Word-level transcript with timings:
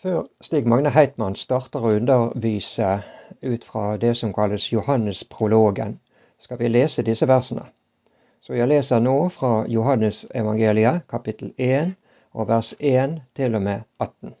Før 0.00 0.22
Stig 0.40 0.64
Magne 0.64 0.88
Heitmann 0.94 1.34
starter 1.36 1.82
å 1.84 1.90
undervise 1.92 2.86
ut 3.44 3.64
fra 3.68 3.98
det 4.00 4.14
som 4.16 4.30
kalles 4.32 4.70
Johannes-prologen, 4.72 5.98
skal 6.40 6.56
vi 6.56 6.70
lese 6.70 7.02
disse 7.04 7.26
versene. 7.28 7.66
Så 8.40 8.54
jeg 8.56 8.70
leser 8.70 9.02
nå 9.04 9.28
fra 9.34 9.50
Johannes-evangeliet, 9.68 11.02
kapittel 11.12 11.50
1, 11.58 11.90
og 12.32 12.48
vers 12.48 12.70
1 12.78 13.18
til 13.36 13.58
og 13.58 13.62
med 13.66 13.82
18. 14.00 14.32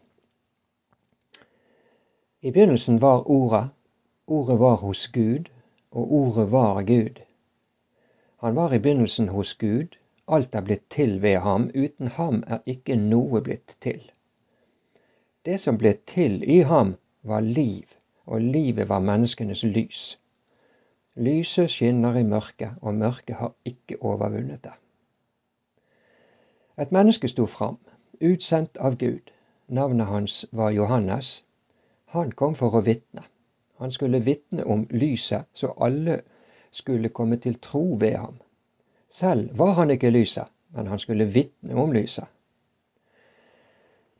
I 2.40 2.52
begynnelsen 2.56 3.02
var 3.02 3.28
Ordet. 3.28 3.66
Ordet 4.26 4.56
var 4.62 4.78
hos 4.80 5.02
Gud, 5.12 5.50
og 5.92 6.14
Ordet 6.20 6.46
var 6.54 6.80
Gud. 6.88 7.20
Han 8.40 8.56
var 8.56 8.72
i 8.72 8.80
begynnelsen 8.80 9.28
hos 9.28 9.52
Gud. 9.60 10.00
Alt 10.26 10.54
er 10.54 10.64
blitt 10.64 10.88
til 10.88 11.20
ved 11.20 11.36
ham. 11.44 11.68
Uten 11.76 12.08
ham 12.16 12.40
er 12.46 12.64
ikke 12.64 12.96
noe 12.96 13.44
blitt 13.44 13.76
til. 13.84 14.00
Det 15.44 15.60
som 15.60 15.78
ble 15.78 15.94
til 16.06 16.42
i 16.44 16.58
ham, 16.68 16.96
var 17.22 17.40
liv, 17.40 17.84
og 18.26 18.40
livet 18.40 18.88
var 18.88 19.00
menneskenes 19.00 19.62
lys. 19.64 20.18
Lyset 21.16 21.70
skinner 21.70 22.16
i 22.16 22.22
mørket, 22.22 22.70
og 22.80 22.94
mørket 22.94 23.36
har 23.36 23.54
ikke 23.64 23.96
overvunnet 24.00 24.64
det. 24.64 24.72
Et 26.80 26.92
menneske 26.92 27.28
sto 27.28 27.46
fram, 27.46 27.78
utsendt 28.20 28.76
av 28.76 28.96
Gud. 29.00 29.32
Navnet 29.68 30.06
hans 30.06 30.46
var 30.52 30.70
Johannes. 30.70 31.44
Han 32.06 32.32
kom 32.32 32.54
for 32.54 32.76
å 32.76 32.84
vitne. 32.84 33.24
Han 33.80 33.92
skulle 33.92 34.20
vitne 34.24 34.64
om 34.64 34.86
lyset, 34.90 35.48
så 35.54 35.72
alle 35.80 36.20
skulle 36.70 37.08
komme 37.08 37.36
til 37.36 37.56
tro 37.60 37.96
ved 38.00 38.16
ham. 38.16 38.36
Selv 39.10 39.58
var 39.58 39.72
han 39.72 39.90
ikke 39.90 40.10
lyset, 40.10 40.52
men 40.76 40.86
han 40.86 40.98
skulle 40.98 41.24
vitne 41.32 41.74
om 41.74 41.92
lyset. 41.92 42.28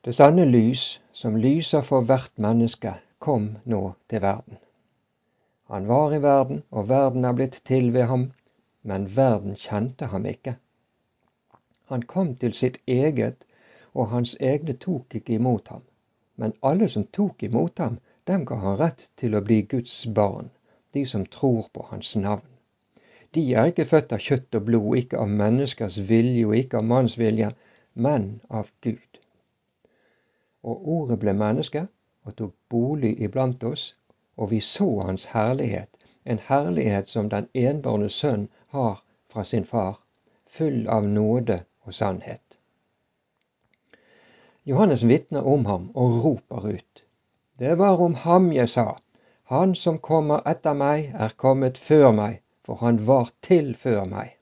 Det 0.05 0.15
sanne 0.17 0.47
lys, 0.49 0.99
som 1.13 1.35
lyser 1.37 1.83
for 1.85 2.01
hvert 2.09 2.31
menneske, 2.41 2.95
kom 3.21 3.43
nå 3.69 3.81
til 4.09 4.23
verden. 4.23 4.57
Han 5.69 5.85
var 5.87 6.15
i 6.15 6.21
verden, 6.23 6.63
og 6.71 6.87
verden 6.89 7.27
er 7.29 7.35
blitt 7.37 7.59
til 7.69 7.91
ved 7.93 8.07
ham, 8.09 8.23
men 8.81 9.05
verden 9.17 9.53
kjente 9.55 10.09
ham 10.09 10.25
ikke. 10.25 10.55
Han 11.93 12.01
kom 12.13 12.33
til 12.35 12.57
sitt 12.57 12.79
eget, 12.87 13.45
og 13.93 14.09
hans 14.15 14.33
egne 14.39 14.73
tok 14.87 15.15
ikke 15.21 15.37
imot 15.37 15.69
ham. 15.69 15.85
Men 16.35 16.57
alle 16.63 16.89
som 16.89 17.05
tok 17.19 17.43
imot 17.43 17.77
ham, 17.77 17.99
dem 18.27 18.49
ga 18.49 18.57
han 18.65 18.81
rett 18.81 19.09
til 19.21 19.37
å 19.37 19.45
bli 19.45 19.61
Guds 19.75 19.95
barn, 20.17 20.49
de 20.97 21.05
som 21.05 21.29
tror 21.37 21.69
på 21.73 21.85
hans 21.91 22.15
navn. 22.15 22.47
De 23.37 23.45
er 23.53 23.69
ikke 23.69 23.85
født 23.93 24.17
av 24.17 24.25
kjøtt 24.25 24.57
og 24.57 24.65
blod, 24.71 24.91
ikke 24.97 25.21
av 25.21 25.29
menneskers 25.45 26.01
vilje 26.09 26.49
og 26.49 26.57
ikke 26.57 26.81
av 26.81 26.89
manns 26.89 27.19
vilje, 27.21 27.53
men 27.93 28.31
av 28.49 28.73
Gud. 28.81 29.10
Og 30.63 30.87
ordet 30.87 31.19
ble 31.19 31.33
menneske 31.33 31.87
og 32.25 32.35
tok 32.35 32.53
bolig 32.69 33.15
iblant 33.21 33.63
oss, 33.63 33.95
og 34.37 34.51
vi 34.51 34.59
så 34.59 34.87
hans 35.05 35.25
herlighet, 35.33 35.89
en 36.25 36.39
herlighet 36.47 37.09
som 37.09 37.29
den 37.29 37.47
enbårne 37.53 38.09
sønn 38.09 38.47
har 38.67 39.03
fra 39.29 39.43
sin 39.43 39.65
far, 39.65 39.99
full 40.45 40.87
av 40.87 41.07
nåde 41.07 41.63
og 41.85 41.93
sannhet. 41.93 42.57
Johannes 44.63 45.03
vitner 45.03 45.47
om 45.47 45.65
ham 45.65 45.89
og 45.95 46.23
roper 46.25 46.67
ut. 46.75 47.03
Det 47.57 47.77
var 47.77 48.01
om 48.01 48.13
ham 48.13 48.51
jeg 48.53 48.69
sa, 48.69 48.97
han 49.43 49.75
som 49.75 49.97
kommer 49.99 50.45
etter 50.47 50.77
meg, 50.77 51.09
er 51.13 51.33
kommet 51.37 51.77
før 51.77 52.11
meg, 52.15 52.41
for 52.65 52.77
han 52.85 53.01
var 53.07 53.33
til 53.41 53.73
før 53.75 54.05
meg. 54.05 54.37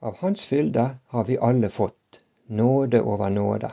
Av 0.00 0.16
hans 0.20 0.44
fylde 0.44 0.84
har 1.12 1.24
vi 1.28 1.38
alle 1.40 1.68
fått, 1.68 2.20
nåde 2.46 3.02
over 3.02 3.28
nåde. 3.28 3.72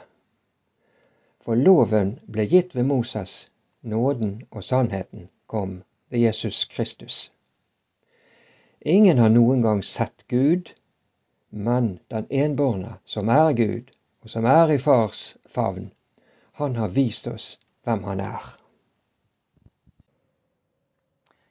For 1.48 1.56
loven 1.56 2.10
ble 2.28 2.44
gitt 2.44 2.74
ved 2.76 2.84
Moses, 2.86 3.50
nåden 3.80 4.42
og 4.52 4.64
sannheten 4.68 5.30
kom 5.48 5.78
ved 6.12 6.20
Jesus 6.20 6.66
Kristus. 6.66 7.32
Ingen 8.82 9.18
har 9.18 9.30
noen 9.32 9.62
gang 9.64 9.80
sett 9.84 10.26
Gud, 10.28 10.74
men 11.50 12.02
den 12.12 12.28
enbårne, 12.30 12.98
som 13.06 13.32
er 13.32 13.54
Gud, 13.56 13.94
og 14.20 14.34
som 14.34 14.44
er 14.44 14.74
i 14.76 14.78
Fars 14.78 15.38
favn, 15.48 15.88
han 16.60 16.76
har 16.76 16.92
vist 16.92 17.32
oss 17.32 17.48
hvem 17.88 18.04
han 18.04 18.26
er. 18.26 18.44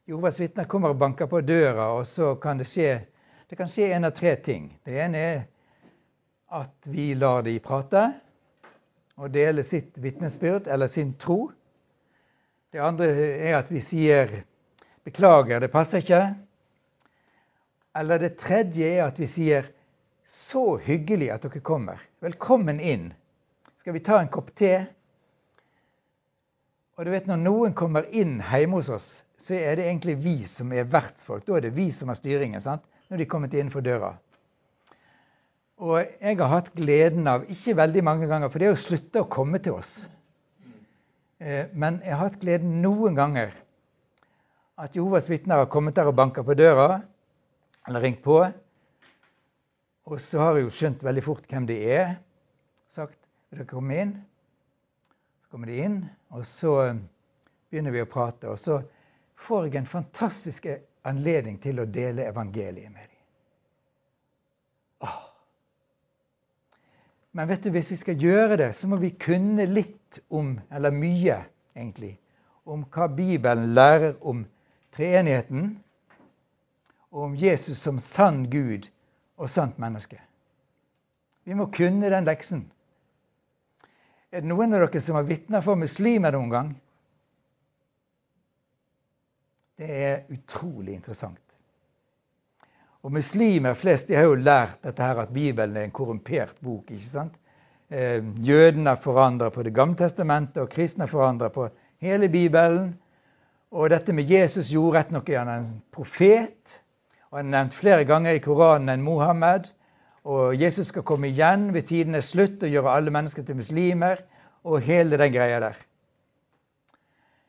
Jehovas 0.04 0.42
vitner 0.44 0.68
kommer 0.68 0.92
og 0.92 1.00
banker 1.00 1.32
på 1.32 1.40
døra, 1.40 1.88
og 1.96 2.04
så 2.04 2.34
kan 2.36 2.60
det 2.60 2.68
skje 2.68 2.98
det 3.48 3.56
kan 3.56 3.72
skje 3.72 3.94
en 3.96 4.04
av 4.04 4.12
tre 4.12 4.36
ting. 4.36 4.68
Det 4.84 5.00
ene 5.06 5.24
er 5.32 5.42
at 6.52 6.92
vi 6.92 7.14
lar 7.16 7.48
de 7.48 7.56
prate 7.64 8.10
og 9.16 9.32
dele 9.32 9.64
sitt 9.64 9.96
vitnesbyrd 9.98 10.68
eller 10.68 10.86
sin 10.86 11.14
tro. 11.20 11.50
Det 12.72 12.82
andre 12.82 13.08
er 13.48 13.56
at 13.58 13.70
vi 13.72 13.80
sier 13.80 14.42
'beklager, 15.04 15.60
det 15.60 15.70
passer 15.72 15.98
ikke'. 15.98 16.34
Eller 17.96 18.18
det 18.18 18.36
tredje 18.36 18.84
er 18.84 19.06
at 19.06 19.18
vi 19.18 19.26
sier 19.26 19.64
'så 20.26 20.76
hyggelig 20.76 21.30
at 21.32 21.42
dere 21.42 21.60
kommer'. 21.60 21.98
Velkommen 22.20 22.80
inn. 22.80 23.14
Skal 23.78 23.92
vi 23.92 24.00
ta 24.00 24.20
en 24.20 24.28
kopp 24.28 24.54
te? 24.54 24.86
Og 26.96 27.04
du 27.04 27.10
vet, 27.10 27.26
Når 27.26 27.36
noen 27.36 27.74
kommer 27.74 28.04
inn 28.12 28.42
hjemme 28.42 28.76
hos 28.76 28.88
oss, 28.88 29.24
så 29.38 29.54
er 29.54 29.76
det 29.76 29.84
egentlig 29.84 30.16
vi 30.24 30.46
som 30.46 30.72
er 30.72 30.84
vertsfolk. 30.84 31.46
Da 31.46 31.56
er 31.56 31.60
det 31.60 31.76
vi 31.76 31.90
som 31.90 32.08
har 32.08 32.14
styringen. 32.14 32.60
sant? 32.60 32.82
Når 33.08 33.16
de 33.16 33.22
er 33.22 33.28
kommet 33.28 33.54
innenfor 33.54 33.80
døra. 33.80 34.18
Og 35.76 35.98
jeg 36.00 36.38
har 36.40 36.48
hatt 36.48 36.70
gleden 36.76 37.26
av, 37.28 37.44
ikke 37.52 37.76
veldig 37.76 38.02
mange 38.04 38.28
ganger, 38.30 38.48
for 38.48 38.62
det 38.62 38.68
er 38.68 38.72
jo 38.72 38.84
slutte 38.86 39.22
å 39.22 39.28
komme 39.28 39.60
til 39.60 39.76
oss. 39.76 40.06
Eh, 41.36 41.68
men 41.76 41.98
jeg 42.00 42.14
har 42.14 42.30
hatt 42.30 42.40
gleden 42.40 42.78
noen 42.80 43.16
ganger 43.18 43.52
at 44.80 44.96
Jehovas 44.96 45.28
vitner 45.28 45.60
har 45.60 45.68
kommet 45.72 45.96
der 45.96 46.08
og 46.08 46.16
banka 46.16 46.44
på 46.44 46.56
døra, 46.56 47.00
eller 47.88 48.04
ringt 48.04 48.22
på. 48.24 48.38
Og 50.06 50.20
så 50.20 50.40
har 50.40 50.56
jeg 50.56 50.66
jo 50.66 50.74
skjønt 50.78 51.04
veldig 51.04 51.24
fort 51.24 51.48
hvem 51.50 51.68
de 51.68 51.76
er. 51.96 52.16
Sagt 52.92 53.18
vil 53.50 53.60
dere 53.60 53.68
komme 53.70 54.00
inn? 54.00 54.12
Så 55.42 55.52
kommer 55.52 55.72
de 55.72 55.80
inn, 55.82 55.98
og 56.32 56.44
så 56.48 56.74
begynner 57.70 57.94
vi 57.94 58.04
å 58.04 58.10
prate. 58.10 58.52
Og 58.52 58.60
så 58.60 58.80
får 59.46 59.68
jeg 59.68 59.80
en 59.80 59.90
fantastisk 59.90 60.68
anledning 61.08 61.60
til 61.62 61.80
å 61.80 61.88
dele 61.88 62.28
evangeliet 62.28 62.92
med 62.92 63.04
dem. 63.04 63.15
Men 67.36 67.48
vet 67.48 67.66
du, 67.66 67.70
hvis 67.74 67.90
vi 67.92 67.96
skal 68.00 68.16
gjøre 68.16 68.56
det, 68.56 68.70
så 68.72 68.88
må 68.88 68.96
vi 68.96 69.10
kunne 69.12 69.66
litt 69.68 70.22
om, 70.32 70.54
eller 70.72 70.94
mye 70.94 71.42
egentlig, 71.76 72.14
om 72.64 72.86
hva 72.94 73.10
Bibelen 73.12 73.74
lærer 73.76 74.14
om 74.24 74.46
treenigheten, 74.96 75.74
og 77.12 77.26
om 77.28 77.36
Jesus 77.36 77.82
som 77.84 78.00
sann 78.00 78.46
Gud 78.50 78.88
og 79.36 79.52
sant 79.52 79.76
menneske. 79.80 80.16
Vi 81.44 81.54
må 81.54 81.68
kunne 81.76 82.08
den 82.10 82.24
leksen. 82.24 82.64
Er 84.32 84.40
det 84.40 84.48
noen 84.48 84.72
av 84.72 84.86
dere 84.86 85.04
som 85.04 85.20
har 85.20 85.28
vitna 85.28 85.60
for 85.64 85.76
muslimer 85.76 86.32
noen 86.34 86.50
gang? 86.56 86.72
Det 89.76 89.92
er 90.08 90.24
utrolig 90.32 90.96
interessant. 90.96 91.45
Og 93.06 93.12
muslimer 93.14 93.76
flest 93.78 94.08
de 94.10 94.16
har 94.18 94.24
jo 94.26 94.34
lært 94.34 94.80
dette 94.82 95.02
her 95.04 95.20
at 95.22 95.30
Bibelen 95.30 95.76
er 95.78 95.84
en 95.86 95.92
korrumpert 95.94 96.56
bok. 96.58 96.88
ikke 96.90 97.04
sant? 97.04 97.36
Eh, 97.86 98.18
jødene 98.42 98.90
er 98.90 98.98
forandra 98.98 99.50
på 99.54 99.62
Det 99.62 99.74
gamle 99.74 99.94
testamentet, 99.94 100.58
og 100.58 100.72
kristne 100.72 101.04
er 101.04 101.12
forandra 101.12 101.48
på 101.48 101.68
hele 102.02 102.28
Bibelen. 102.28 102.96
Og 103.70 103.90
dette 103.90 104.12
med 104.12 104.26
Jesus 104.26 104.72
gjorde 104.72 104.98
rett 104.98 105.12
nok 105.14 105.30
er 105.30 105.38
han 105.38 105.52
en 105.52 105.82
profet. 105.94 106.80
Og 107.30 107.38
han 107.38 107.46
er 107.46 107.58
nevnt 107.58 107.78
flere 107.78 108.04
ganger 108.04 108.34
i 108.34 108.42
Koranen 108.42 108.90
enn 108.90 109.06
Mohammed. 109.06 109.70
Og 110.26 110.58
Jesus 110.58 110.90
skal 110.90 111.06
komme 111.06 111.30
igjen 111.30 111.70
ved 111.74 111.86
tidenes 111.86 112.32
slutt 112.34 112.62
og 112.66 112.74
gjøre 112.74 112.90
alle 112.90 113.14
mennesker 113.14 113.46
til 113.46 113.60
muslimer. 113.62 114.24
Og 114.66 114.82
hele 114.82 115.14
den 115.14 115.30
greia 115.30 115.62
der. 115.62 115.78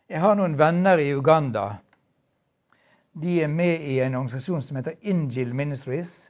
Jeg 0.10 0.22
har 0.22 0.38
noen 0.38 0.60
venner 0.60 1.02
i 1.02 1.10
Uganda 1.18 1.80
de 3.22 3.40
er 3.44 3.50
med 3.50 3.82
i 3.82 4.00
en 4.04 4.16
organisasjon 4.16 4.62
som 4.62 4.78
heter 4.78 4.98
Injil 5.02 5.54
Ministries. 5.58 6.30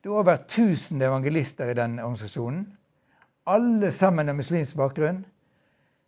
Det 0.00 0.08
er 0.08 0.16
over 0.16 0.38
1000 0.38 1.02
evangelister 1.04 1.68
i 1.68 1.76
den 1.76 1.98
organisasjonen. 1.98 2.62
Alle 3.48 3.90
sammen 3.92 4.28
har 4.28 4.36
muslimsk 4.36 4.76
bakgrunn. 4.76 5.24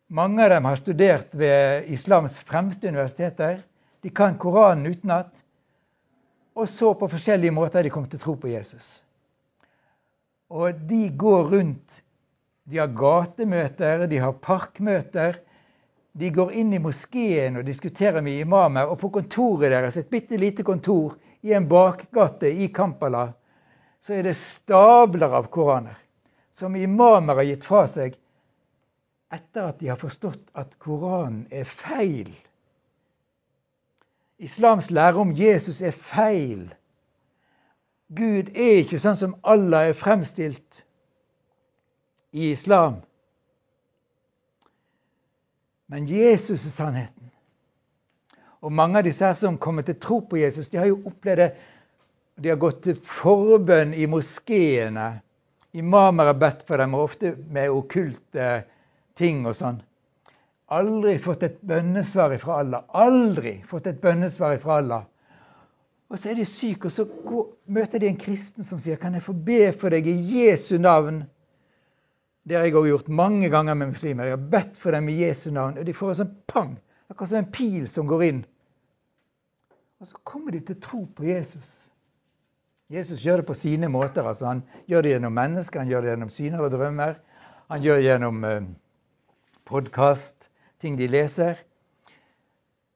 Mange 0.09 0.45
av 0.45 0.51
dem 0.55 0.65
har 0.65 0.81
studert 0.81 1.35
ved 1.37 1.91
islams 1.93 2.39
fremste 2.49 2.89
universiteter. 2.89 3.61
De 4.03 4.11
kan 4.11 4.39
Koranen 4.41 4.89
utenat. 4.89 5.45
Og 6.57 6.69
så 6.69 6.95
på 6.99 7.09
forskjellige 7.09 7.55
måter 7.55 7.85
de 7.85 7.93
kom 7.93 8.09
til 8.09 8.21
å 8.21 8.25
tro 8.25 8.35
på 8.41 8.51
Jesus. 8.51 9.01
Og 10.51 10.81
de 10.89 11.05
går 11.17 11.53
rundt. 11.53 12.01
De 12.65 12.81
har 12.81 12.91
gatemøter, 12.95 14.07
de 14.11 14.19
har 14.19 14.41
parkmøter. 14.43 15.39
De 16.13 16.31
går 16.35 16.53
inn 16.53 16.73
i 16.75 16.83
moskeen 16.83 17.57
og 17.61 17.67
diskuterer 17.67 18.23
med 18.23 18.41
imamer. 18.43 18.91
Og 18.91 18.99
på 19.01 19.13
kontoret 19.15 19.71
deres, 19.71 19.97
et 19.97 20.11
bitte 20.11 20.39
lite 20.41 20.67
kontor 20.67 21.17
i 21.47 21.55
en 21.55 21.69
bakgate 21.69 22.51
i 22.51 22.69
Kampala, 22.75 23.29
så 24.01 24.17
er 24.17 24.27
det 24.27 24.37
stabler 24.37 25.37
av 25.37 25.51
koraner 25.53 25.99
som 26.61 26.77
imamer 26.77 27.39
har 27.39 27.47
gitt 27.49 27.65
fra 27.65 27.87
seg 27.89 28.17
etter 29.33 29.69
at 29.71 29.79
de 29.81 29.89
har 29.89 30.01
forstått 30.01 30.51
at 30.59 30.75
Koranen 30.83 31.45
er 31.55 31.65
feil. 31.65 32.33
Islams 34.43 34.91
lære 34.91 35.23
om 35.23 35.33
Jesus 35.37 35.83
er 35.87 35.95
feil. 35.95 36.67
Gud 38.11 38.51
er 38.57 38.81
ikke 38.81 38.99
sånn 38.99 39.19
som 39.21 39.37
Allah 39.47 39.91
er 39.91 39.99
fremstilt 39.99 40.83
i 42.35 42.51
islam. 42.51 42.99
Men 45.91 46.07
Jesus 46.07 46.67
er 46.67 46.71
sannheten. 46.71 47.31
Og 48.63 48.73
mange 48.73 49.01
av 49.01 49.07
disse 49.07 49.27
her 49.27 49.35
som 49.35 49.59
kommer 49.59 49.83
til 49.83 49.97
tro 49.99 50.21
på 50.23 50.39
Jesus, 50.39 50.69
de 50.71 50.79
har 50.79 50.87
jo 50.87 51.01
opplevd 51.09 51.43
det. 51.43 51.51
De 52.41 52.53
har 52.53 52.61
gått 52.61 52.85
til 52.85 52.99
forbønn 53.19 53.93
i 53.97 54.07
moskeene. 54.09 55.09
Imamer 55.77 56.31
har 56.31 56.39
bedt 56.39 56.63
for 56.69 56.79
dem, 56.79 56.95
og 56.95 57.09
ofte 57.09 57.33
med 57.51 57.73
okkulte 57.75 58.51
ting 59.19 59.43
og 59.49 59.57
sånn. 59.59 59.81
Aldri 60.71 61.17
fått 61.19 61.43
et 61.49 61.59
bønnesvar 61.67 62.37
fra 62.39 62.61
Allah. 62.63 62.87
Aldri 62.95 63.57
fått 63.67 63.91
et 63.91 63.99
bønnesvar 64.03 64.61
fra 64.63 64.79
Allah. 64.79 65.09
Og 66.11 66.19
så 66.19 66.31
er 66.31 66.39
de 66.39 66.47
syke, 66.47 66.87
og 66.87 66.95
så 66.95 67.07
går, 67.07 67.51
møter 67.67 68.03
de 68.03 68.11
en 68.11 68.19
kristen 68.19 68.67
som 68.67 68.79
sier 68.79 68.97
'Kan 68.97 69.15
jeg 69.15 69.23
få 69.23 69.33
be 69.33 69.73
for 69.73 69.91
deg 69.91 70.07
i 70.07 70.17
Jesu 70.39 70.79
navn?' 70.79 71.27
Det 72.49 72.57
har 72.57 72.65
jeg 72.65 72.77
òg 72.79 72.89
gjort 72.89 73.11
mange 73.13 73.51
ganger 73.53 73.77
med 73.77 73.93
muslimer. 73.93 74.29
Jeg 74.29 74.39
har 74.39 74.49
bedt 74.53 74.79
for 74.81 74.97
dem 74.97 75.09
i 75.13 75.19
Jesu 75.21 75.51
navn, 75.53 75.79
og 75.79 75.87
de 75.87 75.95
får 75.95 76.13
en 76.13 76.19
sånn 76.23 76.35
pang. 76.51 76.73
Akkurat 77.11 77.33
som 77.33 77.41
en 77.43 77.53
pil 77.53 77.87
som 77.91 78.09
går 78.09 78.25
inn. 78.29 78.43
Og 80.01 80.09
så 80.09 80.21
kommer 80.25 80.55
de 80.57 80.63
til 80.65 80.79
tro 80.81 81.05
på 81.17 81.27
Jesus. 81.29 81.91
Jesus 82.91 83.23
gjør 83.23 83.43
det 83.43 83.47
på 83.51 83.55
sine 83.55 83.89
måter. 83.93 84.27
altså 84.27 84.47
Han 84.47 84.63
gjør 84.89 85.03
det 85.03 85.11
gjennom 85.15 85.35
mennesker, 85.37 85.83
han 85.83 85.91
gjør 85.91 86.03
det 86.03 86.15
gjennom 86.15 86.31
syner 86.35 86.65
og 86.65 86.73
drømmer. 86.73 87.19
Han 87.71 87.83
gjør 87.85 88.01
det 88.01 88.07
gjennom 88.07 88.45
eh, 88.45 88.71
podkast, 89.69 90.49
ting 90.81 90.97
de 90.99 91.07
leser. 91.07 91.61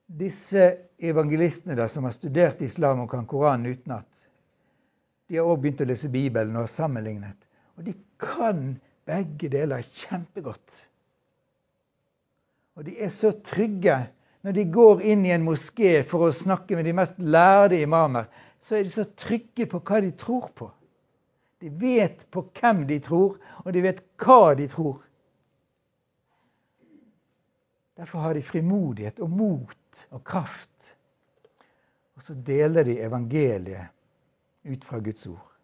Disse 0.05 0.65
evangelistene 0.99 1.77
da, 1.77 1.87
som 1.87 2.03
har 2.03 2.15
studert 2.15 2.61
islam 2.61 3.05
og 3.05 3.11
kan 3.13 3.27
Koranen 3.29 3.71
utenat, 3.71 4.09
de 5.29 5.39
har 5.39 5.47
òg 5.47 5.61
begynt 5.63 5.81
å 5.81 5.87
lese 5.89 6.11
Bibelen 6.13 6.57
og 6.57 6.65
har 6.65 6.73
sammenlignet. 6.73 7.37
Og 7.77 7.87
de 7.87 7.95
kan 8.21 8.75
begge 9.05 9.49
deler 9.53 9.85
kjempegodt. 9.85 10.81
Og 12.75 12.85
de 12.87 12.97
er 12.99 13.11
så 13.13 13.31
trygge. 13.45 13.99
Når 14.45 14.53
de 14.53 14.65
går 14.69 15.01
inn 15.09 15.23
i 15.25 15.33
en 15.33 15.45
moské 15.45 16.03
for 16.05 16.27
å 16.27 16.35
snakke 16.35 16.77
med 16.77 16.85
de 16.85 16.93
mest 16.93 17.17
lærde 17.17 17.79
imamer, 17.81 18.27
så 18.61 18.77
er 18.77 18.85
de 18.85 18.91
så 18.93 19.05
trygge 19.17 19.65
på 19.69 19.81
hva 19.81 20.01
de 20.05 20.11
tror 20.17 20.51
på. 20.53 20.67
De 21.63 21.71
vet 21.81 22.25
på 22.29 22.43
hvem 22.59 22.83
de 22.85 22.99
tror, 23.01 23.39
og 23.63 23.73
de 23.73 23.81
vet 23.81 24.03
hva 24.21 24.53
de 24.59 24.67
tror. 24.69 24.99
Derfor 27.95 28.25
har 28.25 28.35
de 28.35 28.43
frimodighet 28.43 29.21
og 29.23 29.31
mot 29.31 30.05
og 30.11 30.23
kraft. 30.27 30.91
Og 32.15 32.23
så 32.23 32.35
deler 32.35 32.85
de 32.85 32.99
evangeliet 33.01 33.91
ut 34.67 34.85
fra 34.85 34.99
Guds 34.99 35.25
ord. 35.31 35.54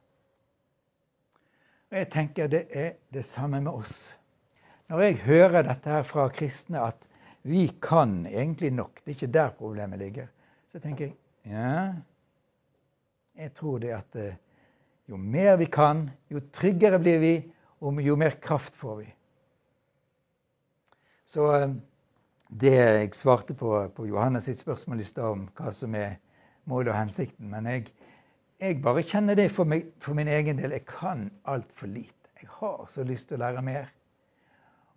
Og 1.92 1.98
Jeg 1.98 2.08
tenker 2.12 2.48
det 2.48 2.66
er 2.72 2.94
det 3.12 3.26
samme 3.28 3.60
med 3.62 3.72
oss. 3.72 4.14
Når 4.88 5.02
jeg 5.04 5.18
hører 5.26 5.66
dette 5.68 5.90
her 5.92 6.04
fra 6.08 6.30
kristne, 6.32 6.80
at 6.80 7.08
vi 7.44 7.66
kan 7.84 8.26
egentlig 8.26 8.72
nok, 8.72 9.02
det 9.02 9.12
er 9.12 9.18
ikke 9.18 9.34
der 9.34 9.52
problemet 9.58 10.00
ligger, 10.00 10.28
så 10.72 10.80
tenker 10.80 11.06
jeg 11.06 11.16
ja, 11.52 11.94
jeg 13.36 13.54
tror 13.58 13.80
det 13.82 13.92
at 13.96 14.16
eh, 14.16 14.36
jo 15.10 15.18
mer 15.18 15.56
vi 15.60 15.66
kan, 15.66 16.06
jo 16.32 16.40
tryggere 16.54 17.00
blir 17.00 17.20
vi, 17.20 17.34
og 17.82 18.02
jo 18.04 18.16
mer 18.16 18.38
kraft 18.44 18.76
får 18.78 19.00
vi. 19.02 19.08
Så 21.26 21.48
eh, 21.56 21.74
det 22.62 22.76
jeg 22.76 23.14
svarte 23.18 23.56
på, 23.58 23.74
på 23.96 24.06
Johannes 24.08 24.48
sitt 24.48 24.62
spørsmål 24.62 25.02
i 25.02 25.08
stad 25.08 25.28
om 25.28 25.48
hva 25.58 25.74
som 25.76 25.96
er 25.96 26.20
målet 26.70 26.94
og 26.94 27.00
hensikten. 27.00 27.50
Men 27.52 27.68
jeg, 27.68 27.90
jeg 28.62 28.78
bare 28.84 29.02
kjenner 29.02 29.38
det 29.38 29.48
for, 29.56 29.66
meg, 29.66 29.88
for, 30.04 30.14
min 30.18 30.30
egen 30.30 30.60
del. 30.62 30.76
Jeg 30.78 30.86
kan 30.90 31.26
altfor 31.50 31.90
lite. 31.90 32.30
Jeg 32.42 32.50
har 32.60 32.86
så 32.90 33.06
lyst 33.06 33.30
til 33.30 33.40
å 33.40 33.46
lære 33.46 33.64
mer. 33.66 33.90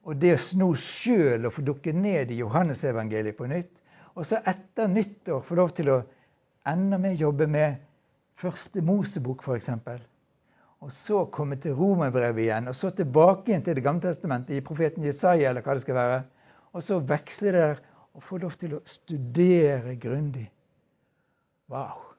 Og 0.05 0.19
det 0.21 0.35
å 0.37 0.43
nå 0.61 0.69
sjøl 0.77 1.49
å 1.49 1.53
få 1.53 1.65
dukke 1.65 1.95
ned 1.97 2.33
i 2.33 2.43
Johannesevangeliet 2.43 3.39
på 3.39 3.49
nytt, 3.49 3.73
og 4.15 4.29
så 4.29 4.39
etter 4.47 4.91
nyttår 4.93 5.41
få 5.43 5.57
lov 5.59 5.73
til 5.75 5.91
å 5.91 6.03
enda 6.69 7.01
mer 7.01 7.17
jobbe 7.19 7.49
med 7.51 7.81
første 8.39 8.85
Mosebok, 8.85 9.43
f.eks. 9.43 9.71
Og 10.85 10.93
så 10.93 11.25
komme 11.33 11.57
til 11.61 11.75
Romerbrevet 11.79 12.45
igjen, 12.45 12.69
og 12.69 12.77
så 12.77 12.93
tilbake 12.93 13.51
igjen 13.51 13.65
til 13.65 13.79
Det 13.79 13.87
gamle 13.87 14.05
testamentet 14.05 14.59
i 14.59 14.65
profeten 14.65 15.09
Jesaja, 15.09 15.49
eller 15.51 15.65
hva 15.65 15.79
det 15.79 15.87
skal 15.87 15.99
være. 15.99 16.23
Og 16.77 16.85
så 16.85 17.01
veksle 17.01 17.55
der 17.57 17.85
og 18.15 18.23
få 18.23 18.39
lov 18.45 18.59
til 18.61 18.77
å 18.77 18.85
studere 18.87 19.97
grundig. 19.99 20.51
Wow. 21.73 22.14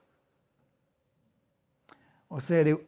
Og 2.30 2.42
så 2.42 2.60
er 2.60 2.68
det 2.68 2.76
jo 2.76 2.82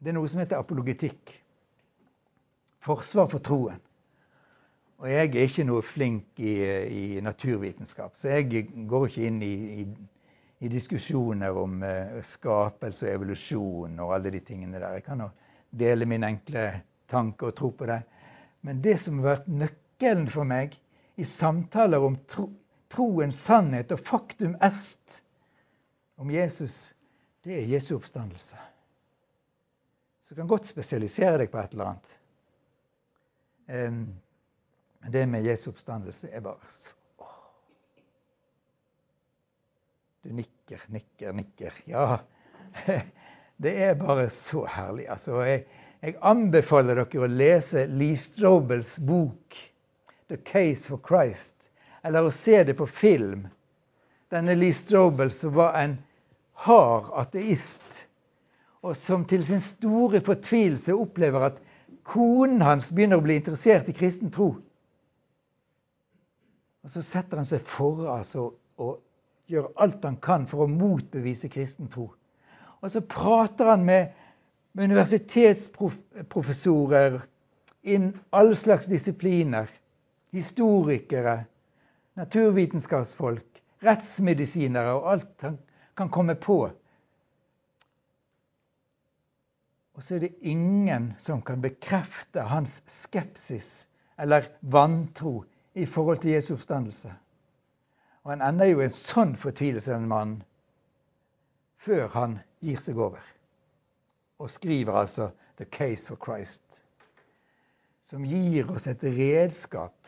Det 0.00 0.08
er 0.08 0.16
noe 0.16 0.28
som 0.32 0.40
heter 0.40 0.56
apologetikk. 0.56 1.34
Forsvar 2.80 3.26
for 3.28 3.44
troen. 3.44 3.80
Og 5.00 5.08
jeg 5.10 5.28
er 5.28 5.42
ikke 5.44 5.66
noe 5.68 5.82
flink 5.84 6.40
i, 6.40 6.54
i 6.88 7.20
naturvitenskap, 7.24 8.16
så 8.16 8.34
jeg 8.34 8.66
går 8.88 9.06
ikke 9.06 9.26
inn 9.28 9.38
i, 9.44 9.52
i, 9.80 9.84
i 10.64 10.70
diskusjoner 10.72 11.56
om 11.56 11.78
uh, 11.84 12.18
skapelse 12.24 13.06
og 13.06 13.12
evolusjon 13.12 14.00
og 14.04 14.14
alle 14.16 14.32
de 14.32 14.42
tingene 14.44 14.80
der. 14.80 14.98
Jeg 14.98 15.06
kan 15.06 15.24
jo 15.24 15.30
dele 15.70 16.08
min 16.08 16.24
enkle 16.28 16.66
tanke 17.08 17.48
og 17.48 17.56
tro 17.56 17.70
på 17.76 17.88
det. 17.88 18.02
Men 18.60 18.82
det 18.84 18.98
som 19.00 19.20
har 19.20 19.34
vært 19.34 19.48
nøkkelen 19.48 20.28
for 20.32 20.48
meg 20.48 20.76
i 21.16 21.24
samtaler 21.24 22.04
om 22.04 22.18
tro, 22.28 22.50
troens 22.92 23.40
sannhet 23.48 23.92
og 23.96 24.04
faktum 24.04 24.56
est 24.60 25.22
om 26.20 26.28
Jesus, 26.32 26.90
det 27.44 27.56
er 27.56 27.68
Jesu 27.70 27.94
oppstandelse. 27.96 28.56
Så 30.22 30.34
du 30.34 30.40
kan 30.40 30.50
godt 30.50 30.68
spesialisere 30.68 31.40
deg 31.40 31.50
på 31.52 31.58
et 31.60 31.72
eller 31.74 31.92
annet. 31.92 32.16
Men 35.00 35.12
det 35.14 35.26
med 35.26 35.46
Jesu 35.46 35.70
oppstandelse 35.70 36.28
er 36.30 36.44
bare 36.44 36.72
så 36.74 36.96
Du 40.22 40.32
nikker, 40.36 40.82
nikker, 40.92 41.32
nikker. 41.32 41.72
Ja, 41.88 42.18
det 43.64 43.72
er 43.82 43.94
bare 43.96 44.28
så 44.28 44.66
herlig. 44.68 45.06
Altså, 45.08 45.38
jeg, 45.48 45.62
jeg 46.04 46.18
anbefaler 46.20 47.00
dere 47.00 47.24
å 47.24 47.30
lese 47.30 47.86
Lee 47.88 48.18
Strobels 48.20 48.98
bok 49.00 49.56
'The 50.28 50.36
Case 50.44 50.92
for 50.92 51.00
Christ', 51.08 51.70
eller 52.04 52.28
å 52.28 52.34
se 52.36 52.60
det 52.68 52.76
på 52.76 52.86
film. 52.86 53.48
Denne 54.28 54.58
Lee 54.60 54.76
Strobel 54.76 55.32
som 55.32 55.56
var 55.56 55.72
en 55.80 55.96
hard 56.64 57.10
ateist, 57.22 58.06
og 58.82 58.96
som 58.96 59.24
til 59.28 59.44
sin 59.44 59.60
store 59.60 60.20
fortvilelse 60.24 60.94
opplever 60.96 61.50
at 61.50 61.60
konen 62.08 62.62
hans 62.64 62.90
begynner 62.94 63.20
å 63.20 63.24
bli 63.24 63.36
interessert 63.40 63.88
i 63.88 63.96
kristen 63.96 64.32
tro. 64.32 64.54
Og 66.80 66.92
så 66.92 67.02
setter 67.04 67.40
han 67.40 67.48
seg 67.48 67.60
for 67.68 68.06
altså, 68.08 68.50
og 68.80 69.00
gjør 69.52 69.68
alt 69.84 70.04
han 70.06 70.16
kan 70.22 70.46
for 70.48 70.64
å 70.64 70.72
motbevise 70.72 71.50
kristen 71.52 71.90
tro. 71.92 72.06
Og 72.80 72.92
så 72.92 73.00
prater 73.04 73.74
han 73.74 73.84
med 73.84 74.16
med 74.72 74.84
universitetsprofessorer 74.84 77.20
innen 77.82 78.20
all 78.30 78.56
slags 78.56 78.86
disipliner. 78.86 79.68
Historikere, 80.30 81.44
naturvitenskapsfolk, 82.14 83.62
rettsmedisinere 83.82 84.94
og 84.94 85.10
alt 85.10 85.42
han 85.42 85.58
kan 86.00 86.10
komme 86.12 86.34
på. 86.34 86.58
Og 89.94 90.04
så 90.04 90.16
er 90.16 90.22
det 90.24 90.38
ingen 90.40 91.10
som 91.20 91.42
kan 91.44 91.60
bekrefte 91.60 92.46
hans 92.48 92.78
skepsis 92.88 93.88
eller 94.20 94.48
vantro 94.60 95.42
i 95.76 95.84
forhold 95.86 96.22
til 96.22 96.32
Jesu 96.32 96.54
oppstandelse. 96.54 97.12
Og 98.24 98.32
han 98.32 98.44
ender 98.44 98.70
jo 98.70 98.80
i 98.80 98.86
en 98.88 98.94
sånn 98.94 99.36
fortvilelse, 99.36 99.92
den 99.92 100.08
mannen, 100.08 100.40
før 101.84 102.08
han 102.16 102.38
gir 102.64 102.80
seg 102.80 103.00
over 103.00 103.20
og 104.40 104.48
skriver 104.48 104.96
altså 105.02 105.30
'The 105.56 105.66
Case 105.68 106.08
for 106.08 106.16
Christ', 106.16 106.80
som 108.02 108.24
gir 108.24 108.70
oss 108.72 108.86
et 108.88 109.02
redskap 109.04 109.99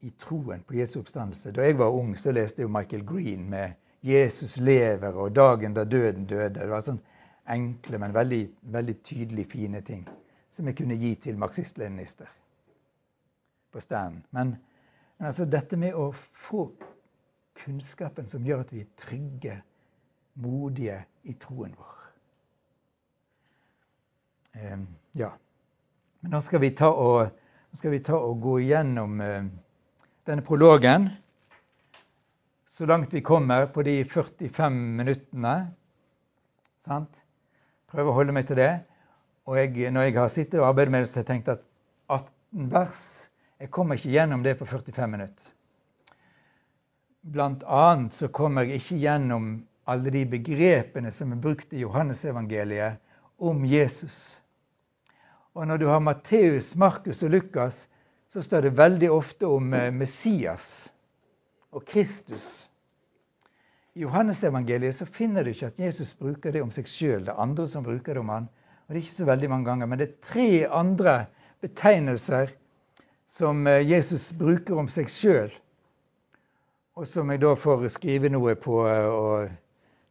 i 0.00 0.10
troen 0.10 0.62
på 0.62 0.74
Jesu 0.74 1.00
oppstandelse. 1.00 1.52
Da 1.52 1.62
jeg 1.66 1.78
var 1.78 1.94
ung, 1.94 2.16
så 2.16 2.32
leste 2.32 2.62
jeg 2.62 2.70
Michael 2.70 3.06
Green 3.06 3.50
med 3.50 3.72
'Jesus 4.02 4.56
lever' 4.56 5.16
og 5.16 5.32
'Dagen 5.36 5.74
da 5.74 5.84
døden 5.84 6.26
døde'. 6.26 6.60
Det 6.60 6.70
var 6.70 6.80
sånn 6.80 7.00
enkle, 7.48 7.98
men 7.98 8.14
veldig, 8.14 8.48
veldig 8.62 9.02
tydelig 9.02 9.46
fine 9.50 9.80
ting 9.80 10.08
som 10.50 10.66
jeg 10.66 10.76
kunne 10.76 10.94
gi 10.94 11.14
til 11.14 11.38
marxist-leninister 11.38 12.26
på 13.72 13.80
standen. 13.80 14.24
Men, 14.30 14.56
men 15.18 15.26
altså 15.26 15.44
dette 15.44 15.76
med 15.76 15.94
å 15.94 16.12
få 16.48 16.70
kunnskapen 17.64 18.26
som 18.26 18.46
gjør 18.46 18.60
at 18.60 18.72
vi 18.72 18.80
er 18.80 18.92
trygge 18.96 19.60
modige 20.34 21.04
i 21.22 21.34
troen 21.34 21.74
vår. 21.76 21.94
Um, 24.58 24.86
ja. 25.14 25.30
Men 26.20 26.34
nå 26.34 26.40
skal 26.40 26.60
vi 26.60 26.70
ta 26.70 26.90
og, 26.90 27.30
vi 27.82 28.00
ta 28.02 28.18
og 28.18 28.40
gå 28.42 28.58
igjennom 28.58 29.20
eh, 29.20 29.44
denne 30.28 30.44
prologen 30.44 31.08
så 32.78 32.86
langt 32.86 33.14
vi 33.14 33.20
kommer 33.24 33.66
på 33.66 33.82
de 33.82 34.04
45 34.04 34.74
minuttene. 35.00 35.54
Sant? 36.84 37.22
Prøver 37.90 38.12
å 38.12 38.18
holde 38.20 38.34
meg 38.36 38.46
til 38.46 38.60
det. 38.60 38.72
Og 39.48 39.56
jeg, 39.58 39.88
når 39.90 40.06
jeg 40.06 40.16
har 40.18 40.30
sittet 40.30 40.60
og 40.60 40.68
arbeidet 40.68 40.92
med 40.94 41.02
det, 41.02 41.10
så 41.10 41.18
har 41.18 41.24
jeg 41.24 41.30
tenkt 41.32 41.50
at 41.54 41.64
18 42.12 42.68
vers 42.74 43.00
Jeg 43.58 43.72
kommer 43.74 43.98
ikke 43.98 44.12
gjennom 44.14 44.44
det 44.44 44.52
på 44.60 44.68
45 44.70 45.10
minutter. 45.10 45.48
Blant 47.26 47.64
annet 47.66 48.14
så 48.14 48.28
kommer 48.30 48.68
jeg 48.68 48.78
ikke 48.78 49.00
gjennom 49.02 49.48
alle 49.90 50.12
de 50.14 50.22
begrepene 50.30 51.10
som 51.10 51.32
er 51.34 51.40
brukt 51.42 51.74
i 51.74 51.82
Johannesevangeliet 51.82 53.00
om 53.42 53.64
Jesus. 53.66 54.38
Og 55.58 55.66
når 55.66 55.82
du 55.82 55.88
har 55.90 55.98
Matteus, 55.98 56.76
Markus 56.78 57.24
og 57.26 57.34
Lukas, 57.34 57.88
så 58.32 58.42
står 58.42 58.62
det 58.62 58.76
veldig 58.76 59.10
ofte 59.12 59.46
om 59.46 59.72
eh, 59.74 59.90
Messias 59.94 60.92
og 61.70 61.84
Kristus. 61.88 62.68
I 63.94 64.04
Johannesevangeliet 64.04 64.94
så 64.94 65.06
finner 65.06 65.44
du 65.44 65.50
ikke 65.52 65.72
at 65.72 65.80
Jesus 65.80 66.12
bruker 66.14 66.52
det 66.54 66.62
om 66.62 66.70
seg 66.74 66.86
sjøl. 66.86 67.24
Det 67.24 67.32
er 67.32 67.42
andre 67.42 67.66
som 67.68 67.86
bruker 67.86 68.14
det 68.14 68.22
om 68.22 68.32
han. 68.32 68.48
Og 68.86 68.94
det 68.94 69.00
er 69.00 69.04
ikke 69.04 69.20
så 69.20 69.28
veldig 69.28 69.50
mange 69.50 69.68
ganger, 69.68 69.86
Men 69.86 69.98
det 69.98 70.08
er 70.08 70.20
tre 70.32 70.50
andre 70.70 71.14
betegnelser 71.60 72.52
som 73.28 73.66
eh, 73.66 73.84
Jesus 73.84 74.30
bruker 74.32 74.78
om 74.78 74.88
seg 74.88 75.10
sjøl, 75.12 75.50
og 76.96 77.06
som 77.06 77.28
jeg 77.30 77.42
da 77.42 77.52
får 77.54 77.88
skrive 77.92 78.30
noe 78.32 78.54
på 78.56 78.80
eh, 78.88 79.08
og 79.08 79.50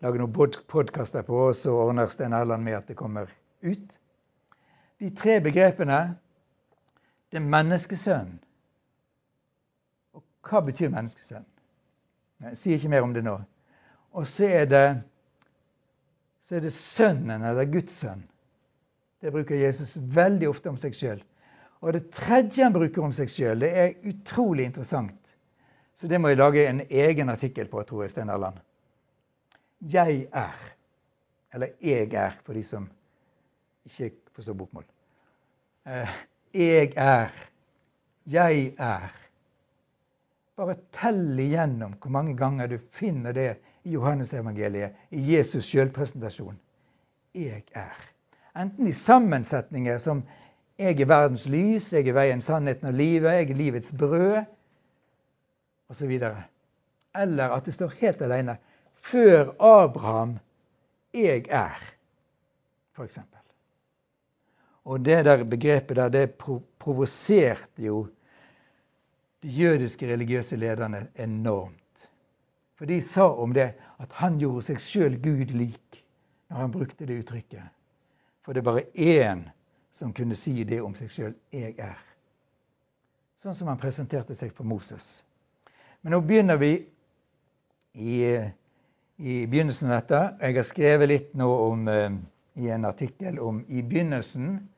lage 0.05 0.21
noen 0.21 0.35
podkaster 0.69 1.25
på, 1.25 1.47
og 1.49 1.55
så 1.57 1.73
ordner 1.73 2.11
Stein 2.13 2.35
Erland 2.37 2.63
med 2.63 2.77
at 2.77 2.91
det 2.91 2.97
kommer 2.99 3.31
ut. 3.65 3.97
De 5.01 5.09
tre 5.09 5.39
begrepene 5.41 6.17
det 7.31 7.39
er 7.39 7.45
menneskesønn. 7.45 8.31
Og 10.15 10.23
hva 10.47 10.61
betyr 10.63 10.91
menneskesønn? 10.93 11.45
Jeg 12.45 12.59
sier 12.59 12.77
ikke 12.77 12.91
mer 12.93 13.05
om 13.05 13.13
det 13.15 13.23
nå. 13.25 13.37
Og 14.17 14.27
så 14.29 14.49
er 14.61 14.67
det, 14.69 14.85
så 16.41 16.57
er 16.57 16.67
det 16.67 16.73
Sønnen, 16.73 17.43
eller 17.43 17.69
Guds 17.69 17.97
sønn. 18.03 18.23
Det 19.21 19.33
bruker 19.33 19.57
Jesus 19.57 19.97
veldig 19.97 20.49
ofte 20.49 20.69
om 20.69 20.77
seg 20.79 20.95
sjøl. 20.95 21.23
Og 21.81 21.93
det 21.93 22.07
tredje 22.13 22.63
han 22.63 22.73
bruker 22.73 23.05
om 23.05 23.13
seg 23.13 23.29
sjøl, 23.29 23.61
det 23.61 23.71
er 23.73 24.09
utrolig 24.09 24.65
interessant. 24.69 25.33
Så 25.97 26.09
det 26.09 26.19
må 26.21 26.29
jeg 26.29 26.37
lage 26.37 26.65
en 26.69 26.83
egen 26.85 27.29
artikkel 27.33 27.69
på, 27.69 27.81
tror 27.83 28.05
jeg, 28.05 28.13
Stein 28.13 28.29
Erland. 28.29 28.59
Jeg 29.81 30.27
er. 30.31 30.57
Eller 31.53 31.73
jeg 31.81 32.13
er, 32.13 32.37
for 32.45 32.53
de 32.53 32.63
som 32.65 32.85
ikke 33.87 34.11
forstår 34.37 34.57
bokmål. 34.59 34.85
Eh, 35.89 36.17
jeg 36.53 36.93
er. 36.95 37.31
Jeg 38.27 38.73
er. 38.77 39.13
Bare 40.57 40.75
tell 40.91 41.39
igjennom 41.39 41.93
hvor 42.01 42.11
mange 42.11 42.35
ganger 42.37 42.67
du 42.67 42.77
finner 42.91 43.31
det 43.31 43.49
i 43.83 43.93
Johannesevangeliet, 43.93 44.95
i 45.11 45.21
Jesus 45.35 45.69
sjølpresentasjon. 45.69 46.57
Jeg 47.35 47.63
er. 47.77 47.93
Enten 48.57 48.87
i 48.87 48.93
sammensetninger 48.93 49.97
som 49.97 50.23
'Jeg 50.77 51.01
er 51.01 51.05
verdens 51.05 51.45
lys', 51.45 51.93
'Jeg 51.93 52.07
er 52.07 52.13
veien, 52.13 52.41
sannheten 52.41 52.87
og 52.87 52.93
livet', 52.93 53.31
'Jeg 53.31 53.49
er 53.49 53.55
livets 53.55 53.93
brød', 53.97 54.45
osv. 55.89 56.11
Eller 57.15 57.49
at 57.49 57.65
det 57.65 57.73
står 57.73 57.87
helt 57.87 58.21
alene 58.21 58.57
'Før 59.01 59.55
Abraham, 59.59 60.39
jeg 61.13 61.45
er', 61.49 61.93
f.eks. 62.93 63.19
Og 64.87 65.03
det 65.03 65.25
der 65.27 65.43
begrepet 65.43 65.97
der, 65.99 66.09
det 66.09 66.37
provoserte 66.79 67.83
jo 67.83 68.05
de 69.43 69.49
jødiske 69.51 70.07
religiøse 70.07 70.55
lederne 70.55 71.07
enormt. 71.19 72.07
For 72.77 72.85
de 72.85 73.01
sa 73.01 73.27
om 73.27 73.53
det 73.53 73.73
at 73.99 74.13
han 74.21 74.37
gjorde 74.39 74.63
seg 74.69 74.79
sjøl 74.79 75.17
Gud 75.21 75.51
lik 75.51 76.03
når 76.47 76.57
han 76.61 76.71
brukte 76.71 77.05
det 77.05 77.19
uttrykket. 77.19 77.65
For 78.45 78.53
det 78.53 78.61
er 78.61 78.69
bare 78.69 78.85
én 78.95 79.43
som 79.91 80.13
kunne 80.13 80.35
si 80.39 80.63
det 80.63 80.79
om 80.81 80.95
seg 80.95 81.11
sjøl 81.11 81.33
'jeg 81.51 81.75
er'. 81.77 82.05
Sånn 83.37 83.53
som 83.53 83.67
han 83.67 83.77
presenterte 83.81 84.35
seg 84.35 84.53
for 84.53 84.63
Moses. 84.63 85.25
Men 86.01 86.11
nå 86.11 86.21
begynner 86.21 86.57
vi 86.57 86.71
i, 87.93 88.39
i 89.17 89.45
begynnelsen 89.45 89.91
av 89.91 90.01
dette. 90.01 90.21
Jeg 90.41 90.55
har 90.55 90.63
skrevet 90.63 91.09
litt 91.09 91.33
nå 91.35 91.49
om, 91.71 91.87
eh, 91.87 92.11
i 92.55 92.69
en 92.69 92.85
artikkel 92.85 93.39
om 93.39 93.65
i 93.67 93.81
begynnelsen. 93.81 94.69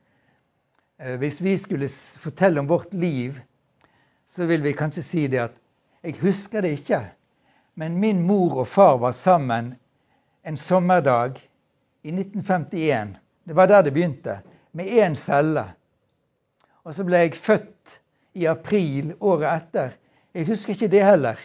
Eh, 1.00 1.16
hvis 1.16 1.40
vi 1.40 1.58
skulle 1.58 1.88
fortelle 2.20 2.60
om 2.60 2.66
vårt 2.66 2.94
liv, 2.94 3.40
så 4.26 4.44
vil 4.44 4.62
vi 4.62 4.72
kanskje 4.76 5.02
si 5.02 5.26
det 5.32 5.38
at 5.40 5.54
jeg 6.04 6.18
husker 6.20 6.60
det 6.60 6.74
ikke. 6.76 7.00
Men 7.74 7.96
min 8.00 8.20
mor 8.26 8.58
og 8.60 8.68
far 8.68 8.98
var 9.00 9.12
sammen 9.16 9.74
en 10.44 10.56
sommerdag 10.56 11.38
i 12.02 12.12
1951. 12.12 13.16
Det 13.44 13.56
var 13.56 13.66
der 13.66 13.82
det 13.82 13.94
begynte. 13.94 14.40
Med 14.72 14.86
én 14.86 15.16
celle. 15.16 15.64
Og 16.84 16.94
så 16.94 17.04
ble 17.04 17.16
jeg 17.24 17.34
født 17.34 18.00
i 18.34 18.44
april 18.46 19.14
året 19.20 19.48
etter. 19.54 19.96
Jeg 20.34 20.46
husker 20.46 20.76
ikke 20.76 20.88
det 20.92 21.04
heller. 21.04 21.40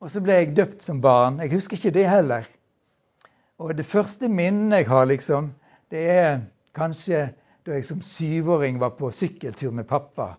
Og 0.00 0.10
så 0.10 0.20
ble 0.20 0.32
jeg 0.32 0.56
døpt 0.56 0.82
som 0.82 1.00
barn. 1.00 1.40
Jeg 1.44 1.52
husker 1.52 1.76
ikke 1.76 1.94
det 1.98 2.08
heller. 2.08 2.48
Og 3.58 3.76
det 3.76 3.86
første 3.86 4.28
minnet 4.28 4.78
jeg 4.78 4.88
har, 4.88 5.04
liksom, 5.04 5.52
det 5.90 6.08
er 6.10 6.40
kanskje 6.74 7.28
da 7.68 7.76
jeg 7.76 7.84
som 7.84 8.00
syvåring 8.02 8.78
var 8.80 8.94
på 8.96 9.10
sykkeltur 9.12 9.74
med 9.76 9.88
pappa. 9.88 10.32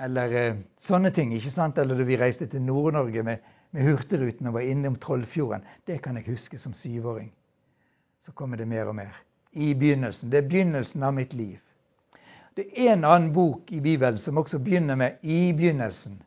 Eller 0.00 0.34
eh, 0.36 0.58
sånne 0.76 1.10
ting. 1.16 1.32
ikke 1.32 1.52
sant? 1.52 1.78
Eller 1.78 1.96
da 1.96 2.04
vi 2.04 2.18
reiste 2.20 2.48
til 2.50 2.62
Nord-Norge 2.64 3.24
med, 3.24 3.46
med 3.72 3.88
Hurtigruten 3.88 4.50
og 4.50 4.58
var 4.58 4.68
innom 4.68 4.98
Trollfjorden. 5.00 5.64
Det 5.88 6.00
kan 6.04 6.20
jeg 6.20 6.28
huske 6.28 6.60
som 6.60 6.76
syvåring. 6.76 7.30
Så 8.20 8.32
kommer 8.36 8.60
det 8.60 8.68
mer 8.68 8.92
og 8.92 8.98
mer. 8.98 9.16
I 9.52 9.72
begynnelsen. 9.74 10.30
Det 10.30 10.42
er 10.42 10.48
begynnelsen 10.48 11.02
av 11.02 11.16
mitt 11.16 11.32
liv. 11.34 11.58
Det 12.56 12.68
er 12.76 12.92
en 12.92 13.08
annen 13.08 13.32
bok 13.32 13.72
i 13.72 13.80
Bibelen 13.80 14.18
som 14.20 14.38
også 14.38 14.58
begynner 14.58 14.96
med 14.96 15.16
'i 15.22 15.52
begynnelsen'. 15.56 16.20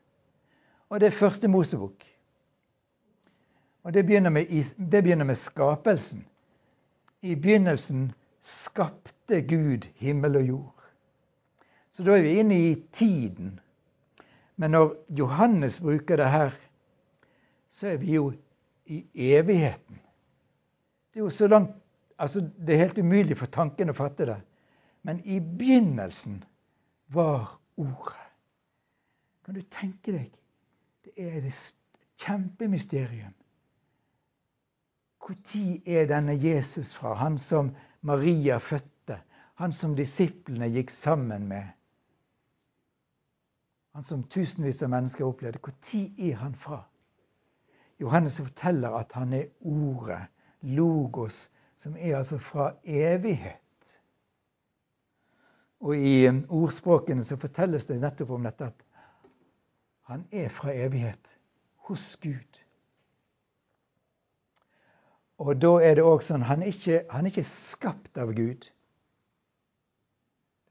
Og 0.90 1.00
det 1.00 1.08
er 1.08 1.20
Første 1.22 1.48
Mosebok. 1.48 2.04
Og 3.84 3.94
det 3.94 4.06
begynner, 4.06 4.30
med, 4.30 4.46
det 4.92 5.04
begynner 5.04 5.26
med 5.26 5.36
skapelsen. 5.36 6.26
I 7.22 7.36
begynnelsen 7.36 8.12
skapte 8.42 9.23
Gud 9.42 9.88
himmel 9.96 10.36
og 10.36 10.48
jord. 10.48 10.84
Så 11.90 12.04
da 12.04 12.18
er 12.18 12.22
vi 12.22 12.40
inne 12.40 12.60
i 12.72 12.76
tiden. 12.92 13.60
Men 14.56 14.72
når 14.72 14.96
Johannes 15.10 15.80
bruker 15.80 16.16
det 16.16 16.30
her, 16.32 16.52
så 17.70 17.88
er 17.88 17.98
vi 17.98 18.14
jo 18.14 18.34
i 18.86 19.06
evigheten. 19.16 20.00
Det 21.14 21.20
er 21.20 21.24
jo 21.24 21.30
så 21.30 21.48
langt 21.48 21.72
Altså, 22.20 22.50
det 22.68 22.76
er 22.76 22.80
helt 22.80 22.98
umulig 22.98 23.36
for 23.38 23.50
tanken 23.52 23.90
å 23.90 23.96
fatte 23.98 24.26
det. 24.30 24.38
Men 25.04 25.18
i 25.26 25.40
begynnelsen 25.40 26.44
var 27.12 27.60
Ordet. 27.76 28.20
Kan 29.46 29.56
du 29.56 29.62
tenke 29.62 30.12
deg? 30.14 30.30
Det 31.04 31.14
er 31.18 31.42
det 31.42 31.54
kjempemysterium. 32.22 33.34
Når 35.24 35.82
er 35.86 36.06
denne 36.06 36.36
Jesus 36.38 36.94
fra? 36.94 37.14
Han 37.14 37.38
som 37.38 37.72
Maria 38.02 38.58
fødte. 38.58 38.93
Han 39.64 39.72
som 39.72 39.96
disiplene 39.96 40.68
gikk 40.68 40.92
sammen 40.92 41.48
med 41.48 41.72
han 43.94 44.04
som 44.04 44.24
tusenvis 44.24 44.82
av 44.84 44.90
mennesker 44.90 45.24
opplevde. 45.26 45.60
Når 45.62 46.22
er 46.28 46.36
han 46.36 46.56
fra? 46.58 46.80
Johannes 48.02 48.40
forteller 48.42 48.96
at 48.98 49.14
han 49.14 49.34
er 49.34 49.52
ordet, 49.62 50.26
logos, 50.62 51.50
som 51.78 51.96
er 51.96 52.18
altså 52.18 52.40
fra 52.42 52.72
evighet. 52.84 53.60
Og 55.80 55.96
i 55.98 56.28
ordspråkene 56.50 57.24
så 57.24 57.38
fortelles 57.38 57.86
det 57.86 58.02
nettopp 58.02 58.34
om 58.34 58.50
dette 58.50 58.72
at 58.72 58.86
han 60.10 60.26
er 60.32 60.50
fra 60.50 60.74
evighet, 60.74 61.30
hos 61.88 62.16
Gud. 62.24 62.62
Og 65.38 65.56
da 65.62 65.78
er 65.84 66.00
det 66.00 66.08
òg 66.08 66.24
sånn 66.24 66.44
han 66.48 66.64
ikke, 66.66 67.04
han 67.12 67.28
er 67.28 67.32
ikke 67.32 67.46
skapt 67.48 68.18
av 68.18 68.34
Gud. 68.34 68.66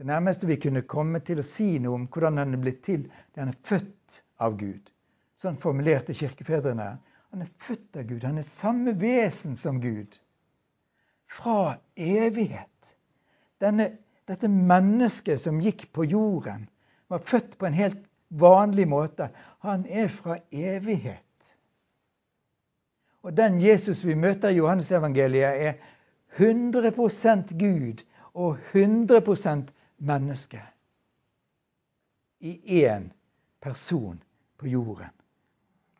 Det 0.02 0.06
nærmeste 0.06 0.46
vi 0.50 0.56
kunne 0.58 0.80
komme 0.82 1.20
til 1.22 1.38
å 1.38 1.44
si 1.46 1.76
noe 1.78 1.94
om 1.94 2.04
hvordan 2.10 2.40
han 2.40 2.56
er 2.56 2.58
blitt 2.58 2.80
til, 2.82 3.04
det 3.06 3.38
er 3.38 3.50
født 3.62 4.16
av 4.42 4.56
Gud. 4.58 4.88
Sånn 5.38 5.54
formulerte 5.62 6.16
kirkefedrene. 6.18 6.88
Han 7.30 7.44
er 7.44 7.50
født 7.62 8.00
av 8.00 8.08
Gud. 8.08 8.24
Han 8.26 8.40
er 8.40 8.46
samme 8.48 8.96
vesen 8.98 9.54
som 9.54 9.76
Gud. 9.78 10.16
Fra 11.30 11.76
evighet. 11.94 12.90
Denne, 13.62 13.86
dette 14.26 14.50
mennesket 14.50 15.38
som 15.38 15.60
gikk 15.62 15.84
på 15.94 16.08
jorden, 16.10 16.64
var 17.06 17.22
født 17.22 17.54
på 17.60 17.68
en 17.68 17.78
helt 17.78 18.00
vanlig 18.42 18.88
måte. 18.90 19.28
Han 19.62 19.84
er 19.86 20.10
fra 20.10 20.40
evighet. 20.50 21.46
Og 23.22 23.38
den 23.38 23.62
Jesus 23.62 24.02
vi 24.02 24.18
møter 24.18 24.50
i 24.50 24.58
Johannesevangeliet, 24.58 25.62
er 25.62 26.42
100% 26.42 27.54
Gud 27.54 28.02
og 28.34 28.58
100 28.74 29.22
menneske 30.02 30.62
i 32.42 32.82
én 32.84 33.12
person 33.60 34.22
på 34.58 34.66
jorden. 34.68 35.10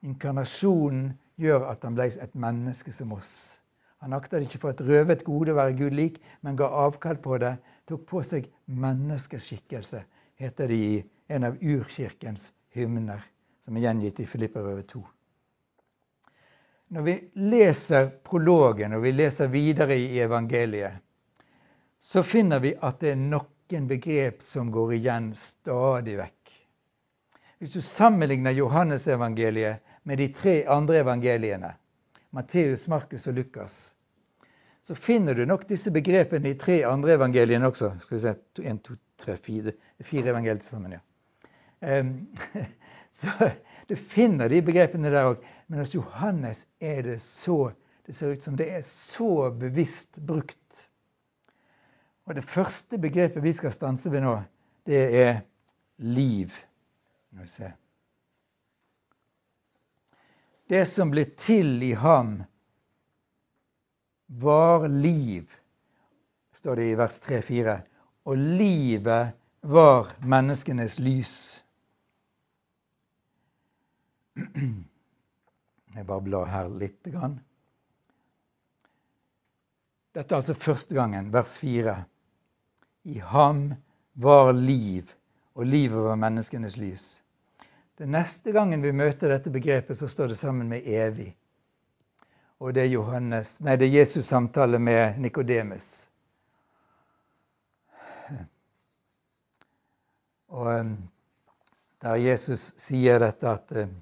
Inkarnasjonen 0.03 1.13
gjør 1.39 1.69
at 1.71 1.85
han 1.87 1.95
ble 1.95 2.09
et 2.11 2.35
menneske 2.35 2.93
som 2.93 3.13
oss. 3.15 3.61
Han 4.03 4.17
aktet 4.17 4.43
ikke 4.43 4.59
for 4.65 4.75
et 4.75 4.83
røvet 4.83 5.23
gode 5.23 5.55
å 5.55 5.59
være 5.61 5.77
Gud 5.79 5.95
lik, 5.95 6.19
men 6.43 6.59
ga 6.59 6.67
avkall 6.83 7.21
på 7.23 7.39
det. 7.39 7.55
Tok 7.87 8.03
på 8.11 8.23
seg 8.27 8.49
menneskeskikkelse, 8.67 10.03
heter 10.43 10.71
det 10.71 10.79
i 10.83 10.97
en 11.31 11.47
av 11.47 11.63
urkirkens 11.63 12.51
hymner, 12.75 13.23
som 13.63 13.79
er 13.79 13.87
gjengitt 13.87 14.19
i 14.23 14.27
Filipperøvet 14.27 14.91
2. 14.97 15.05
Når 16.93 17.07
vi 17.07 17.15
leser 17.55 18.11
prologen 18.27 18.99
og 18.99 19.07
vi 19.07 19.15
leser 19.15 19.49
videre 19.55 19.95
i 19.97 20.19
evangeliet, 20.21 20.99
så 22.03 22.25
finner 22.27 22.59
vi 22.61 22.75
at 22.83 22.99
det 23.01 23.15
er 23.15 23.23
noen 23.73 23.89
begrep 23.89 24.43
som 24.43 24.71
går 24.71 24.95
igjen 24.95 25.33
stadig 25.37 26.19
vekk. 26.19 26.51
Hvis 27.59 27.73
du 27.73 27.81
sammenligner 27.81 28.53
Johannesevangeliet 28.53 29.81
med 30.03 30.19
de 30.19 30.29
tre 30.29 30.65
andre 30.67 30.99
evangeliene, 31.01 31.71
Matteus, 32.31 32.89
Markus 32.89 33.27
og 33.27 33.35
Lukas, 33.35 33.95
så 34.83 34.95
finner 34.95 35.35
du 35.35 35.45
nok 35.47 35.65
disse 35.69 35.93
begrepene 35.95 36.53
i 36.53 36.59
tre 36.59 36.83
andre 36.85 37.15
evangeliene 37.15 37.69
også. 37.71 37.95
Skal 38.03 38.17
vi 38.17 38.23
se, 38.25 38.35
en, 38.67 38.81
to, 38.83 38.97
tre, 39.17 39.37
fire, 39.39 39.73
fire 40.03 40.35
evangelier 40.35 40.65
sammen, 40.67 40.99
ja. 40.99 41.03
Um, 41.83 42.27
så 43.23 43.53
du 43.89 43.97
finner 43.97 44.51
de 44.51 44.63
begrepene 44.63 45.11
der 45.15 45.31
òg. 45.33 45.47
Men 45.71 45.81
hos 45.81 45.95
Johannes 45.95 46.67
er 46.81 47.03
det 47.07 47.23
så 47.23 47.73
Det 48.03 48.17
ser 48.19 48.33
ut 48.35 48.43
som 48.43 48.57
det 48.59 48.67
er 48.75 48.81
så 48.83 49.47
bevisst 49.55 50.19
brukt. 50.27 50.89
Og 52.25 52.35
det 52.39 52.45
første 52.47 52.99
begrepet 53.03 53.43
vi 53.43 53.53
skal 53.57 53.73
stanse 53.75 54.11
ved 54.13 54.23
nå, 54.25 54.37
det 54.87 55.03
er 55.23 55.41
liv. 55.99 56.53
Skal 57.33 57.43
vi 57.43 57.49
se. 57.51 57.73
Det 60.71 60.85
som 60.89 61.11
ble 61.13 61.25
til 61.37 61.83
i 61.85 61.93
ham, 61.99 62.39
var 64.41 64.87
liv, 64.89 65.51
står 66.57 66.79
det 66.81 66.87
i 66.89 66.95
vers 66.97 67.19
3-4. 67.21 67.75
Og 68.25 68.39
livet 68.39 69.35
var 69.61 70.13
menneskenes 70.25 70.99
lys. 71.03 71.35
Jeg 75.93 76.07
bare 76.09 76.25
blar 76.25 76.49
her 76.49 76.71
lite 76.81 77.13
grann. 77.13 77.37
Dette 80.17 80.33
er 80.33 80.39
altså 80.41 80.55
første 80.57 80.95
gangen, 80.97 81.33
vers 81.33 81.59
4. 81.61 81.99
I 83.03 83.19
ham 83.19 83.75
var 84.13 84.53
liv, 84.53 85.11
og 85.55 85.67
livet 85.67 86.05
var 86.05 86.17
menneskenes 86.17 86.77
lys. 86.77 87.23
Den 87.99 88.13
neste 88.15 88.53
gangen 88.53 88.83
vi 88.83 88.93
møter 88.93 89.33
dette 89.33 89.51
begrepet, 89.51 89.99
så 89.99 90.09
står 90.09 90.33
det 90.33 90.39
sammen 90.39 90.69
med 90.69 90.87
evig. 90.87 91.33
Og 92.63 92.75
det 92.75 92.85
er, 92.85 92.93
Johannes, 92.95 93.57
nei, 93.61 93.75
det 93.77 93.89
er 93.89 93.97
Jesus' 94.01 94.29
samtale 94.31 94.79
med 94.79 95.19
Nikodemus. 95.19 96.09
Og 100.53 100.67
um, 100.69 100.97
der 102.05 102.21
Jesus 102.23 102.73
sier 102.79 103.19
dette 103.19 103.49
at 103.51 103.73
um, 103.83 103.95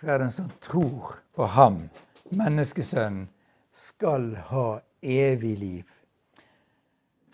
hver 0.00 0.18
den 0.22 0.30
som 0.30 0.50
tror 0.62 1.16
på 1.34 1.46
ham, 1.46 1.88
menneskesønnen, 2.30 3.26
skal 3.72 4.34
ha 4.50 4.66
evig 5.02 5.56
liv. 5.58 5.97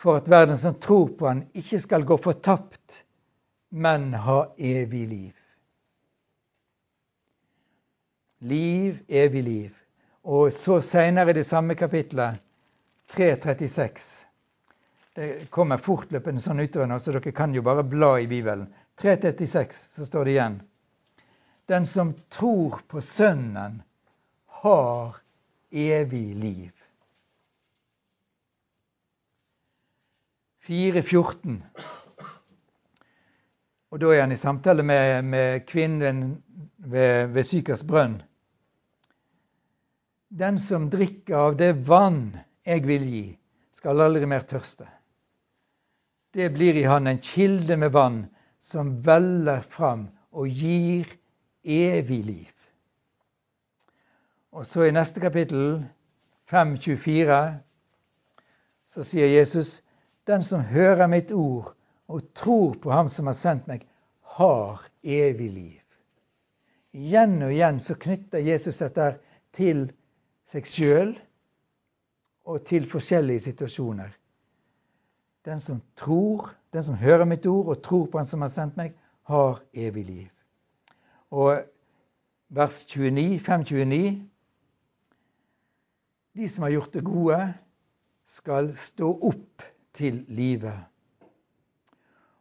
For 0.05 0.21
at 0.21 0.29
verden 0.29 0.59
som 0.61 0.75
tror 0.77 1.09
på 1.17 1.27
han, 1.31 1.47
ikke 1.57 1.79
skal 1.81 2.05
gå 2.05 2.19
fortapt, 2.21 2.99
men 3.73 4.11
ha 4.15 4.43
evig 4.61 5.07
liv. 5.09 5.33
Liv, 8.45 8.99
evig 9.09 9.43
liv. 9.43 9.71
Og 10.29 10.53
så 10.53 10.83
seinere 10.85 11.33
i 11.33 11.39
det 11.41 11.47
samme 11.49 11.75
kapitlet, 11.75 12.37
3.36 13.17 14.05
Det 15.17 15.49
kommer 15.51 15.81
fortløpende 15.81 16.43
sånn 16.43 16.61
utover 16.61 16.89
nå, 16.91 17.01
så 17.01 17.17
dere 17.17 17.33
kan 17.33 17.57
jo 17.57 17.65
bare 17.65 17.85
bla 17.89 18.19
i 18.21 18.29
Bibelen. 18.29 18.69
3.36 19.01 19.83
så 19.97 20.05
står 20.05 20.25
det 20.25 20.37
igjen. 20.37 20.61
Den 21.69 21.87
som 21.89 22.13
tror 22.29 22.83
på 22.93 23.01
Sønnen, 23.01 23.81
har 24.65 25.17
evig 25.71 26.35
liv. 26.37 26.84
4.14 30.69 31.61
og 33.95 34.01
da 34.03 34.09
er 34.11 34.25
han 34.25 34.35
i 34.35 34.37
samtale 34.37 34.83
med, 34.83 35.23
med 35.23 35.61
kvinnen 35.69 36.23
ved, 36.83 37.29
ved 37.31 37.47
Sykers 37.47 37.85
brønn. 37.87 38.17
Den 40.35 40.59
som 40.59 40.89
drikker 40.91 41.37
av 41.39 41.55
det 41.61 41.69
vann 41.87 42.33
jeg 42.67 42.83
vil 42.89 43.05
gi, 43.07 43.27
skal 43.71 44.03
aldri 44.03 44.27
mer 44.27 44.43
tørste. 44.51 44.89
Det 46.35 46.49
blir 46.57 46.75
i 46.75 46.89
han 46.91 47.07
en 47.07 47.23
kilde 47.23 47.77
med 47.79 47.95
vann 47.95 48.25
som 48.59 48.97
veller 49.07 49.63
fram 49.63 50.09
og 50.35 50.51
gir 50.51 51.07
evig 51.63 52.21
liv. 52.27 52.51
Og 54.51 54.67
så 54.67 54.89
i 54.89 54.95
neste 54.95 55.23
kapittel, 55.23 55.85
5.24, 56.51 57.39
så 58.91 59.07
sier 59.07 59.31
Jesus, 59.31 59.85
den 60.27 60.45
som 60.45 60.61
hører 60.61 61.07
mitt 61.11 61.33
ord 61.33 61.75
og 62.09 62.23
tror 62.37 62.75
på 62.81 62.93
Ham 62.93 63.09
som 63.09 63.29
har 63.29 63.37
sendt 63.37 63.69
meg, 63.69 63.85
har 64.37 64.83
evig 65.03 65.51
liv. 65.53 65.81
Igjen 66.95 67.41
og 67.43 67.53
igjen 67.53 67.81
så 67.83 67.97
knytter 67.99 68.45
Jesus 68.45 68.81
dette 68.83 69.15
til 69.55 69.87
seg 70.51 70.69
sjøl 70.69 71.15
og 72.45 72.65
til 72.69 72.87
forskjellige 72.91 73.47
situasjoner. 73.49 74.13
Den 75.45 75.61
som 75.61 75.81
tror, 75.99 76.53
den 76.73 76.85
som 76.87 76.97
hører 76.97 77.29
mitt 77.29 77.47
ord 77.47 77.73
og 77.75 77.83
tror 77.85 78.07
på 78.09 78.19
Han 78.19 78.29
som 78.29 78.45
har 78.45 78.53
sendt 78.53 78.79
meg, 78.81 78.95
har 79.29 79.61
evig 79.73 80.05
liv. 80.05 80.31
Og 81.33 81.65
vers 82.49 82.85
29, 82.85 83.41
529 83.41 84.31
De 86.35 86.49
som 86.49 86.65
har 86.67 86.75
gjort 86.75 86.95
det 86.95 87.05
gode, 87.05 87.39
skal 88.27 88.73
stå 88.81 89.11
opp 89.29 89.63
til 89.95 90.25
livet. 90.29 90.77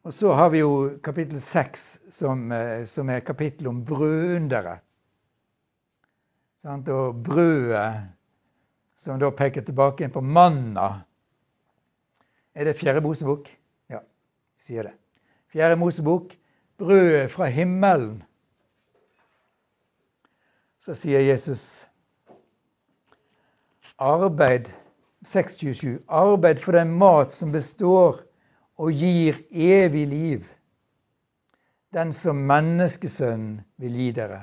Og 0.03 0.13
så 0.13 0.33
har 0.35 0.49
vi 0.51 0.59
jo 0.59 0.97
kapittel 1.03 1.39
seks, 1.39 2.01
som, 2.11 2.51
eh, 2.51 2.83
som, 2.85 3.09
er 3.09 3.23
kapittel 3.23 3.67
om 3.67 3.85
brødunderet. 3.85 4.83
Og 6.63 7.23
brødet 7.23 8.09
som 8.95 9.19
da 9.19 9.31
peker 9.35 9.63
tilbake 9.67 10.05
inn 10.05 10.13
på 10.13 10.21
manna. 10.23 11.03
Er 12.55 12.69
det 12.69 12.77
Fjerde 12.79 13.01
Mosebok? 13.03 13.49
Ja, 13.91 13.99
sier 14.59 14.87
det. 14.87 14.93
Fjerde 15.51 15.75
Mosebok, 15.79 16.35
brødet 16.79 17.31
fra 17.31 17.49
himmelen. 17.51 18.21
Så 20.83 20.95
sier 20.99 21.23
Jesus 21.23 21.85
arbeid 23.99 24.71
627. 25.25 25.99
Arbeid 26.07 26.59
for 26.59 26.75
den 26.75 26.91
mat 26.97 27.33
som 27.33 27.51
består 27.51 28.19
og 28.77 28.91
gir 28.91 29.37
evig 29.51 30.07
liv, 30.07 30.47
den 31.93 32.13
som 32.13 32.41
menneskesønnen 32.49 33.61
vil 33.77 33.95
gi 33.99 34.09
dere. 34.17 34.41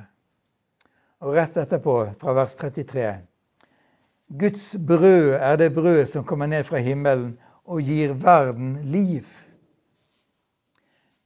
Og 1.20 1.34
rett 1.36 1.58
etterpå, 1.60 1.96
fra 2.20 2.34
vers 2.38 2.54
33. 2.56 3.10
Guds 4.40 4.76
brød 4.86 5.34
er 5.34 5.56
det 5.56 5.74
brød 5.74 6.04
som 6.06 6.24
kommer 6.24 6.46
ned 6.46 6.64
fra 6.64 6.78
himmelen 6.78 7.34
og 7.64 7.82
gir 7.82 8.14
verden 8.14 8.76
liv. 8.92 9.26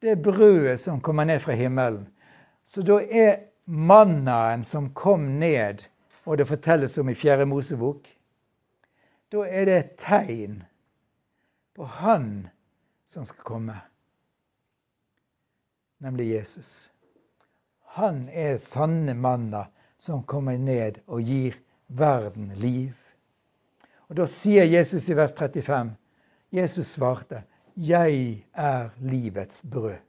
Det 0.02 0.10
er 0.10 0.22
brødet 0.22 0.80
som 0.80 1.00
kommer 1.00 1.24
ned 1.24 1.40
fra 1.40 1.52
himmelen. 1.52 2.08
Så 2.64 2.82
da 2.82 2.98
er 3.10 3.36
mannaen 3.66 4.64
som 4.64 4.90
kom 4.94 5.20
ned, 5.40 5.84
og 6.24 6.38
det 6.38 6.48
fortelles 6.48 6.98
om 6.98 7.08
i 7.08 7.14
Fjerde 7.14 7.46
Mosebok, 7.46 8.08
da 9.32 9.46
er 9.46 9.66
det 9.66 9.76
et 9.78 9.94
tegn 9.98 10.62
på 11.74 11.84
Han 11.84 12.48
som 13.06 13.26
skal 13.26 13.44
komme, 13.44 13.76
nemlig 15.98 16.28
Jesus. 16.34 16.90
Han 17.96 18.28
er 18.28 18.56
sanne 18.58 19.14
manna 19.14 19.66
som 19.98 20.24
kommer 20.26 20.58
ned 20.58 21.00
og 21.06 21.22
gir 21.22 21.56
verden 21.86 22.52
liv. 22.58 22.94
Og 24.08 24.16
Da 24.16 24.26
sier 24.26 24.64
Jesus 24.64 25.08
i 25.08 25.16
vers 25.16 25.32
35 25.32 25.94
Jesus 26.52 26.86
svarte, 26.86 27.42
'Jeg 27.76 28.46
er 28.52 28.90
livets 29.00 29.62
brød'. 29.62 30.02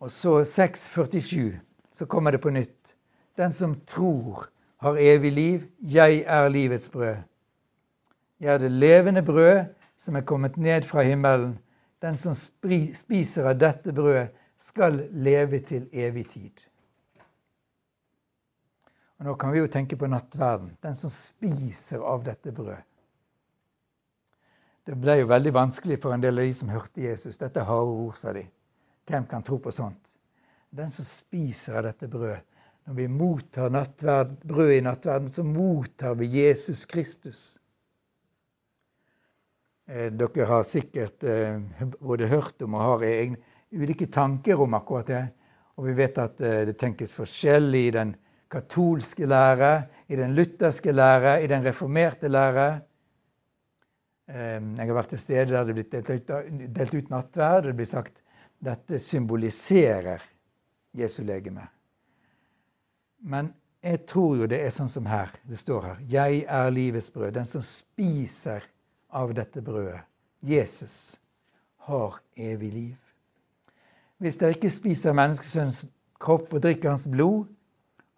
Og 0.00 0.10
så 0.10 0.44
6.47, 0.44 1.60
så 1.92 2.06
kommer 2.06 2.30
det 2.30 2.40
på 2.40 2.50
nytt. 2.50 2.96
Den 3.40 3.52
som 3.56 3.78
tror 3.88 4.50
har 4.84 5.00
evig 5.00 5.32
liv. 5.32 5.66
Jeg 5.80 6.24
er 6.26 6.48
livets 6.48 6.88
brød. 6.92 7.16
Jeg 8.40 8.54
er 8.54 8.58
det 8.58 8.70
levende 8.70 9.22
brød 9.22 9.64
som 9.96 10.16
er 10.16 10.20
kommet 10.20 10.56
ned 10.56 10.82
fra 10.82 11.02
himmelen. 11.02 11.58
Den 12.02 12.16
som 12.16 12.34
spiser 12.34 13.48
av 13.48 13.58
dette 13.60 13.92
brødet, 13.92 14.28
skal 14.60 15.08
leve 15.12 15.60
til 15.64 15.88
evig 15.92 16.26
tid. 16.28 16.66
Og 19.18 19.24
Nå 19.24 19.34
kan 19.34 19.52
vi 19.52 19.58
jo 19.58 19.66
tenke 19.72 19.96
på 19.96 20.06
nattverden. 20.06 20.76
Den 20.82 20.96
som 20.96 21.10
spiser 21.10 22.04
av 22.04 22.24
dette 22.24 22.52
brødet. 22.52 22.84
Det 24.86 24.96
ble 25.00 25.20
jo 25.20 25.28
veldig 25.28 25.52
vanskelig 25.54 26.00
for 26.02 26.12
en 26.12 26.20
del 26.20 26.40
av 26.40 26.44
de 26.44 26.54
som 26.56 26.68
hørte 26.72 27.04
Jesus. 27.04 27.36
Dette 27.40 27.60
er 27.60 27.68
harde 27.68 27.96
ord, 28.04 28.16
sa 28.16 28.32
de. 28.36 28.44
Hvem 29.08 29.26
kan 29.28 29.44
tro 29.44 29.56
på 29.56 29.72
sånt? 29.72 30.16
Den 30.76 30.90
som 30.90 31.04
spiser 31.04 31.80
av 31.80 31.88
dette 31.88 32.08
brødet. 32.08 32.44
Når 32.86 32.94
vi 32.94 33.08
mottar 33.08 33.70
brød 34.46 34.72
i 34.72 34.80
nattverden, 34.80 35.28
så 35.28 35.44
mottar 35.44 36.14
vi 36.14 36.26
Jesus 36.26 36.86
Kristus. 36.86 37.60
Eh, 39.90 40.12
dere 40.12 40.46
har 40.46 40.62
sikkert 40.62 41.24
eh, 41.26 41.58
både 41.98 42.28
hørt 42.30 42.62
om 42.62 42.76
og 42.78 42.84
har 42.84 43.06
egne, 43.08 43.40
ulike 43.74 44.06
tanker 44.06 44.60
om 44.60 44.74
akkurat 44.78 45.08
det. 45.10 45.24
Og 45.78 45.88
vi 45.88 45.96
vet 45.98 46.18
at 46.22 46.40
eh, 46.40 46.62
det 46.68 46.76
tenkes 46.78 47.16
forskjellig 47.18 47.86
i 47.88 47.94
den 47.96 48.14
katolske 48.50 49.26
lære, 49.26 49.72
i 50.10 50.18
den 50.18 50.36
lutherske 50.38 50.94
lære, 50.94 51.40
i 51.42 51.50
den 51.50 51.66
reformerte 51.66 52.30
lære. 52.30 52.70
Jeg 54.30 54.86
har 54.86 54.94
vært 54.94 55.10
til 55.10 55.18
stede 55.18 55.50
der 55.50 55.64
det 55.66 55.72
er 55.72 55.76
blitt 55.80 55.94
delt 55.94 56.10
ut, 56.10 56.28
delt 56.76 56.92
ut 56.94 57.08
nattverd. 57.10 57.66
Det 57.66 57.74
blir 57.80 57.88
sagt 57.90 58.20
dette 58.62 58.98
symboliserer 59.02 60.22
Jesu 60.94 61.24
legeme. 61.26 61.66
Men 63.20 63.52
jeg 63.84 64.04
tror 64.08 64.36
jo 64.40 64.48
det 64.48 64.60
er 64.64 64.72
sånn 64.74 64.90
som 64.92 65.06
her. 65.08 65.32
Det 65.48 65.58
står 65.60 65.86
her. 65.86 66.02
Jeg 66.12 66.44
er 66.48 66.72
livets 66.72 67.10
brød. 67.12 67.34
Den 67.36 67.48
som 67.48 67.64
spiser 67.64 68.64
av 69.16 69.32
dette 69.34 69.62
brødet, 69.64 70.02
Jesus, 70.46 71.20
har 71.88 72.20
evig 72.36 72.72
liv. 72.72 72.98
Hvis 74.20 74.36
dere 74.40 74.56
ikke 74.56 74.72
spiser 74.72 75.16
menneskesønnens 75.16 75.84
kropp 76.20 76.52
og 76.52 76.62
drikker 76.64 76.92
hans 76.92 77.06
blod, 77.08 77.48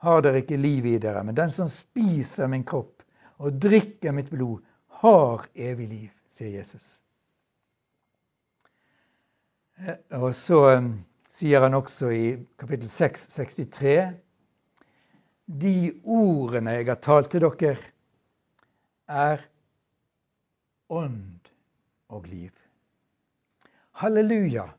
har 0.03 0.23
dere 0.25 0.43
ikke 0.43 0.59
liv 0.59 0.87
i 0.91 0.99
dere. 0.99 1.23
Men 1.23 1.39
den 1.39 1.55
som 1.55 1.71
spiser 1.71 2.51
min 2.51 2.67
kropp 2.67 3.05
og 3.39 3.61
drikker 3.63 4.15
mitt 4.15 4.31
blod, 4.31 4.59
har 5.03 5.47
evig 5.55 5.89
liv, 5.89 6.11
sier 6.31 6.51
Jesus. 6.55 7.01
Eh, 9.79 9.99
og 10.19 10.35
så 10.35 10.61
um, 10.79 10.93
sier 11.31 11.63
han 11.65 11.75
også 11.75 12.11
i 12.15 12.27
kapittel 12.59 12.91
6, 12.91 13.27
63 13.35 13.95
De 15.53 15.93
ordene 16.09 16.79
jeg 16.79 16.89
har 16.89 17.01
talt 17.05 17.29
til 17.35 17.45
dere, 17.45 17.77
er 19.13 19.43
ånd 20.89 21.51
og 22.09 22.29
liv. 22.31 22.53
Halleluja. 24.01 24.71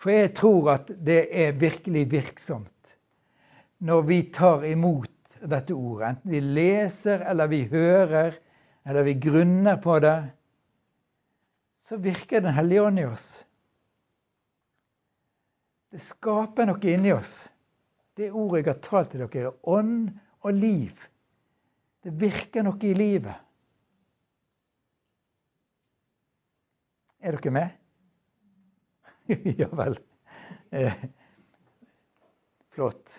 For 0.00 0.14
jeg 0.14 0.32
tror 0.38 0.70
at 0.78 0.92
det 1.04 1.26
er 1.28 1.58
virkelig 1.60 2.06
virksomt 2.12 2.94
når 3.84 4.02
vi 4.08 4.22
tar 4.32 4.64
imot 4.64 5.36
dette 5.40 5.76
ordet. 5.76 6.14
Enten 6.14 6.32
vi 6.32 6.40
leser 6.40 7.26
eller 7.28 7.52
vi 7.52 7.66
hører 7.68 8.36
eller 8.88 9.04
vi 9.04 9.14
grunner 9.20 9.76
på 9.76 9.98
det, 10.00 10.30
så 11.84 11.96
virker 12.00 12.40
Den 12.40 12.54
hellige 12.54 12.82
ånd 12.82 12.98
i 12.98 13.04
oss. 13.04 13.44
Det 15.90 16.00
skaper 16.00 16.68
noe 16.70 16.92
inni 16.92 17.12
oss. 17.12 17.49
Det 18.20 18.28
ordet 18.36 18.60
jeg 18.60 18.68
har 18.68 18.82
talt 18.84 19.14
til 19.14 19.22
dere, 19.24 19.48
er 19.48 19.70
ånd 19.72 20.10
og 20.44 20.52
liv. 20.56 21.06
Det 22.04 22.12
virker 22.20 22.66
noe 22.66 22.84
i 22.84 22.92
livet. 22.96 23.46
Er 27.20 27.36
dere 27.36 27.54
med? 27.56 27.80
ja 29.60 29.68
vel. 29.80 29.96
Eh, 30.76 31.02
flott. 32.76 33.18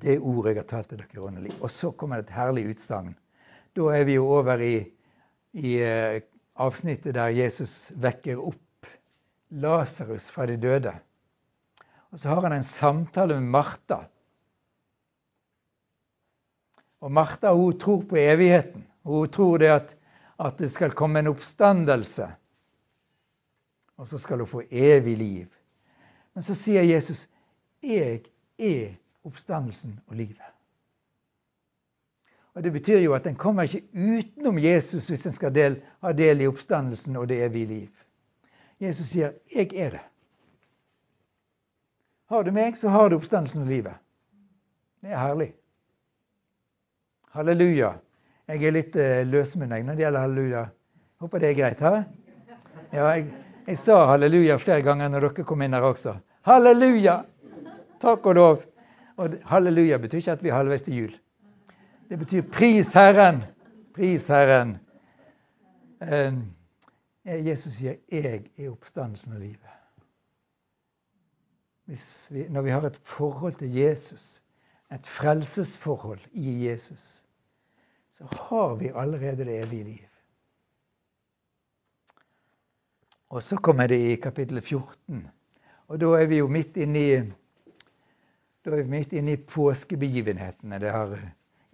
Det 0.00 0.14
er 0.14 0.24
ordet 0.24 0.52
jeg 0.52 0.62
har 0.62 0.70
talt 0.76 0.92
til 0.92 1.00
dere, 1.00 1.24
ånd 1.24 1.40
og 1.40 1.48
liv. 1.48 1.60
Og 1.60 1.72
så 1.72 1.92
kommer 1.96 2.20
det 2.20 2.28
et 2.28 2.36
herlig 2.36 2.68
utsagn 2.74 3.14
da 3.74 3.88
er 3.90 4.04
vi 4.06 4.14
jo 4.14 4.28
over 4.30 4.60
i, 4.62 4.74
i 5.58 5.70
eh, 5.82 6.20
avsnittet 6.62 7.16
der 7.16 7.34
Jesus 7.34 7.90
vekker 7.98 8.38
opp 8.38 8.60
Lasarus 9.50 10.28
fra 10.30 10.46
de 10.46 10.56
døde. 10.58 10.92
Og 12.14 12.20
så 12.20 12.28
har 12.28 12.42
han 12.42 12.52
en 12.52 12.62
samtale 12.62 13.34
med 13.34 13.50
Martha. 13.50 13.96
Og 17.02 17.10
Martha 17.10 17.50
hun 17.52 17.78
tror 17.78 18.04
på 18.06 18.16
evigheten. 18.16 18.84
Hun 19.02 19.28
tror 19.28 19.58
det 19.58 19.72
at, 19.72 19.96
at 20.38 20.58
det 20.58 20.70
skal 20.70 20.94
komme 20.94 21.18
en 21.18 21.32
oppstandelse. 21.32 22.28
Og 23.96 24.06
så 24.06 24.18
skal 24.18 24.38
hun 24.38 24.46
få 24.46 24.62
evig 24.70 25.16
liv. 25.18 25.50
Men 26.34 26.42
så 26.42 26.54
sier 26.54 26.82
Jesus, 26.82 27.26
'Jeg 27.82 28.22
er 28.58 28.94
oppstandelsen 29.24 30.00
og 30.06 30.16
livet'. 30.16 30.52
Og 32.54 32.62
Det 32.62 32.72
betyr 32.72 32.98
jo 32.98 33.14
at 33.14 33.26
en 33.26 33.36
kommer 33.36 33.62
ikke 33.62 33.82
utenom 33.94 34.58
Jesus 34.58 35.08
hvis 35.08 35.26
en 35.26 35.32
skal 35.32 35.54
del, 35.54 35.82
ha 36.00 36.12
del 36.12 36.40
i 36.40 36.46
oppstandelsen 36.46 37.16
og 37.16 37.28
det 37.28 37.44
evige 37.44 37.66
liv. 37.66 37.90
Jesus 38.80 39.06
sier 39.06 39.32
'Jeg 39.54 39.74
er 39.74 39.90
det'. 39.90 40.13
Har 42.30 42.44
du 42.44 42.52
meg, 42.52 42.76
så 42.76 42.88
har 42.88 43.10
du 43.10 43.16
oppstandelsen 43.16 43.62
og 43.62 43.68
livet. 43.68 44.00
Det 45.04 45.12
er 45.12 45.20
herlig. 45.20 45.50
Halleluja. 47.34 47.90
Jeg 48.48 48.64
er 48.64 48.74
litt 48.76 48.96
uh, 48.96 49.20
løsmunnet 49.28 49.84
når 49.84 49.98
det 49.98 50.04
gjelder 50.06 50.24
halleluja. 50.24 50.62
Håper 51.20 51.42
det 51.42 51.50
er 51.50 51.58
greit. 51.58 51.82
Her. 51.84 51.98
Ja, 52.92 53.08
jeg, 53.10 53.26
jeg, 53.66 53.78
sa 53.80 53.98
halleluja 54.08 54.56
flere 54.62 54.84
ganger 54.86 55.12
når 55.12 55.28
dere 55.28 55.46
kom 55.48 55.64
inn 55.64 55.76
her 55.76 55.84
også. 55.84 56.16
Halleluja! 56.48 57.18
Takk 58.04 58.26
og 58.32 58.38
lov. 58.38 58.64
Og 59.20 59.36
halleluja 59.50 59.98
betyr 60.00 60.22
ikke 60.22 60.38
at 60.38 60.44
vi 60.44 60.52
er 60.52 60.58
halvveis 60.58 60.86
til 60.86 60.98
jul. 61.02 61.12
Det 62.08 62.18
betyr 62.18 62.42
'pris 62.42 62.94
Herren'. 62.96 63.44
Pris 63.94 64.28
Herren. 64.28 64.78
Ehm, 66.02 66.42
Jesus 67.24 67.72
sier 67.72 67.96
'jeg 68.12 68.44
er 68.58 68.70
oppstandelsen 68.70 69.32
og 69.32 69.40
livet'. 69.40 69.73
Vi, 71.86 72.46
når 72.48 72.62
vi 72.62 72.70
har 72.70 72.86
et 72.86 72.96
forhold 72.96 73.54
til 73.60 73.74
Jesus, 73.74 74.42
et 74.94 75.06
frelsesforhold 75.06 76.20
i 76.32 76.68
Jesus, 76.68 77.24
så 78.10 78.24
har 78.24 78.74
vi 78.74 78.92
allerede 78.94 79.44
det 79.44 79.58
evige 79.66 79.84
liv. 79.84 80.04
Og 83.28 83.42
så 83.42 83.56
kommer 83.56 83.86
det 83.86 83.98
i 83.98 84.16
kapittel 84.16 84.60
14. 84.62 85.28
Og 85.88 86.00
da 86.00 86.06
er 86.06 86.26
vi 86.26 86.38
jo 86.38 86.48
midt 86.48 86.76
inne 86.76 87.00
i, 87.00 87.16
midt 88.86 89.12
inne 89.12 89.32
i 89.32 89.36
påskebegivenhetene. 89.36 90.78
Har 90.78 91.18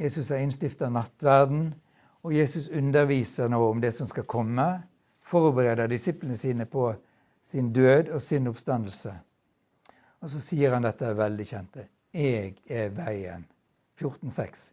Jesus 0.00 0.28
har 0.28 0.40
innstifta 0.40 0.88
nattverden, 0.88 1.74
og 2.22 2.36
Jesus 2.36 2.68
underviser 2.68 3.48
nå 3.48 3.60
om 3.70 3.80
det 3.80 3.92
som 3.94 4.06
skal 4.06 4.24
komme. 4.24 4.82
Forbereder 5.20 5.86
disiplene 5.86 6.36
sine 6.36 6.64
på 6.66 6.94
sin 7.42 7.72
død 7.72 8.08
og 8.08 8.22
sin 8.22 8.46
oppstandelse. 8.46 9.12
Og 10.20 10.30
så 10.30 10.40
sier 10.44 10.74
han 10.76 10.84
dette 10.84 11.14
veldig 11.16 11.46
kjente. 11.48 11.86
Jeg 12.12 12.56
er 12.68 12.92
veien. 12.96 13.46
14,6. 14.00 14.70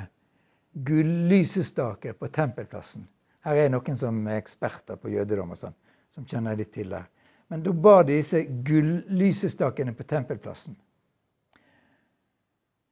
gullysestaker 0.86 2.14
på 2.14 2.30
tempelplassen. 2.30 3.08
Her 3.46 3.64
er 3.64 3.74
noen 3.74 3.98
som 3.98 4.22
er 4.28 4.38
eksperter 4.38 5.02
på 5.02 5.10
jødedom 5.10 5.56
og 5.56 5.58
sånn, 5.58 5.74
som 6.14 6.30
kjenner 6.30 6.58
litt 6.60 6.74
til 6.78 6.94
det. 6.94 7.02
Men 7.50 7.66
da 7.66 7.74
bar 7.74 8.06
de 8.06 8.20
disse 8.20 8.44
gullysestakene 8.46 9.94
på 9.98 10.06
tempelplassen. 10.06 10.78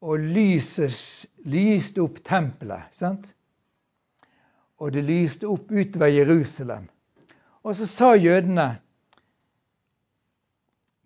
Og 0.03 0.19
lyset 0.19 1.25
lyste 1.47 2.03
opp 2.03 2.19
tempelet. 2.27 2.89
sant? 2.91 3.31
Og 4.77 4.91
det 4.93 5.03
lyste 5.07 5.47
opp 5.47 5.71
utover 5.71 6.11
Jerusalem. 6.11 6.89
Og 7.63 7.75
så 7.75 7.87
sa 7.87 8.13
jødene 8.19 8.79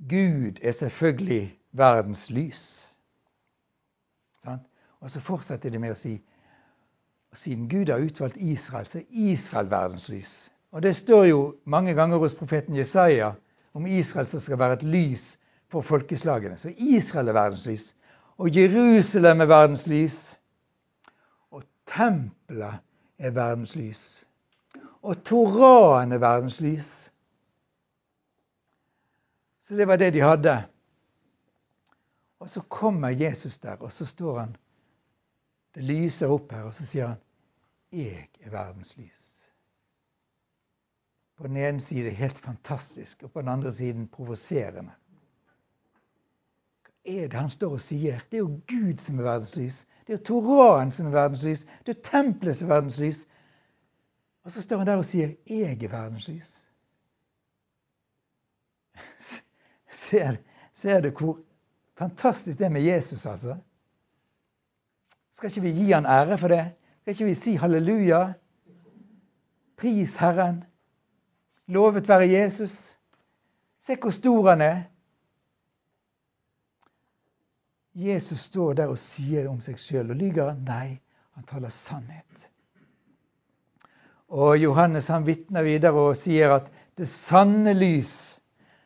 Gud 0.10 0.60
er 0.62 0.72
selvfølgelig 0.72 1.60
verdens 1.72 2.30
lys. 2.30 2.92
Sant? 4.44 4.62
Og 5.00 5.12
så 5.12 5.22
fortsetter 5.22 5.70
de 5.70 5.80
med 5.80 5.94
å 5.94 6.00
si 6.00 6.18
siden 7.38 7.68
Gud 7.70 7.90
har 7.92 8.02
utvalgt 8.02 8.38
Israel, 8.42 8.88
så 8.88 9.00
er 9.00 9.06
Israel 9.10 9.70
verdens 9.70 10.08
lys. 10.10 10.50
Og 10.72 10.84
det 10.84 10.96
står 10.96 11.26
jo 11.26 11.42
mange 11.66 11.94
ganger 11.94 12.18
hos 12.18 12.34
profeten 12.34 12.76
Jesaja 12.76 13.34
om 13.74 13.86
Israel 13.86 14.26
som 14.26 14.40
skal 14.40 14.60
være 14.60 14.80
et 14.80 14.84
lys 14.84 15.38
for 15.70 15.82
folkeslagene. 15.82 16.58
Så 16.58 16.74
Israel 16.78 17.28
er 17.28 17.38
verdens 17.38 17.66
lys. 17.70 17.92
Og 18.38 18.56
Jerusalem 18.56 19.42
er 19.42 19.46
verdens 19.46 19.88
lys. 19.88 20.40
Og 21.52 21.64
tempelet 21.90 22.80
er 23.18 23.30
verdens 23.34 23.76
lys. 23.76 24.04
Og 25.02 25.24
Toraen 25.26 26.12
er 26.12 26.22
verdens 26.22 26.60
lys. 26.62 27.12
Så 29.62 29.76
det 29.76 29.88
var 29.88 29.96
det 29.96 30.14
de 30.14 30.22
hadde. 30.22 30.64
Og 32.40 32.50
så 32.50 32.62
kommer 32.62 33.10
Jesus 33.10 33.58
der, 33.58 33.76
og 33.76 33.92
så 33.92 34.06
står 34.06 34.40
han 34.40 34.56
det 35.76 35.84
lyser 35.84 36.32
opp 36.34 36.52
her, 36.52 36.64
og 36.66 36.74
så 36.74 36.86
sier 36.86 37.08
han 37.08 37.18
'Jeg 37.92 38.30
er 38.42 38.50
verdens 38.50 38.96
lys'. 38.98 39.42
På 41.38 41.48
den 41.48 41.58
ene 41.58 41.82
side 41.82 42.10
helt 42.10 42.38
fantastisk, 42.38 43.24
og 43.24 43.32
på 43.32 43.42
den 43.42 43.50
andre 43.50 43.74
siden 43.74 44.08
provoserende. 44.08 44.92
Er 47.08 47.28
det 47.28 47.40
han 47.40 47.50
står 47.50 47.78
og 47.78 47.82
sier? 47.82 48.20
Det 48.32 48.38
er 48.38 48.44
jo 48.44 48.60
Gud 48.68 49.00
som 49.00 49.20
er 49.20 49.24
verdens 49.24 49.56
lys. 49.56 49.86
Det 50.04 50.14
er 50.14 50.18
jo 50.18 50.24
Toraen 50.28 50.92
som 50.92 51.08
er 51.08 51.16
verdens 51.16 51.44
lys. 51.44 51.66
Det 51.86 51.96
er 51.96 52.02
tempelet 52.04 52.56
som 52.56 52.68
er 52.68 52.74
verdens 52.74 52.98
lys. 53.00 53.28
Og 54.44 54.52
så 54.52 54.62
står 54.62 54.78
han 54.78 54.88
der 54.88 55.00
og 55.00 55.06
sier 55.06 55.36
'Jeg 55.48 55.84
er 55.84 55.92
verdens 55.92 56.30
lys'. 56.30 56.64
Ser, 59.90 60.36
ser 60.74 61.02
du 61.02 61.10
hvor 61.10 61.40
fantastisk 61.98 62.60
det 62.60 62.66
er 62.66 62.70
med 62.70 62.82
Jesus, 62.82 63.26
altså? 63.26 63.58
Skal 65.32 65.50
ikke 65.50 65.62
vi 65.62 65.72
gi 65.72 65.92
han 65.92 66.06
ære 66.06 66.38
for 66.38 66.48
det? 66.48 66.74
Skal 67.02 67.12
ikke 67.12 67.26
vi 67.26 67.34
si 67.34 67.56
halleluja? 67.56 68.34
Pris 69.78 70.16
Herren. 70.18 70.64
Lovet 71.68 72.08
være 72.08 72.30
Jesus. 72.30 72.98
Se 73.80 73.96
hvor 73.96 74.10
stor 74.10 74.50
han 74.50 74.62
er. 74.62 74.84
Jesus 77.98 78.42
står 78.42 78.74
der 78.78 78.92
og 78.94 79.00
sier 79.02 79.48
om 79.50 79.58
seg 79.66 79.80
sjøl. 79.82 80.12
Og 80.14 80.20
lyver 80.20 80.52
han? 80.52 80.60
Nei, 80.68 81.00
han 81.34 81.46
taler 81.50 81.74
sannhet. 81.74 82.44
Og 84.28 84.58
Johannes 84.62 85.08
han 85.10 85.26
vitner 85.26 85.66
videre 85.66 86.04
og 86.10 86.18
sier 86.20 86.54
at 86.60 86.68
det 87.00 87.08
sanne 87.10 87.74
lys, 87.74 88.12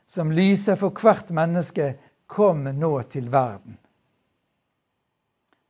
som 0.07 0.31
lyser 0.31 0.77
for 0.79 0.95
hvert 0.95 1.31
menneske, 1.35 1.95
kom 2.31 2.63
nå 2.63 2.91
til 3.11 3.27
verden. 3.31 3.75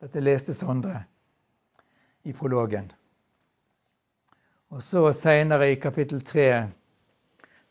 Dette 0.01 0.21
leste 0.21 0.53
Sondre 0.53 0.99
i 2.29 2.33
prologen. 2.33 2.91
Og 4.69 4.83
så 4.85 5.07
seinere 5.17 5.71
i 5.71 5.79
kapittel 5.81 6.21
tre, 6.21 6.67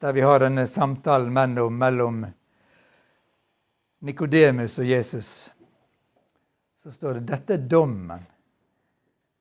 der 0.02 0.12
vi 0.12 0.26
har 0.26 0.42
denne 0.42 0.66
samtalen 0.66 1.33
mellom 1.78 2.26
Nikodemus 4.00 4.78
og 4.78 4.87
Jesus, 4.87 5.50
så 6.83 6.90
står 6.90 7.14
det 7.14 7.21
dette 7.33 7.55
er 7.55 7.64
dommen. 7.69 8.27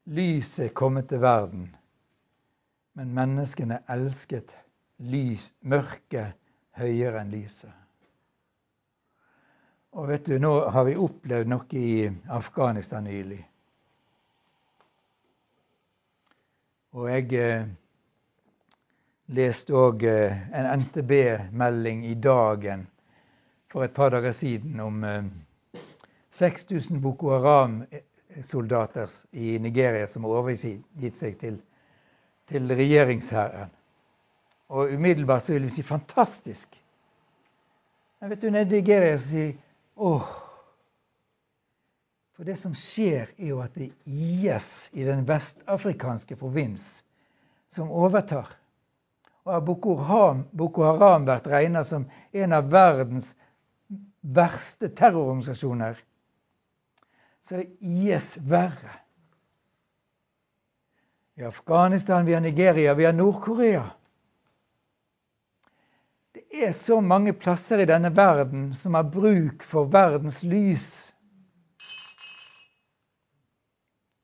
Lyset 0.10 0.66
er 0.66 0.74
kommet 0.76 1.10
til 1.10 1.22
verden, 1.22 1.68
men 2.98 3.14
menneskene 3.16 3.84
elsket 3.88 4.56
lys, 5.00 5.52
mørket 5.62 6.36
høyere 6.80 7.22
enn 7.22 7.32
lyset. 7.32 7.76
Og 9.98 10.10
vet 10.10 10.26
du, 10.26 10.36
nå 10.42 10.52
har 10.70 10.86
vi 10.86 10.98
opplevd 11.00 11.50
noe 11.50 11.80
i 11.80 12.10
Afghanistan 12.30 13.08
nylig. 13.08 13.40
Og 16.98 17.10
jeg 17.10 17.34
eh, 17.38 17.68
leste 19.38 19.76
òg 19.78 20.04
eh, 20.10 20.40
en 20.58 20.70
NTB-melding 20.84 22.04
i 22.10 22.16
Dagen 22.18 22.88
for 23.70 23.86
et 23.86 23.94
par 23.94 24.10
dager 24.14 24.34
siden 24.34 24.80
om 24.82 25.04
eh, 25.06 25.30
6000 26.32 27.02
Boko 27.02 27.30
Haram-soldater 27.30 29.10
i 29.32 29.60
Nigeria 29.60 30.08
som 30.08 30.24
har 30.24 30.42
overgitt 30.42 31.16
seg 31.18 31.40
til, 31.42 31.58
til 32.50 32.76
regjeringshæren. 32.76 33.72
Og 34.70 34.94
umiddelbart 34.94 35.44
så 35.44 35.56
vil 35.56 35.66
vi 35.66 35.74
si 35.74 35.84
fantastisk. 35.84 36.78
Men 38.22 38.30
vet 38.30 38.42
du, 38.42 38.50
nede 38.50 38.78
i 38.78 38.82
Nigeria 38.82 39.18
så 39.18 39.28
sier 39.32 39.58
Åh. 40.00 40.30
For 42.38 42.48
det 42.48 42.56
som 42.56 42.76
skjer, 42.78 43.34
er 43.36 43.50
jo 43.50 43.58
at 43.60 43.74
det 43.76 43.90
er 43.90 43.96
IS 44.08 44.88
i 44.96 45.04
den 45.04 45.26
vestafrikanske 45.28 46.38
provins 46.40 47.02
som 47.68 47.92
overtar. 47.92 48.54
Og 49.44 49.52
har 49.54 49.66
Boko 49.66 49.98
Haram, 50.00 50.46
Boko 50.52 50.86
Haram 50.88 51.26
vært 51.28 51.50
regna 51.52 51.84
som 51.84 52.06
en 52.32 52.56
av 52.56 52.70
verdens 52.72 53.34
verste 54.22 54.88
terrororganisasjoner, 54.96 56.00
så 57.50 57.58
er 57.58 57.70
IS 57.82 58.36
verre. 58.46 59.00
Vi 61.34 61.42
har 61.42 61.50
Afghanistan, 61.50 62.26
vi 62.26 62.34
har 62.34 62.42
Nigeria, 62.42 62.94
vi 62.94 63.06
har 63.06 63.14
Nord-Korea. 63.14 63.88
Det 66.34 66.44
er 66.68 66.72
så 66.72 67.00
mange 67.02 67.34
plasser 67.34 67.82
i 67.82 67.88
denne 67.90 68.12
verden 68.14 68.70
som 68.76 68.94
har 68.94 69.10
bruk 69.10 69.66
for 69.66 69.90
verdens 69.90 70.44
lys. 70.44 70.90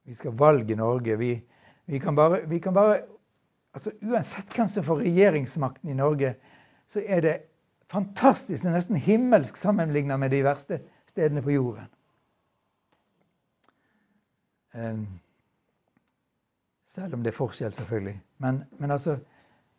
Vi 0.05 0.13
skal 0.13 0.37
valge 0.37 0.77
Norge. 0.77 1.17
Vi, 1.17 1.31
vi, 1.85 1.99
kan 1.99 2.15
bare, 2.15 2.43
vi 2.45 2.59
kan 2.59 2.73
bare 2.73 3.01
altså 3.73 3.91
Uansett 4.05 4.53
hvem 4.53 4.69
som 4.69 4.85
får 4.85 5.01
regjeringsmakten 5.01 5.89
i 5.89 5.97
Norge, 5.97 6.35
så 6.87 7.01
er 7.01 7.21
det 7.25 7.35
fantastisk, 7.91 8.63
Det 8.63 8.69
er 8.69 8.77
nesten 8.77 9.01
himmelsk 9.01 9.57
sammenlignet 9.57 10.19
med 10.19 10.29
de 10.31 10.43
verste 10.45 10.79
stedene 11.09 11.41
på 11.41 11.57
jorden. 11.57 11.89
Um, 14.75 15.07
selv 16.87 17.13
om 17.13 17.23
det 17.23 17.31
er 17.31 17.37
forskjell, 17.37 17.73
selvfølgelig. 17.73 18.21
Men, 18.37 18.63
men 18.79 18.91
altså 18.91 19.17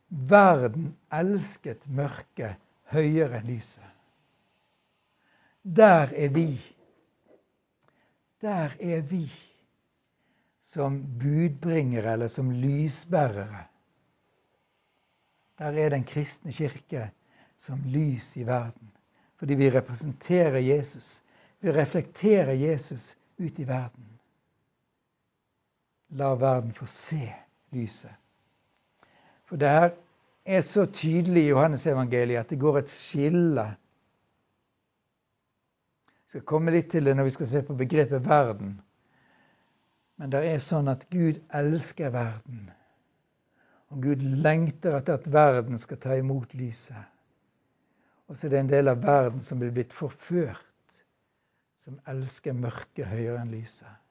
Verden 0.09 0.97
elsket 1.11 1.83
mørket 1.91 2.55
høyere 2.95 3.41
enn 3.41 3.49
lyset. 3.51 3.85
Der 5.77 6.13
er 6.15 6.31
vi. 6.31 6.51
Der 8.41 8.77
er 8.79 9.01
vi 9.03 9.25
som 10.63 11.01
budbringere 11.19 12.13
eller 12.13 12.31
som 12.31 12.53
lysbærere. 12.55 13.65
Der 15.59 15.73
er 15.73 15.91
den 15.91 16.05
kristne 16.05 16.53
kirke 16.53 17.11
som 17.59 17.83
lys 17.87 18.37
i 18.37 18.47
verden. 18.47 18.93
Fordi 19.37 19.55
vi 19.55 19.71
representerer 19.71 20.59
Jesus. 20.59 21.23
Vi 21.61 21.73
reflekterer 21.73 22.53
Jesus 22.53 23.17
ut 23.39 23.59
i 23.59 23.67
verden. 23.69 24.16
La 26.11 26.35
verden 26.35 26.73
få 26.75 26.87
se 26.87 27.35
lyset. 27.75 28.15
For 29.47 29.57
det 29.57 29.71
her 29.71 29.91
er 30.47 30.61
så 30.63 30.87
tydelig 30.87 31.43
i 31.43 31.49
Johannesevangeliet 31.49 32.41
at 32.41 32.51
det 32.51 32.61
går 32.61 32.79
et 32.79 32.91
skille. 32.91 33.67
Jeg 36.27 36.31
skal 36.31 36.47
komme 36.47 36.75
litt 36.75 36.91
til 36.91 37.07
det 37.07 37.17
når 37.17 37.29
vi 37.29 37.35
skal 37.37 37.51
se 37.51 37.63
på 37.67 37.75
begrepet 37.79 38.27
verden. 38.27 38.77
Men 40.17 40.33
det 40.33 40.43
er 40.49 40.63
sånn 40.63 40.89
at 40.89 41.05
Gud 41.13 41.43
elsker 41.55 42.15
verden. 42.15 42.71
Og 43.95 44.03
Gud 44.03 44.23
lengter 44.23 44.97
etter 44.99 45.19
at 45.19 45.29
verden 45.31 45.79
skal 45.79 46.01
ta 46.03 46.17
imot 46.19 46.55
lyset. 46.59 47.13
Og 48.27 48.35
så 48.37 48.47
er 48.47 48.55
det 48.55 48.63
en 48.65 48.73
del 48.73 48.91
av 48.91 49.03
verden 49.05 49.43
som 49.45 49.61
blir 49.63 49.71
blitt 49.75 49.95
forført, 49.95 50.97
som 51.79 52.01
elsker 52.11 52.57
mørket 52.59 53.07
høyere 53.07 53.39
enn 53.43 53.55
lyset. 53.55 54.06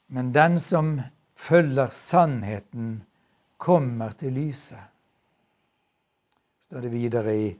Men 0.06 0.32
den 0.32 0.60
som 0.60 1.00
følger 1.34 1.86
sannheten, 1.86 3.02
kommer 3.60 4.10
til 4.16 4.32
lyset. 4.32 4.78
står 6.60 6.80
det 6.80 6.92
videre 6.92 7.36
i, 7.36 7.58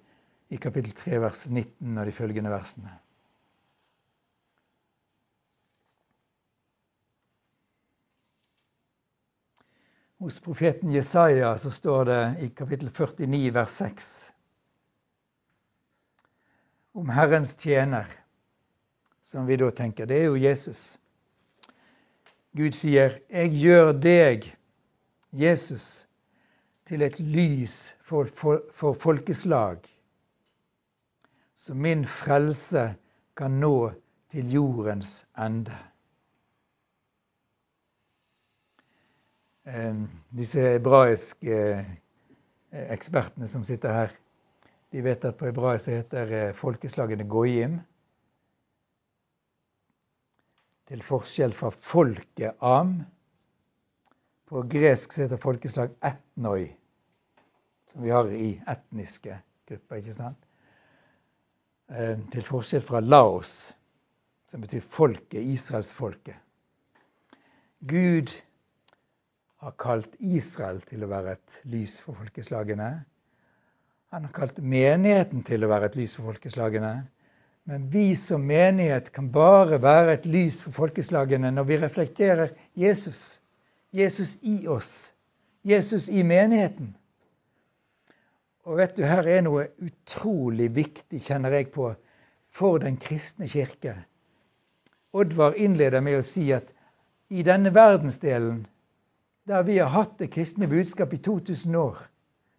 i 0.48 0.56
kapittel 0.56 0.92
3, 0.96 1.20
vers 1.20 1.48
19 1.50 1.98
og 1.98 2.06
de 2.06 2.12
følgende 2.12 2.50
versene. 2.50 2.92
Hos 10.20 10.40
profeten 10.40 10.92
Jesaja 10.92 11.56
så 11.58 11.70
står 11.70 12.04
det 12.04 12.36
i 12.44 12.48
kapittel 12.48 12.90
49 12.92 13.54
vers 13.54 13.70
6 13.70 14.10
om 16.92 17.08
Herrens 17.08 17.54
tjener, 17.56 18.06
som 19.30 19.46
vi 19.46 19.56
da 19.56 19.70
tenker. 19.70 20.06
Det 20.06 20.16
er 20.18 20.24
jo 20.24 20.36
Jesus. 20.36 20.98
Gud 22.52 22.74
sier, 22.74 23.20
'Jeg 23.30 23.50
gjør 23.54 23.92
deg, 23.92 24.46
Jesus, 25.32 26.06
til 26.86 27.02
et 27.02 27.20
lys 27.20 27.94
for, 28.02 28.26
for, 28.34 28.62
for 28.74 28.92
folkeslag', 28.92 29.86
så 31.54 31.74
min 31.74 32.06
frelse 32.06 32.94
kan 33.36 33.50
nå 33.50 33.92
til 34.30 34.50
jordens 34.52 35.26
ende. 35.38 35.76
Disse 40.34 40.60
hebraiske 40.60 41.60
eh, 41.78 41.86
ekspertene 42.72 43.46
som 43.48 43.62
sitter 43.64 43.92
her, 43.94 44.10
de 44.90 45.04
vet 45.04 45.24
at 45.24 45.38
på 45.38 45.46
hebraisk 45.46 45.92
heter 45.94 46.34
eh, 46.34 46.54
folkeslagene 46.54 47.28
goyim. 47.28 47.78
Til 50.90 51.02
forskjell 51.06 51.52
fra 51.54 51.70
folket 51.70 52.58
am. 52.66 52.96
På 54.50 54.64
gresk 54.66 55.14
så 55.14 55.22
heter 55.22 55.38
folkeslag 55.38 55.92
etnoi, 56.02 56.64
som 57.92 58.02
vi 58.02 58.10
har 58.10 58.30
i 58.34 58.56
etniske 58.72 59.36
grupper. 59.70 60.00
ikke 60.00 60.16
sant? 60.16 60.48
Til 62.34 62.46
forskjell 62.46 62.82
fra 62.86 62.98
laos, 63.02 63.52
som 64.50 64.66
betyr 64.66 64.82
folket, 64.82 65.46
israelsfolket. 65.46 66.34
Gud 67.86 68.34
har 69.62 69.76
kalt 69.78 70.18
Israel 70.18 70.82
til 70.90 71.06
å 71.06 71.12
være 71.12 71.36
et 71.38 71.56
lys 71.70 72.00
for 72.02 72.18
folkeslagene. 72.18 72.90
Han 74.10 74.26
har 74.26 74.34
kalt 74.34 74.58
menigheten 74.58 75.46
til 75.46 75.62
å 75.62 75.70
være 75.70 75.92
et 75.92 76.02
lys 76.02 76.16
for 76.18 76.32
folkeslagene. 76.32 76.92
Men 77.64 77.90
vi 77.90 78.16
som 78.16 78.46
menighet 78.46 79.12
kan 79.12 79.30
bare 79.32 79.78
være 79.82 80.14
et 80.14 80.26
lys 80.26 80.60
for 80.64 80.74
folkeslagene 80.74 81.50
når 81.54 81.68
vi 81.68 81.78
reflekterer 81.82 82.54
Jesus. 82.74 83.40
Jesus 83.92 84.36
i 84.42 84.66
oss. 84.68 85.12
Jesus 85.62 86.08
i 86.08 86.22
menigheten. 86.22 86.94
Og 88.64 88.76
vet 88.76 88.96
du, 88.96 89.04
her 89.04 89.26
er 89.26 89.42
noe 89.44 89.68
utrolig 89.82 90.68
viktig, 90.76 91.20
kjenner 91.24 91.52
jeg 91.56 91.70
på, 91.74 91.92
for 92.50 92.78
den 92.82 92.98
kristne 93.00 93.48
kirke. 93.48 93.96
Oddvar 95.12 95.56
innleder 95.58 96.04
med 96.04 96.20
å 96.20 96.26
si 96.26 96.50
at 96.54 96.70
i 97.30 97.42
denne 97.46 97.72
verdensdelen 97.74 98.64
der 99.50 99.62
vi 99.66 99.78
har 99.78 99.90
hatt 99.90 100.18
det 100.18 100.30
kristne 100.30 100.68
budskap 100.70 101.12
i 101.14 101.18
2000 101.18 101.74
år. 101.74 101.98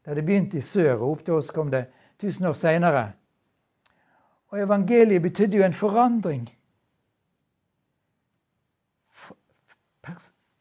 Der 0.06 0.18
det 0.18 0.26
begynte 0.26 0.58
i 0.58 0.66
sør, 0.66 0.96
og 0.98 1.12
opp 1.12 1.26
til 1.26 1.38
oss 1.38 1.52
kom 1.56 1.72
det 1.72 1.86
1000 2.20 2.48
år 2.50 2.58
seinere. 2.58 3.04
Og 4.52 4.60
evangeliet 4.60 5.24
betydde 5.24 5.58
jo 5.58 5.64
en 5.66 5.78
forandring. 5.78 6.48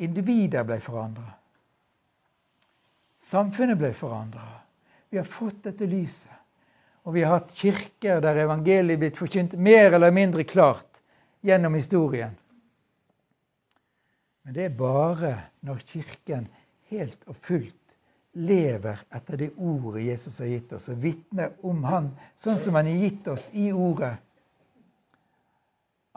Individer 0.01 0.65
ble 0.65 0.79
forandra. 0.81 1.27
Samfunnet 3.21 3.79
ble 3.81 3.91
forandra. 3.97 4.47
Vi 5.11 5.19
har 5.19 5.29
fått 5.29 5.65
dette 5.67 5.89
lyset. 5.91 6.33
Og 7.09 7.17
vi 7.17 7.25
har 7.25 7.41
hatt 7.41 7.55
kirker 7.57 8.21
der 8.23 8.39
evangeliet 8.45 8.95
er 8.95 9.01
blitt 9.01 9.19
forkynt 9.19 9.57
mer 9.59 9.97
eller 9.97 10.13
mindre 10.15 10.45
klart 10.45 11.01
gjennom 11.45 11.75
historien. 11.75 12.37
Men 14.45 14.57
det 14.57 14.65
er 14.69 14.77
bare 14.77 15.33
når 15.67 15.83
Kirken 15.89 16.47
helt 16.91 17.21
og 17.27 17.37
fullt 17.47 17.80
lever 18.33 19.01
etter 19.11 19.37
det 19.37 19.51
ordet 19.57 20.03
Jesus 20.03 20.39
har 20.39 20.47
gitt 20.47 20.73
oss, 20.73 20.89
og 20.89 21.03
vitner 21.03 21.53
om 21.67 21.85
Han 21.85 22.11
sånn 22.39 22.59
som 22.59 22.79
Han 22.79 22.87
har 22.91 23.05
gitt 23.05 23.29
oss 23.29 23.51
i 23.53 23.71
ordet, 23.73 24.15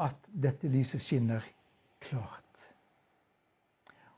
at 0.01 0.17
dette 0.27 0.69
lyset 0.69 1.01
skinner 1.01 1.45
klart. 2.01 2.39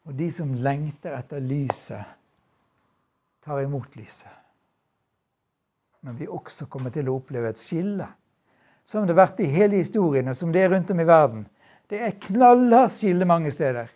Og 0.05 0.13
de 0.15 0.29
som 0.31 0.53
lengter 0.53 1.15
etter 1.17 1.41
lyset, 1.43 2.03
tar 3.45 3.61
imot 3.61 3.95
lyset. 3.97 4.31
Men 6.05 6.17
vi 6.17 6.27
også 6.29 6.67
kommer 6.69 6.93
til 6.93 7.09
å 7.09 7.17
oppleve 7.19 7.49
et 7.49 7.61
skille, 7.61 8.07
som 8.85 9.05
det 9.05 9.15
har 9.15 9.23
vært 9.23 9.41
i 9.41 9.49
hele 9.49 9.81
historien, 9.81 10.29
og 10.29 10.37
som 10.37 10.51
det 10.53 10.61
er 10.61 10.71
rundt 10.73 10.91
om 10.93 11.01
i 11.01 11.07
verden. 11.09 11.45
Det 11.89 12.01
er 12.01 12.17
knallhardt 12.27 12.93
skille 12.93 13.25
mange 13.25 13.51
steder. 13.53 13.89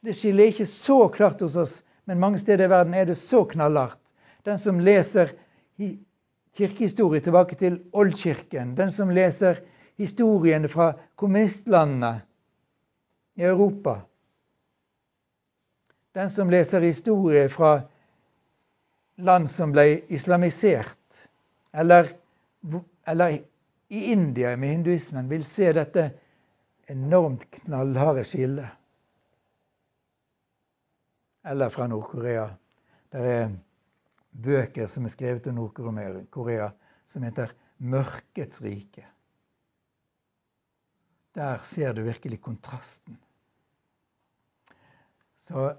Det 0.00 0.16
skiller 0.16 0.48
ikke 0.48 0.68
så 0.68 0.98
klart 1.12 1.44
hos 1.44 1.56
oss, 1.60 1.80
men 2.04 2.20
mange 2.20 2.38
steder 2.38 2.64
i 2.64 2.70
verden 2.70 2.94
er 2.94 3.04
det 3.08 3.18
så 3.18 3.44
knallhardt. 3.44 4.00
Den 4.44 4.58
som 4.58 4.80
leser 4.80 5.32
kirkehistorie 6.56 7.20
tilbake 7.20 7.56
til 7.60 7.80
oldkirken, 7.92 8.74
den 8.76 8.92
som 8.92 9.10
leser 9.14 9.60
historiene 10.00 10.68
fra 10.68 10.92
kommunistlandene 11.20 12.20
i 13.36 13.44
Europa, 13.44 14.00
den 16.14 16.30
som 16.30 16.50
leser 16.50 16.80
historie 16.80 17.48
fra 17.52 17.80
land 19.20 19.50
som 19.52 19.72
ble 19.72 20.00
islamisert, 20.08 20.96
eller, 21.72 22.08
eller 23.06 23.36
i 23.88 24.04
India 24.12 24.56
med 24.56 24.74
hinduismen, 24.74 25.28
vil 25.30 25.44
se 25.44 25.70
dette 25.76 26.10
enormt 26.90 27.46
knallharde 27.60 28.24
skillet. 28.26 28.79
Eller 31.44 31.68
fra 31.68 31.86
Nord-Korea. 31.86 32.48
Det 33.12 33.20
er 33.20 33.54
bøker 34.30 34.86
som 34.86 35.04
er 35.04 35.14
skrevet 35.14 35.46
om 35.50 35.56
Nord-Korea 35.58 36.70
som 37.06 37.22
heter 37.22 37.52
'Mørkets 37.80 38.62
rike'. 38.62 39.06
Der 41.34 41.58
ser 41.62 41.92
du 41.92 42.02
virkelig 42.02 42.40
kontrasten. 42.40 43.18
Så 45.38 45.74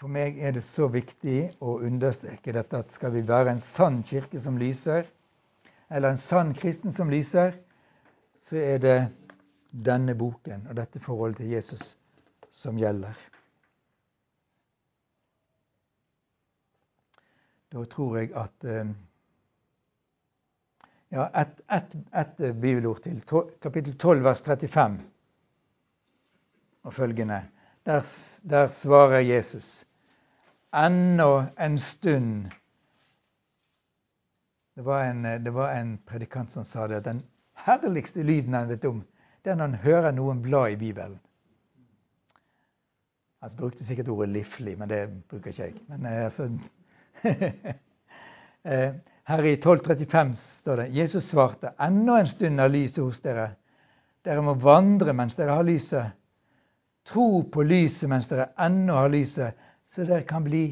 for 0.00 0.08
meg 0.08 0.38
er 0.38 0.52
det 0.56 0.62
så 0.64 0.88
viktig 0.88 1.52
å 1.60 1.78
understreke 1.84 2.52
dette 2.52 2.78
at 2.78 2.92
skal 2.92 3.12
vi 3.12 3.20
være 3.28 3.50
en 3.50 3.58
sann 3.58 4.02
kirke 4.02 4.40
som 4.40 4.58
lyser, 4.58 5.04
eller 5.90 6.10
en 6.10 6.16
sann 6.16 6.54
kristen 6.54 6.92
som 6.92 7.10
lyser, 7.10 7.52
så 8.38 8.56
er 8.56 8.78
det 8.78 8.98
denne 9.70 10.14
boken 10.14 10.66
og 10.70 10.76
dette 10.76 11.02
forholdet 11.04 11.42
til 11.42 11.52
Jesus 11.52 11.96
som 12.50 12.78
gjelder. 12.80 13.18
Da 17.72 17.84
tror 17.84 18.18
jeg 18.18 18.34
at 18.34 18.64
eh, 18.64 18.90
Ja, 21.10 21.26
ett 21.34 21.60
et, 21.74 21.96
et 22.14 22.36
bibelord 22.60 23.00
til. 23.02 23.22
Kapittel 23.62 23.96
12, 23.98 24.24
vers 24.24 24.42
35 24.42 25.00
og 26.82 26.94
følgende. 26.94 27.42
Der, 27.86 28.00
der 28.50 28.68
svarer 28.68 29.18
Jesus 29.18 29.86
ennå 30.72 31.44
en 31.58 31.78
stund 31.78 32.50
det 34.74 34.84
var, 34.84 35.04
en, 35.04 35.22
det 35.44 35.50
var 35.50 35.74
en 35.74 35.98
predikant 36.06 36.50
som 36.50 36.64
sa 36.64 36.86
det. 36.88 37.04
Den 37.04 37.22
herligste 37.66 38.22
lyden 38.22 38.54
han 38.54 38.68
vet 38.68 38.84
om, 38.84 39.02
det 39.44 39.50
er 39.50 39.58
når 39.58 39.66
han 39.66 39.82
hører 39.82 40.14
noen 40.16 40.42
bla 40.42 40.62
i 40.70 40.76
Bibelen. 40.76 41.18
Han 43.42 43.50
brukte 43.58 43.84
sikkert 43.84 44.08
ordet 44.08 44.28
'liflig', 44.28 44.76
men 44.78 44.88
det 44.88 45.22
bruker 45.28 45.50
ikke 45.50 45.62
jeg. 45.62 45.74
Men 45.88 46.06
eh, 46.06 46.24
altså, 46.24 46.48
her 49.30 49.44
i 49.44 49.52
1235 49.52 50.34
står 50.34 50.76
det 50.76 50.88
Jesus 50.96 51.24
svarte 51.30 51.72
enda 51.80 52.20
en 52.20 52.28
stund 52.28 52.60
er 52.60 52.68
lyset 52.72 53.04
hos 53.04 53.20
dere. 53.24 53.50
Dere 54.24 54.42
må 54.44 54.54
vandre 54.60 55.12
mens 55.16 55.36
dere 55.38 55.56
har 55.56 55.64
lyset. 55.64 56.12
Tro 57.08 57.42
på 57.52 57.62
lyset 57.64 58.08
mens 58.10 58.28
dere 58.28 58.50
ennå 58.60 58.94
har 59.00 59.12
lyset, 59.12 59.56
så 59.86 60.04
dere 60.04 60.26
kan 60.28 60.44
bli 60.44 60.66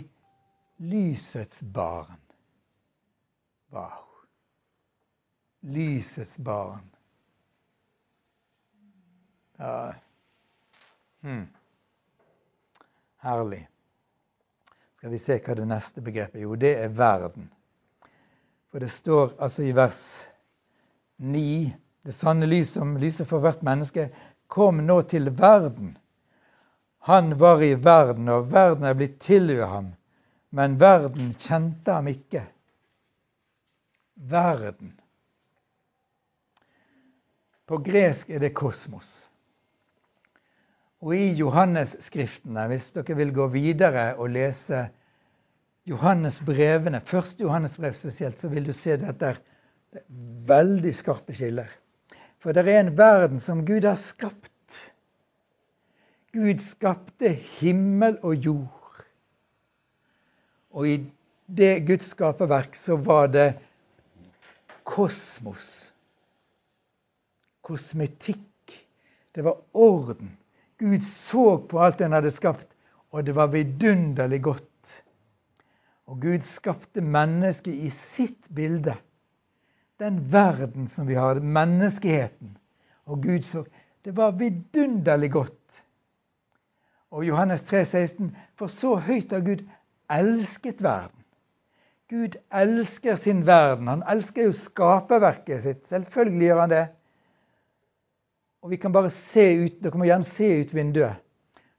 lysets 0.79 1.63
barn. 1.63 2.21
Wow. 3.73 4.05
Lysets 5.61 6.39
barn. 6.39 6.85
Ja. 9.59 9.95
Hmm. 11.21 11.49
Herlig. 13.17 13.69
Skal 14.99 15.13
vi 15.15 15.19
se 15.23 15.37
hva 15.39 15.55
det 15.55 15.65
neste 15.71 16.03
begrepet 16.03 16.41
er? 16.41 16.43
Jo, 16.43 16.57
det 16.59 16.73
er 16.75 16.89
verden. 16.91 17.45
For 18.73 18.83
det 18.83 18.91
står 18.91 19.37
altså 19.39 19.63
i 19.63 19.75
vers 19.77 20.01
9 21.23 21.75
Det 22.03 22.15
sanne 22.15 22.47
lys 22.49 22.73
som 22.75 22.97
lyser 22.99 23.27
for 23.29 23.43
hvert 23.45 23.63
menneske, 23.63 24.09
kom 24.49 24.81
nå 24.87 24.97
til 25.11 25.29
verden. 25.39 25.93
Han 27.05 27.35
var 27.39 27.63
i 27.63 27.75
verden, 27.75 28.29
og 28.33 28.51
verden 28.51 28.87
er 28.89 28.97
blitt 28.97 29.19
til 29.21 29.51
ved 29.53 29.67
ham. 29.67 29.93
Men 30.51 30.79
verden 30.81 31.35
kjente 31.37 31.93
ham 31.93 32.09
ikke. 32.09 32.47
Verden. 34.15 34.97
På 37.67 37.79
gresk 37.85 38.31
er 38.31 38.41
det 38.41 38.55
kosmos. 38.57 39.28
Og 41.01 41.15
i 41.15 41.33
Johannes-skriftene, 41.39 42.65
hvis 42.73 42.91
dere 42.97 43.17
vil 43.21 43.31
gå 43.35 43.47
videre 43.53 44.17
og 44.19 44.33
lese 44.35 44.89
Johannes-brevene, 45.87 47.01
første 47.07 47.45
Johannes-brev 47.45 47.95
spesielt, 47.95 48.39
så 48.39 48.51
vil 48.51 48.67
du 48.67 48.75
se 48.75 48.97
dette 48.99 49.31
er 49.31 49.39
veldig 50.49 50.95
skarpe 50.95 51.37
skiller. 51.37 51.71
For 52.43 52.55
det 52.55 52.67
er 52.67 52.81
en 52.83 52.97
verden 52.99 53.39
som 53.43 53.65
Gud 53.67 53.87
har 53.87 53.99
skapt. 54.01 54.55
Gud 56.35 56.61
skapte 56.63 57.31
himmel 57.59 58.19
og 58.23 58.35
jord. 58.35 59.05
Og 60.71 60.89
i 60.89 60.97
det 61.47 61.87
Guds 61.89 62.11
skaperverk 62.13 62.77
så 62.77 62.99
var 63.01 63.31
det 63.33 63.49
kosmos. 64.87 65.93
Kosmetikk. 67.65 68.75
Det 69.35 69.45
var 69.45 69.57
orden. 69.73 70.37
Gud 70.79 71.03
så 71.03 71.59
på 71.59 71.81
alt 71.83 72.01
en 72.01 72.15
hadde 72.15 72.31
skapt, 72.31 72.69
og 73.11 73.27
det 73.27 73.35
var 73.35 73.51
vidunderlig 73.51 74.43
godt. 74.43 74.65
Og 76.09 76.21
Gud 76.23 76.45
skapte 76.47 77.03
mennesket 77.05 77.75
i 77.75 77.91
sitt 77.93 78.49
bilde. 78.55 78.95
Den 79.99 80.21
verden 80.33 80.87
som 80.89 81.09
vi 81.09 81.19
har, 81.19 81.41
menneskeheten. 81.41 82.57
Og 83.07 83.23
Gud 83.23 83.43
så 83.43 83.65
Det 84.05 84.17
var 84.17 84.31
vidunderlig 84.31 85.33
godt. 85.33 85.83
Og 87.11 87.27
Johannes 87.27 87.63
3, 87.63 87.85
16, 87.85 88.37
For 88.57 88.67
så 88.67 88.95
høyt 88.95 89.33
har 89.33 89.41
Gud 89.41 89.65
elsket 90.11 90.83
verden. 90.83 91.25
Gud 92.09 92.39
elsker 92.55 93.17
sin 93.17 93.47
verden. 93.47 93.89
Han 93.89 94.03
elsker 94.09 94.49
jo 94.49 94.53
skaperverket 94.53 95.63
sitt. 95.63 95.83
Selvfølgelig 95.87 96.47
gjør 96.47 96.61
han 96.61 96.73
det. 96.73 96.87
Og 98.63 98.73
vi 98.73 98.79
kan 98.81 98.93
bare 98.95 99.11
se 99.13 99.45
ut, 99.61 99.79
Dere 99.83 100.01
må 100.01 100.09
gjerne 100.09 100.27
se 100.27 100.49
ut 100.63 100.75
vinduet. 100.75 101.23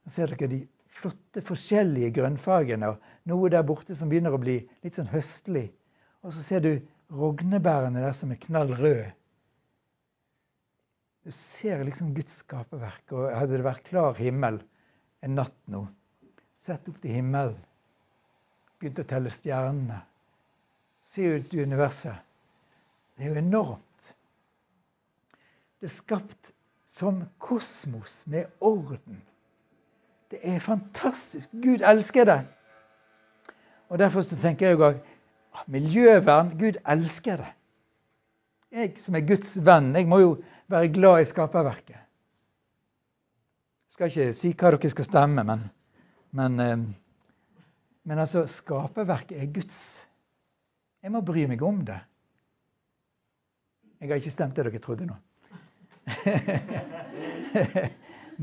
Nå 0.04 0.12
ser 0.12 0.32
dere 0.32 0.48
de 0.48 0.60
flotte, 1.00 1.42
forskjellige 1.44 2.14
grønnfargene. 2.16 2.94
Og 2.94 3.30
noe 3.30 3.50
der 3.52 3.66
borte 3.68 3.96
som 3.96 4.10
begynner 4.12 4.34
å 4.36 4.40
bli 4.40 4.58
litt 4.84 4.96
sånn 4.96 5.10
høstlig. 5.12 5.68
Og 6.24 6.34
så 6.36 6.44
ser 6.44 6.64
du 6.64 6.72
rognebærene 7.12 8.02
der 8.02 8.16
som 8.16 8.32
er 8.32 8.40
knall 8.46 8.72
røde. 8.78 9.10
Du 11.20 11.32
ser 11.36 11.82
liksom 11.84 12.14
Guds 12.16 12.38
skaperverk. 12.40 13.04
Og 13.12 13.28
hadde 13.28 13.58
det 13.58 13.66
vært 13.66 13.88
klar 13.90 14.16
himmel 14.16 14.62
en 15.20 15.36
natt 15.36 15.56
nå, 15.68 15.82
sett 16.56 16.88
opp 16.88 16.96
til 17.02 17.18
himmelen, 17.18 17.58
begynt 18.80 19.02
å 19.02 19.04
telle 19.08 19.32
stjernene, 19.32 19.98
se 21.04 21.26
ut 21.28 21.54
i 21.54 21.60
universet 21.64 22.26
Det 23.16 23.26
er 23.26 23.34
jo 23.34 23.40
enormt. 23.40 24.06
Det 25.80 25.88
er 25.90 25.92
skapt 25.92 26.52
som 26.90 27.22
kosmos 27.38 28.24
med 28.26 28.50
orden. 28.60 29.22
Det 30.30 30.40
er 30.42 30.58
fantastisk. 30.60 31.50
Gud 31.52 31.84
elsker 31.86 32.24
det. 32.24 32.40
Og 33.88 33.98
Derfor 33.98 34.22
så 34.22 34.38
tenker 34.38 34.70
jeg 34.70 34.78
òg 34.78 34.98
ah, 35.54 35.64
miljøvern 35.70 36.52
Gud 36.58 36.78
elsker 36.86 37.42
det. 37.42 37.52
Jeg 38.70 38.98
som 39.02 39.14
er 39.18 39.26
Guds 39.26 39.56
venn, 39.66 39.94
jeg 39.94 40.06
må 40.06 40.20
jo 40.22 40.34
være 40.70 40.92
glad 40.94 41.22
i 41.22 41.30
skaperverket. 41.30 41.96
Jeg 43.90 43.94
skal 43.94 44.10
ikke 44.10 44.34
si 44.38 44.52
hva 44.54 44.70
dere 44.74 44.90
skal 44.92 45.06
stemme, 45.06 45.46
men, 45.46 45.64
men, 46.38 46.60
eh, 46.62 46.84
men 48.06 48.22
altså 48.22 48.46
Skaperverket 48.46 49.38
er 49.38 49.50
Guds. 49.54 49.80
Jeg 51.02 51.10
må 51.10 51.22
bry 51.26 51.46
meg 51.50 51.62
om 51.66 51.82
det. 51.86 51.98
Jeg 54.00 54.08
har 54.10 54.22
ikke 54.22 54.38
stemt 54.38 54.56
det 54.56 54.66
dere 54.66 54.82
trodde 54.82 55.06
nå. 55.06 55.18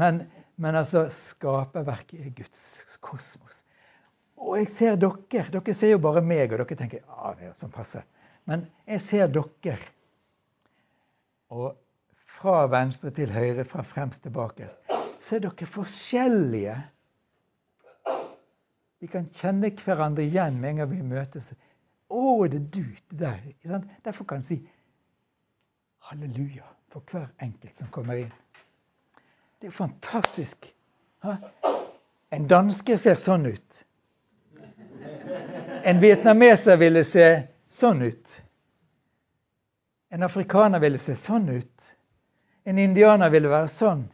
men, 0.02 0.22
men 0.56 0.76
altså 0.76 1.08
Skaperverket 1.12 2.26
er 2.26 2.36
Guds 2.38 2.98
kosmos. 3.02 3.64
Og 4.38 4.60
jeg 4.60 4.70
ser 4.70 5.00
dere. 5.02 5.48
Dere 5.54 5.76
ser 5.76 5.96
jo 5.96 6.04
bare 6.04 6.22
meg, 6.22 6.54
og 6.54 6.62
dere 6.62 6.80
tenker 6.80 7.02
ja, 7.02 7.34
det 7.38 7.50
er 7.50 7.58
sånn 7.58 7.74
passe. 7.74 8.04
Men 8.48 8.68
jeg 8.88 9.04
ser 9.04 9.32
dere. 9.34 9.80
Og 11.54 11.74
fra 12.38 12.68
venstre 12.70 13.12
til 13.16 13.32
høyre, 13.34 13.66
fra 13.66 13.84
fremst 13.88 14.24
til 14.26 14.36
bakerst, 14.36 14.78
så 15.24 15.38
er 15.38 15.48
dere 15.48 15.70
forskjellige. 15.74 16.78
Vi 19.02 19.10
kan 19.12 19.30
kjenne 19.34 19.72
hverandre 19.78 20.26
igjen 20.26 20.60
med 20.62 20.76
en 20.76 20.84
gang 20.84 20.92
vi 20.92 21.04
møtes. 21.06 21.54
'Å, 22.08 22.48
det 22.48 22.62
er 22.62 22.68
du.' 22.72 23.00
det 23.12 23.20
der. 23.20 23.82
Derfor 24.06 24.26
kan 24.26 24.40
en 24.40 24.48
si 24.48 24.62
halleluja 26.08 26.64
for 26.98 27.20
hver 27.20 27.28
enkelt 27.40 27.76
som 27.76 27.88
kommer 27.94 28.18
inn. 28.24 28.32
Det 29.60 29.68
er 29.68 29.72
jo 29.72 29.78
fantastisk. 29.78 30.68
En 32.30 32.48
danske 32.48 32.98
ser 32.98 33.18
sånn 33.22 33.46
ut. 33.46 33.84
En 35.88 36.02
vietnameser 36.02 36.78
ville 36.78 37.04
se 37.08 37.28
sånn 37.70 38.02
ut. 38.06 38.36
En 40.10 40.24
afrikaner 40.24 40.82
ville 40.84 41.00
se 41.02 41.16
sånn 41.20 41.50
ut. 41.50 41.90
En 42.68 42.80
indianer 42.80 43.32
ville 43.32 43.52
være 43.52 43.70
sånn. 43.72 44.06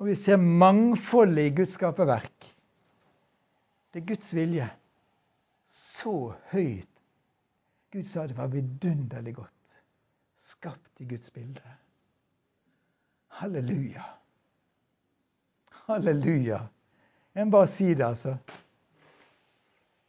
Og 0.00 0.08
vi 0.10 0.16
ser 0.18 0.40
mangfoldet 0.42 1.50
i 1.50 1.54
Guds 1.60 1.76
skaperverk. 1.78 2.48
Det 3.92 4.02
er 4.02 4.08
Guds 4.08 4.32
vilje. 4.34 4.68
Så 5.68 6.32
høyt. 6.50 6.88
Gud 7.92 8.08
sa 8.08 8.26
det 8.26 8.38
var 8.38 8.50
vidunderlig 8.50 9.36
godt. 9.36 9.76
Skapt 10.40 11.00
i 11.04 11.06
Guds 11.06 11.30
bilde. 11.30 11.62
Halleluja. 13.32 14.04
Halleluja. 15.70 16.60
Jeg 17.32 17.46
må 17.46 17.50
bare 17.56 17.66
si 17.66 17.94
det, 17.94 18.04
altså. 18.04 18.36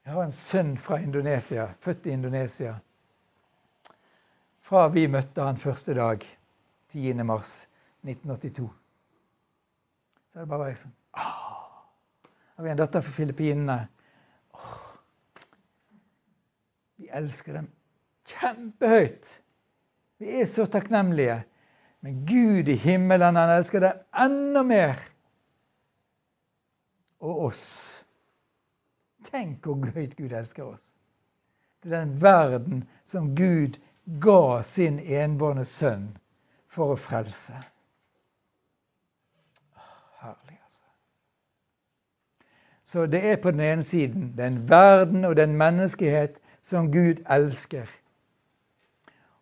Jeg 0.04 0.14
har 0.14 0.24
en 0.26 0.36
sønn 0.36 0.74
fra 0.78 1.00
Indonesia, 1.00 1.70
født 1.80 2.06
i 2.06 2.16
Indonesia. 2.18 2.76
Fra 4.68 4.88
vi 4.92 5.06
møtte 5.08 5.46
han 5.46 5.60
første 5.60 5.96
dag, 5.96 6.26
10. 6.92 7.14
mars 7.24 7.54
1982. 8.04 8.68
Så 10.34 10.40
er 10.40 10.44
det 10.44 10.52
bare 10.52 10.74
sånn 10.76 10.96
ah. 11.16 11.40
Har 12.58 12.66
vi 12.66 12.74
en 12.74 12.82
datter 12.82 13.06
fra 13.06 13.16
Filippinene? 13.16 13.78
Vi 17.00 17.08
elsker 17.10 17.62
dem 17.62 17.72
kjempehøyt. 18.30 19.40
Vi 20.20 20.42
er 20.42 20.46
så 20.50 20.66
takknemlige. 20.70 21.40
Men 22.04 22.26
Gud 22.26 22.70
i 22.70 22.76
himmelen, 22.76 23.36
han 23.36 23.50
elsker 23.50 23.80
deg 23.80 24.02
enda 24.26 24.64
mer. 24.68 24.98
Og 27.24 27.46
oss. 27.46 27.64
Tenk 29.30 29.64
hvor 29.64 29.88
høyt 29.96 30.18
Gud 30.20 30.36
elsker 30.36 30.68
oss. 30.68 30.84
Det 31.80 31.94
er 31.94 32.04
den 32.04 32.18
verden 32.20 32.84
som 33.08 33.32
Gud 33.40 33.80
ga 34.20 34.60
sin 34.68 35.00
enbårne 35.00 35.64
sønn 35.64 36.10
for 36.68 36.92
å 36.92 37.00
frelse. 37.00 37.56
Herlig, 40.20 40.60
altså. 40.60 40.86
Så 42.84 43.08
det 43.08 43.24
er 43.32 43.40
på 43.40 43.56
den 43.56 43.64
ene 43.64 43.88
siden 43.88 44.34
den 44.36 44.66
verden 44.68 45.24
og 45.24 45.40
den 45.40 45.56
menneskehet 45.56 46.36
som 46.60 46.92
Gud 46.92 47.24
elsker. 47.32 47.88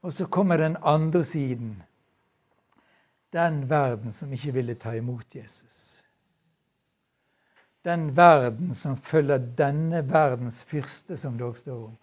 Og 0.06 0.14
så 0.14 0.30
kommer 0.30 0.62
den 0.62 0.78
andre 0.86 1.26
siden 1.26 1.80
den 3.34 3.70
verden 3.70 4.12
som 4.12 4.34
ikke 4.34 4.54
ville 4.54 4.76
ta 4.76 4.94
imot 4.96 5.36
Jesus. 5.36 6.04
Den 7.84 8.12
verden 8.18 8.74
som 8.74 8.98
følger 8.98 9.38
denne 9.58 10.04
verdens 10.10 10.64
fyrste, 10.64 11.18
som 11.18 11.38
det 11.38 11.48
også 11.48 11.62
står 11.62 11.86
om. 11.86 11.98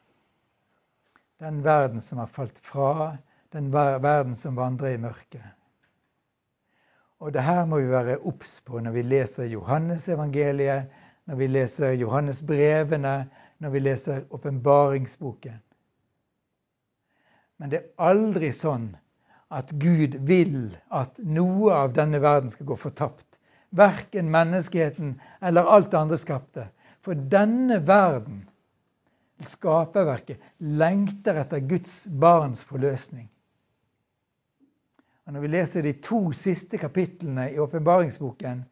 Den 1.39 1.65
verden 1.65 2.01
som 2.01 2.19
har 2.19 2.27
falt 2.27 2.59
fra, 2.59 3.17
den 3.53 3.73
verden 3.73 4.35
som 4.37 4.57
vandrer 4.57 4.97
i 4.97 4.97
mørket. 4.97 5.45
Og 7.19 7.33
det 7.35 7.43
her 7.43 7.65
må 7.67 7.79
vi 7.81 7.91
være 7.91 8.19
obs 8.27 8.61
på 8.61 8.81
når 8.81 8.95
vi 8.95 9.03
leser 9.03 9.45
Johannesevangeliet, 9.45 10.91
når 11.27 11.37
vi 11.37 11.47
leser 11.47 11.93
Johannesbrevene, 11.93 13.29
når 13.59 13.71
vi 13.71 13.79
leser 13.79 14.25
åpenbaringsboken. 14.31 15.59
Men 17.59 17.71
det 17.71 17.79
er 17.79 18.11
aldri 18.11 18.53
sånn 18.55 18.93
at 19.51 19.73
Gud 19.81 20.19
vil 20.29 20.77
at 20.93 21.17
noe 21.25 21.73
av 21.73 21.95
denne 21.97 22.21
verden 22.21 22.51
skal 22.53 22.69
gå 22.69 22.77
fortapt. 22.77 23.25
Verken 23.71 24.31
menneskeheten 24.33 25.17
eller 25.45 25.69
alt 25.69 25.91
det 25.93 26.01
andre 26.01 26.19
skapte. 26.21 26.69
For 27.05 27.17
denne 27.33 27.81
verden, 27.87 28.43
skaperverket, 29.47 30.41
lengter 30.59 31.39
etter 31.41 31.63
Guds 31.65 32.07
barns 32.21 32.65
forløsning. 32.69 33.29
Og 35.27 35.33
Når 35.33 35.41
vi 35.45 35.53
leser 35.53 35.85
de 35.85 35.93
to 35.93 36.33
siste 36.33 36.79
kapitlene 36.81 37.51
i 37.53 37.59
åpenbaringsboken, 37.61 38.65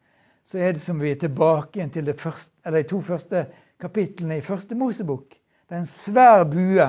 så 0.43 0.59
er 0.59 0.73
det 0.73 0.81
som 0.81 1.01
vi 1.01 1.11
er 1.11 1.19
tilbake 1.21 1.77
igjen 1.77 1.91
til 1.93 2.13
første, 2.17 2.71
de 2.71 2.83
to 2.87 3.01
første 3.01 3.45
kapitlene 3.79 4.39
i 4.39 4.45
første 4.45 4.75
Mosebok. 4.75 5.35
Det 5.69 5.75
er 5.75 5.83
en 5.83 5.89
svær 5.89 6.45
bue 6.49 6.87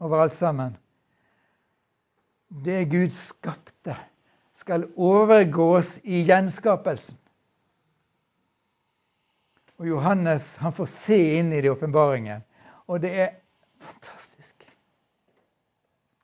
over 0.00 0.22
alt 0.22 0.34
sammen. 0.34 0.76
Det 2.54 2.84
Gud 2.90 3.10
skapte, 3.10 3.96
skal 4.54 4.86
overgås 4.96 5.98
i 6.04 6.22
gjenskapelsen. 6.22 7.18
Og 9.76 9.88
Johannes 9.88 10.56
han 10.56 10.72
får 10.72 10.86
se 10.86 11.18
inn 11.38 11.50
i 11.52 11.60
det 11.60 11.72
åpenbaringen. 11.72 12.44
Og 12.86 13.00
det 13.02 13.10
er 13.24 13.32
fantastisk, 13.82 14.62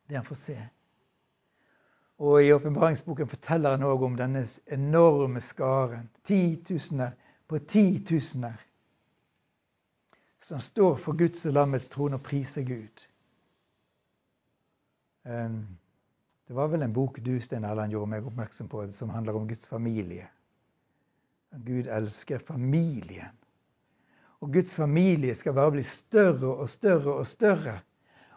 det 0.06 0.16
han 0.20 0.28
får 0.28 0.38
se. 0.38 0.56
Og 2.20 2.44
i 2.44 2.52
åpenbaringsboken 2.52 3.28
forteller 3.28 3.74
han 3.74 3.88
òg 3.88 4.04
om 4.04 4.16
denne 4.16 4.44
enorme 4.70 5.40
skaren, 5.40 6.10
titusener 6.22 7.16
på 7.48 7.58
titusener, 7.58 8.60
som 10.38 10.60
står 10.60 10.96
for 10.96 11.18
Guds 11.18 11.46
og 11.46 11.56
lammets 11.56 11.88
trone 11.88 12.20
og 12.20 12.22
priser 12.22 12.62
Gud. 12.62 13.06
Um, 15.24 15.79
det 16.50 16.54
var 16.56 16.66
vel 16.66 16.82
en 16.82 16.92
bok 16.92 17.20
du, 17.22 17.36
Sten 17.38 17.62
Erland, 17.62 17.92
gjorde 17.94 18.10
meg 18.10 18.24
oppmerksom 18.26 18.66
på, 18.66 18.80
som 18.90 19.12
handler 19.14 19.36
om 19.38 19.44
Guds 19.46 19.68
familie. 19.70 20.24
Gud 21.62 21.86
elsker 21.86 22.42
familien. 22.42 23.36
Og 24.42 24.50
Guds 24.56 24.74
familie 24.74 25.36
skal 25.38 25.54
bare 25.54 25.76
bli 25.76 25.84
større 25.86 26.50
og 26.50 26.66
større 26.72 27.14
og 27.20 27.30
større 27.30 27.76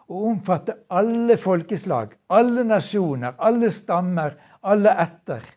og 0.04 0.28
omfatte 0.28 0.78
alle 0.94 1.34
folkeslag, 1.42 2.14
alle 2.30 2.62
nasjoner, 2.68 3.34
alle 3.42 3.72
stammer, 3.74 4.38
alle 4.62 4.94
etter. 5.08 5.50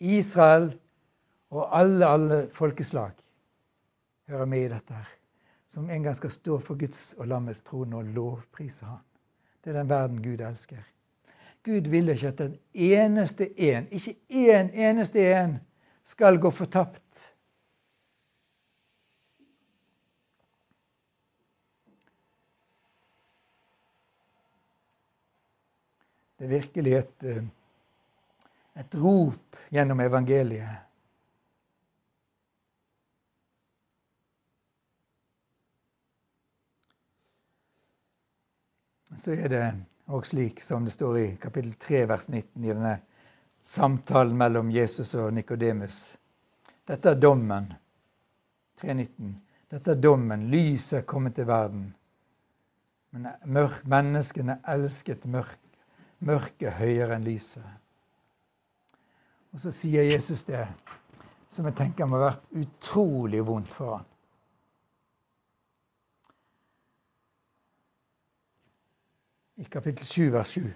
Israel 0.00 0.70
og 1.52 1.68
alle, 1.68 2.12
alle 2.16 2.42
folkeslag 2.56 3.12
hører 4.32 4.48
med 4.56 4.70
i 4.70 4.74
dette 4.78 5.02
her. 5.04 5.14
Som 5.68 5.92
en 5.92 6.08
gang 6.08 6.16
skal 6.16 6.32
stå 6.32 6.62
for 6.64 6.80
Guds 6.80 7.10
og 7.20 7.28
lammets 7.28 7.60
trone 7.60 8.00
og 8.00 8.16
lovprise 8.16 8.88
Han. 8.88 9.04
Det 9.60 9.76
er 9.76 9.82
den 9.82 9.92
verden 9.92 10.22
Gud 10.24 10.40
elsker. 10.40 10.80
Gud 11.66 11.88
vil 11.90 12.08
ikke 12.12 12.28
at 12.28 12.38
den 12.38 12.58
eneste 12.74 13.48
en, 13.60 13.88
ikke 13.90 14.12
én 14.30 14.68
eneste 14.70 15.22
en, 15.34 15.56
skal 16.06 16.38
gå 16.38 16.50
fortapt. 16.54 17.32
Det 26.38 26.44
er 26.44 26.48
virkelig 26.48 26.94
et, 26.94 27.24
eh, 27.24 27.42
et 28.78 28.96
rop 29.02 29.58
gjennom 29.72 30.00
evangeliet. 30.00 30.76
Så 39.16 39.32
er 39.32 39.48
det 39.48 39.95
òg 40.06 40.26
slik 40.26 40.60
som 40.62 40.84
det 40.84 40.94
står 40.94 41.18
i 41.18 41.26
kapittel 41.42 41.72
3 41.82 42.04
vers 42.06 42.28
19 42.28 42.64
i 42.64 42.70
denne 42.70 42.94
samtalen 43.66 44.36
mellom 44.38 44.70
Jesus 44.70 45.14
og 45.18 45.32
Nikodemus. 45.34 46.16
Dette 46.86 47.10
er 47.10 47.18
dommen. 47.18 47.72
3.19. 48.82 49.32
Dette 49.70 49.90
er 49.90 50.00
dommen. 50.00 50.46
Lyset 50.52 51.00
er 51.00 51.08
kommet 51.10 51.34
til 51.34 51.48
verden. 51.48 51.88
Men 53.10 53.26
menneskene 53.88 54.60
elsket 54.68 55.26
mørk, 55.26 55.58
mørket 56.18 56.78
høyere 56.78 57.16
enn 57.16 57.26
lyset. 57.26 57.64
Og 59.54 59.62
så 59.64 59.72
sier 59.72 60.06
Jesus 60.06 60.44
det 60.46 60.66
som 61.50 61.66
jeg 61.66 61.78
tenker 61.78 62.06
må 62.06 62.20
ha 62.20 62.28
vært 62.28 62.60
utrolig 62.60 63.40
vondt 63.46 63.74
for 63.74 63.96
ham. 63.96 64.06
I 69.56 69.64
kapittel 69.64 70.06
7, 70.06 70.32
vers 70.32 70.48
7. 70.48 70.72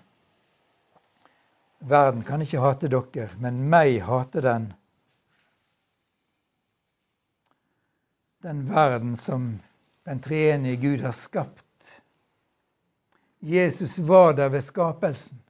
Verden 1.79 2.23
kan 2.25 2.43
ikke 2.45 2.61
hate 2.61 2.89
dere, 2.93 3.29
men 3.41 3.63
meg 3.73 4.01
hater 4.05 4.45
den. 4.45 4.71
Den 8.45 8.63
verden 8.69 9.17
som 9.21 9.51
den 10.09 10.23
treenige 10.25 10.81
Gud 10.81 11.05
har 11.05 11.13
skapt 11.13 11.67
Jesus 13.41 13.99
var 13.99 14.33
der 14.33 14.49
ved 14.49 14.61
skapelsen. 14.61 15.43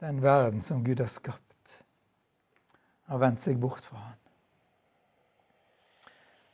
Den 0.00 0.22
verden 0.22 0.60
som 0.60 0.84
Gud 0.84 1.00
har 1.00 1.06
skapt, 1.06 1.84
har 3.04 3.18
vendt 3.18 3.40
seg 3.40 3.60
bort 3.60 3.84
fra 3.84 3.98
ham. 3.98 4.23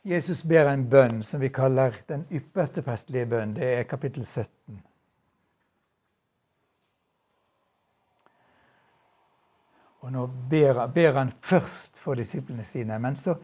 Jesus 0.03 0.43
ber 0.43 0.65
en 0.65 0.87
bønn 0.89 1.23
som 1.23 1.41
vi 1.41 1.49
kaller 1.53 1.95
den 2.09 2.23
ypperste 2.33 2.81
prestelige 2.81 3.27
bønn. 3.29 3.53
Det 3.53 3.67
er 3.75 3.83
kapittel 3.89 4.25
17. 4.25 4.79
Og 10.01 10.13
nå 10.15 10.25
ber, 10.49 10.87
ber 10.89 11.13
han 11.19 11.33
først 11.45 12.01
for 12.01 12.17
disiplene 12.17 12.65
sine, 12.65 12.97
men 12.99 13.15
så 13.15 13.35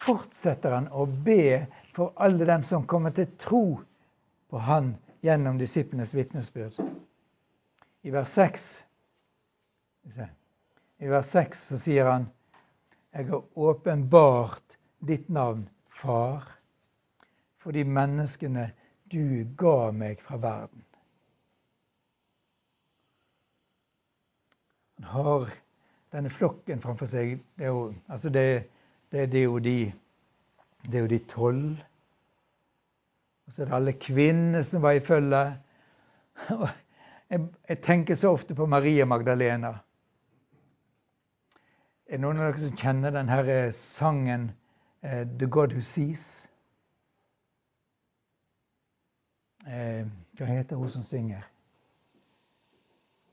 fortsetter 0.00 0.72
han 0.72 0.88
å 0.88 1.04
be 1.04 1.66
for 1.92 2.14
alle 2.16 2.48
dem 2.48 2.64
som 2.64 2.86
kommer 2.88 3.12
til 3.12 3.28
tro 3.36 3.64
på 4.50 4.58
Han 4.58 4.94
gjennom 5.22 5.58
disiplenes 5.60 6.14
vitnesbyrd. 6.16 6.80
I 8.02 8.10
vers 8.10 8.32
6 8.40 8.64
i 11.00 11.08
vers 11.08 11.26
6 11.26 11.66
så 11.68 11.78
sier 11.78 12.08
han 12.08 12.26
Jeg 13.12 13.28
har 13.28 13.42
åpenbart 13.54 14.78
ditt 14.98 15.28
navn, 15.28 15.68
Far, 16.00 16.46
for 17.60 17.76
de 17.76 17.84
menneskene 17.84 18.70
du 19.12 19.44
ga 19.60 19.90
meg 19.92 20.20
fra 20.24 20.38
verden. 20.40 20.84
Han 25.00 25.08
har 25.14 25.50
denne 26.12 26.30
flokken 26.32 26.80
framfor 26.82 27.08
seg. 27.08 27.38
Det 27.56 27.68
er 27.68 27.74
jo, 27.74 27.90
altså 28.08 28.32
det, 28.32 28.46
det, 29.12 29.28
det 29.32 29.42
er 29.42 29.48
jo 29.48 29.58
de 29.64 29.78
det 30.88 30.94
er 30.96 31.04
jo 31.04 31.10
de 31.12 31.18
tolv. 31.28 31.80
Og 33.46 33.52
så 33.52 33.62
er 33.62 33.68
det 33.68 33.76
alle 33.76 33.92
kvinnene 34.00 34.62
som 34.64 34.82
var 34.82 34.96
i 34.96 35.04
følge. 35.04 35.42
Jeg, 37.30 37.46
jeg 37.68 37.80
tenker 37.82 38.16
så 38.18 38.32
ofte 38.34 38.56
på 38.58 38.66
Maria 38.66 39.04
Magdalena. 39.06 39.74
Er 42.06 42.18
det 42.18 42.24
noen 42.24 42.40
av 42.40 42.48
dere 42.48 42.62
som 42.62 42.78
kjenner 42.78 43.14
denne 43.14 43.58
sangen 43.76 44.48
uh, 45.04 45.24
'The 45.24 45.46
God 45.46 45.72
Who 45.72 45.80
Sees'? 45.80 46.48
Uh, 49.66 50.06
hva 50.38 50.46
heter 50.46 50.76
hun 50.76 50.90
som 50.90 51.02
synger? 51.04 51.44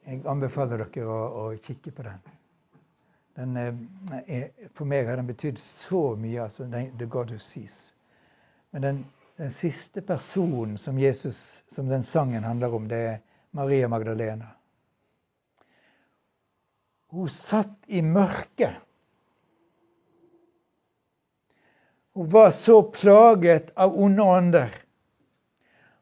Jeg 0.07 0.23
anbefaler 0.27 0.85
dere 0.85 1.07
å, 1.11 1.21
å 1.41 1.45
kikke 1.59 1.91
på 1.91 2.03
den. 2.05 2.19
Den, 3.37 3.57
eh, 4.25 4.45
for 4.73 4.87
meg 4.89 5.05
har 5.05 5.19
den 5.19 5.27
betydd 5.27 5.59
så 5.61 6.15
mye, 6.15 6.45
altså 6.45 6.65
The 6.71 7.05
God 7.05 7.33
Who 7.33 7.39
Sees. 7.43 7.93
Men 8.71 8.81
den, 8.81 9.01
den, 9.37 9.51
siste 9.51 10.01
personen 10.01 10.77
som 10.77 10.97
Jesus, 10.99 11.63
som 11.67 11.91
den 11.91 12.03
sangen 12.03 12.43
handler 12.43 12.73
om, 12.73 12.87
det 12.87 12.97
er 12.97 13.19
Maria 13.51 13.87
Magdalena. 13.87 14.47
Hun 17.11 17.29
satt 17.29 17.75
i 17.87 18.01
mørket. 18.01 18.79
Hun 22.17 22.29
var 22.29 22.51
så 22.51 22.83
plaget 22.83 23.71
av 23.75 23.99
onde 23.99 24.21
ånder. 24.21 24.71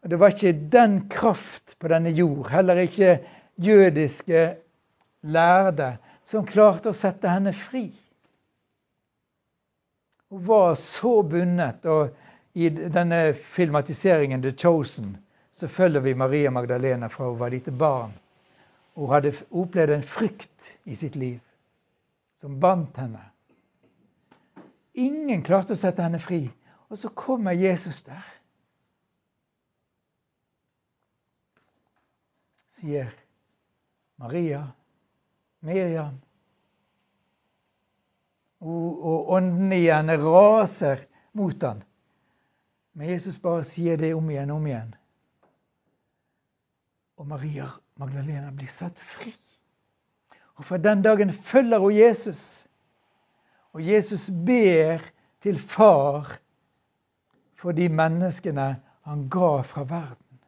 Og 0.04 0.10
Det 0.10 0.16
var 0.16 0.32
ikke 0.32 0.54
den 0.72 1.10
kraft 1.12 1.74
på 1.80 1.90
denne 1.92 2.14
jord, 2.16 2.48
heller 2.54 2.80
ikke 2.80 3.18
jødiske 3.60 4.44
lærde, 5.28 5.90
som 6.24 6.48
klarte 6.48 6.94
å 6.94 6.96
sette 6.96 7.28
henne 7.28 7.52
fri. 7.52 7.90
Hun 10.32 10.48
var 10.48 10.80
så 10.80 11.18
bundet. 11.22 11.84
og 11.86 12.16
I 12.54 12.70
denne 12.70 13.34
filmatiseringen 13.34 14.42
The 14.42 14.56
Chosen 14.56 15.18
så 15.52 15.68
følger 15.68 16.00
vi 16.00 16.16
Maria 16.16 16.50
Magdalena 16.50 17.12
fra 17.12 17.28
hun 17.28 17.40
var 17.40 17.52
lite 17.52 17.76
barn. 17.76 18.16
Hun 18.96 19.12
hadde 19.12 19.36
opplevd 19.52 20.00
en 20.00 20.12
frykt 20.16 20.72
i 20.84 20.96
sitt 20.96 21.16
liv 21.20 21.40
som 22.40 22.56
bandt 22.60 23.04
henne. 23.04 23.35
Ingen 24.96 25.44
klarte 25.44 25.76
å 25.76 25.80
sette 25.80 26.04
henne 26.06 26.22
fri. 26.24 26.46
Og 26.88 27.00
så 27.00 27.10
kommer 27.12 27.56
Jesus 27.58 28.04
der. 28.08 28.24
Sier 32.76 33.12
Maria, 34.22 34.62
Miriam. 35.66 36.20
Og, 38.64 39.06
og 39.06 39.32
ånden 39.36 39.74
i 39.76 39.86
raser 39.90 41.06
mot 41.36 41.64
han. 41.64 41.84
Men 42.96 43.10
Jesus 43.12 43.38
bare 43.42 43.64
sier 43.68 43.98
det 44.00 44.14
om 44.16 44.30
igjen 44.32 44.52
og 44.54 44.62
om 44.62 44.68
igjen. 44.70 44.94
Og 47.20 47.28
Maria 47.28 47.68
Magdalena 48.00 48.52
blir 48.52 48.72
satt 48.72 49.00
fri. 49.00 49.34
Og 50.56 50.66
fra 50.66 50.78
den 50.80 51.04
dagen 51.04 51.34
følger 51.34 51.80
hun 51.80 51.96
Jesus. 51.96 52.65
Og 53.76 53.82
Jesus 53.84 54.30
ber 54.30 55.04
til 55.44 55.60
far 55.60 56.38
for 57.60 57.76
de 57.76 57.90
menneskene 57.92 58.70
han 59.06 59.26
ga 59.30 59.50
fra 59.68 59.84
verden. 59.84 60.40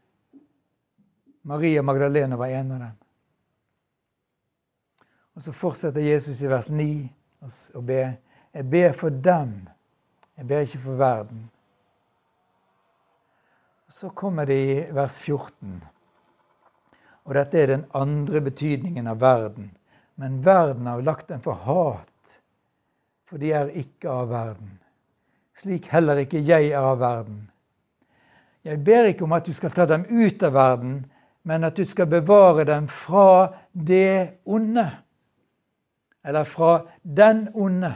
Maria 1.47 1.81
Magdalena 1.83 2.39
var 2.39 2.47
en 2.47 2.71
av 2.71 2.79
dem. 2.79 2.95
Og 5.35 5.43
så 5.43 5.51
fortsetter 5.53 6.01
Jesus 6.01 6.39
i 6.41 6.47
vers 6.49 6.69
9 6.71 6.87
å 7.75 7.83
be. 7.85 8.01
Jeg 8.55 8.69
ber 8.71 8.95
for 8.97 9.11
dem. 9.11 9.53
Jeg 10.39 10.47
ber 10.47 10.65
ikke 10.65 10.81
for 10.87 11.03
verden. 11.03 11.43
Så 13.99 14.09
kommer 14.09 14.47
det 14.47 14.57
i 14.57 14.81
vers 14.95 15.19
14. 15.19 15.77
Og 17.27 17.35
dette 17.35 17.59
er 17.59 17.73
den 17.73 17.85
andre 17.97 18.41
betydningen 18.41 19.07
av 19.11 19.19
verden. 19.19 19.71
Men 20.15 20.39
verden 20.45 20.87
har 20.87 21.03
lagt 21.05 21.27
den 21.27 21.43
for 21.43 21.59
hat, 21.67 22.07
for 23.27 23.37
de 23.37 23.51
er 23.51 23.73
ikke 23.75 24.09
av 24.09 24.29
verden. 24.31 24.71
Slik 25.61 25.87
heller 25.91 26.21
ikke 26.21 26.43
jeg 26.45 26.71
er 26.71 26.79
av 26.79 26.99
verden. 27.01 27.47
Jeg 28.63 28.83
ber 28.83 29.09
ikke 29.09 29.23
om 29.23 29.35
at 29.35 29.45
du 29.47 29.53
skal 29.55 29.71
ta 29.71 29.85
dem 29.89 30.05
ut 30.09 30.43
av 30.43 30.53
verden, 30.53 31.05
men 31.47 31.63
at 31.63 31.77
du 31.77 31.85
skal 31.85 32.07
bevare 32.11 32.65
dem 32.67 32.87
fra 32.91 33.53
det 33.71 34.39
onde. 34.45 34.89
Eller 36.23 36.43
fra 36.43 36.81
den 37.03 37.47
onde. 37.53 37.93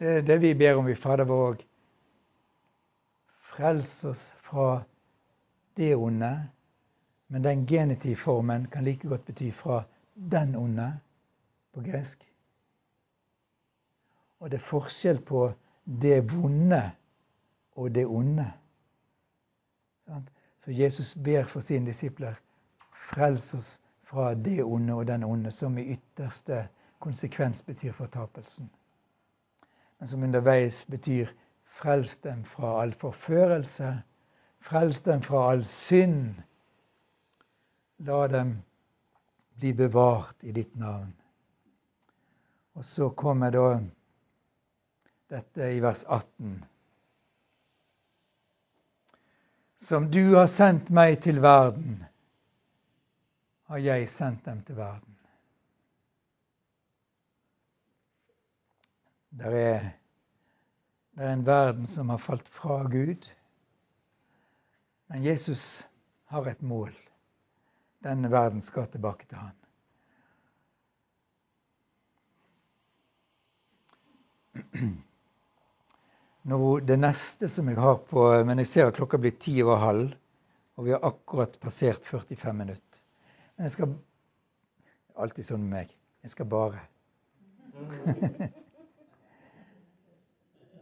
Det 0.00 0.16
er 0.16 0.22
det 0.26 0.40
vi 0.40 0.54
ber 0.54 0.80
om 0.80 0.88
i 0.88 0.96
Fader 0.98 1.28
vår 1.28 1.44
òg. 1.50 1.60
Frels 3.52 3.92
oss 4.08 4.32
fra 4.42 4.82
det 5.76 5.92
onde, 5.94 6.32
men 7.28 7.44
den 7.44 7.66
genitivformen 7.68 8.66
kan 8.72 8.84
like 8.84 9.08
godt 9.08 9.28
bety 9.28 9.52
fra 9.52 9.82
den 10.14 10.54
onde 10.56 11.00
på 11.72 11.80
gresk. 11.80 12.28
Og 14.40 14.50
det 14.50 14.58
er 14.58 14.66
forskjell 14.66 15.20
på 15.22 15.52
det 15.84 16.32
vonde 16.32 16.82
og 17.76 17.94
det 17.94 18.06
onde. 18.06 18.52
Så 20.58 20.72
Jesus 20.72 21.14
ber 21.14 21.44
for 21.44 21.60
sine 21.60 21.86
disipler 21.86 22.34
frels 23.10 23.54
oss 23.54 23.80
fra 24.02 24.34
det 24.34 24.62
onde 24.62 24.94
og 24.94 25.06
den 25.06 25.24
onde, 25.24 25.50
som 25.50 25.78
i 25.78 25.92
ytterste 25.94 26.68
konsekvens 26.98 27.62
betyr 27.62 27.92
fortapelsen. 27.92 28.70
Men 29.98 30.08
som 30.08 30.22
underveis 30.22 30.84
betyr 30.90 31.28
frels 31.64 32.16
dem 32.16 32.44
fra 32.44 32.82
all 32.82 32.92
forførelse 32.92 34.02
Frels 34.62 35.00
dem 35.02 35.22
fra 35.22 35.50
all 35.50 35.64
synd. 35.66 36.34
La 37.98 38.26
dem 38.28 38.62
bli 39.62 39.72
bevart 39.72 40.44
i 40.44 40.52
ditt 40.52 40.74
navn. 40.74 41.12
Og 42.74 42.84
så 42.84 43.10
kommer 43.10 43.52
da 43.54 43.66
dette 45.30 45.68
i 45.70 45.78
vers 45.80 46.02
18. 46.04 46.56
Som 49.78 50.08
du 50.10 50.34
har 50.34 50.48
sendt 50.50 50.90
meg 50.90 51.20
til 51.22 51.38
verden, 51.44 52.00
har 53.70 53.84
jeg 53.84 54.10
sendt 54.10 54.42
dem 54.50 54.64
til 54.66 54.80
verden. 54.80 55.14
Der 59.38 59.58
er, 59.60 59.88
det 61.14 61.22
er 61.28 61.36
en 61.36 61.46
verden 61.46 61.86
som 61.86 62.10
har 62.10 62.18
falt 62.18 62.50
fra 62.50 62.82
Gud. 62.90 63.30
Men 65.06 65.22
Jesus 65.22 65.86
har 66.34 66.50
et 66.50 66.66
mål. 66.66 66.90
Denne 68.02 68.30
verden 68.32 68.60
skal 68.64 68.86
tilbake 68.90 69.26
til 69.30 69.38
han. 69.38 69.56
Nå, 76.42 76.58
det 76.82 76.96
neste 76.98 77.48
som 77.48 77.68
jeg 77.70 77.78
har 77.78 78.00
på 78.08 78.24
Men 78.46 78.58
jeg 78.62 78.68
ser 78.70 78.88
at 78.90 78.96
klokka 78.96 79.18
blir 79.22 79.34
ti 79.40 79.54
over 79.62 79.78
halv, 79.82 80.08
og 80.76 80.86
vi 80.88 80.94
har 80.94 81.04
akkurat 81.06 81.54
passert 81.62 82.02
45 82.08 82.56
minutter. 82.58 82.98
Men 83.56 83.68
jeg 83.68 83.74
skal 83.76 83.88
Alltid 85.20 85.44
sånn 85.44 85.64
med 85.66 85.72
meg. 85.76 85.90
Jeg 86.24 86.30
skal 86.32 86.46
bare. 86.48 86.80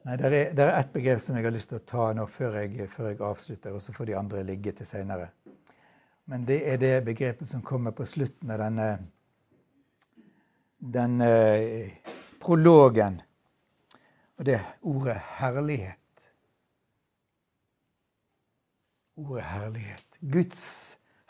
Nei, 0.06 0.14
Det 0.16 0.28
er, 0.28 0.34
det 0.56 0.64
er 0.64 0.70
ett 0.78 0.92
begrep 0.94 1.20
som 1.20 1.36
jeg 1.36 1.44
har 1.44 1.54
lyst 1.54 1.72
til 1.72 1.80
å 1.80 1.86
ta 1.92 2.04
nå 2.16 2.24
før 2.30 2.60
jeg, 2.60 2.86
før 2.94 3.10
jeg 3.10 3.20
avslutter, 3.26 3.74
og 3.74 3.82
så 3.84 3.94
får 3.96 4.08
de 4.08 4.16
andre 4.20 4.44
ligge 4.46 4.72
til 4.78 4.88
seinere. 4.88 5.26
Men 6.30 6.44
det 6.46 6.60
er 6.72 6.76
det 6.78 7.04
begrepet 7.04 7.48
som 7.48 7.62
kommer 7.62 7.90
på 7.90 8.04
slutten 8.06 8.52
av 8.54 8.60
denne, 8.62 8.84
denne 10.78 11.30
eh, 11.58 12.12
prologen. 12.38 13.16
Og 14.38 14.46
det 14.46 14.54
er 14.60 14.68
ordet 14.86 15.16
herlighet. 15.40 16.28
Ordet 19.18 19.42
herlighet. 19.42 20.20
Guds 20.20 20.62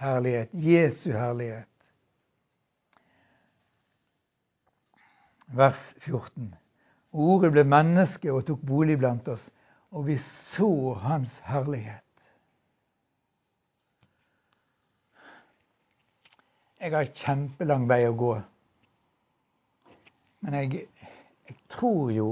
herlighet. 0.04 0.52
Jesu 0.52 1.14
herlighet. 1.16 1.90
Vers 5.48 5.94
14. 6.04 6.52
Ordet 7.10 7.54
ble 7.56 7.64
menneske 7.64 8.28
og 8.36 8.44
tok 8.52 8.60
bolig 8.68 9.00
blant 9.00 9.32
oss, 9.32 9.48
og 9.96 10.10
vi 10.12 10.20
så 10.20 10.70
hans 11.08 11.40
herlighet. 11.48 12.04
Jeg 16.80 16.94
har 16.94 17.10
kjempelang 17.12 17.84
vei 17.90 18.04
å 18.08 18.14
gå. 18.16 18.30
Men 20.40 20.56
jeg, 20.56 20.86
jeg 21.48 21.58
tror 21.68 22.12
jo 22.14 22.28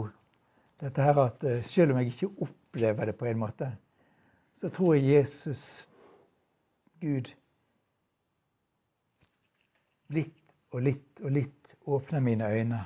dette 0.80 1.04
her 1.04 1.20
at 1.20 1.44
eh, 1.44 1.60
selv 1.66 1.92
om 1.92 2.00
jeg 2.00 2.14
ikke 2.14 2.46
opplever 2.46 3.10
det 3.10 3.16
på 3.20 3.28
en 3.28 3.42
måte, 3.42 3.68
så 4.58 4.70
tror 4.72 4.96
jeg 4.96 5.10
Jesus, 5.18 5.64
Gud, 7.02 7.28
litt 10.16 10.34
og 10.72 10.84
litt 10.84 11.20
og 11.22 11.34
litt 11.36 11.74
åpner 11.88 12.24
mine 12.24 12.48
øyne 12.48 12.80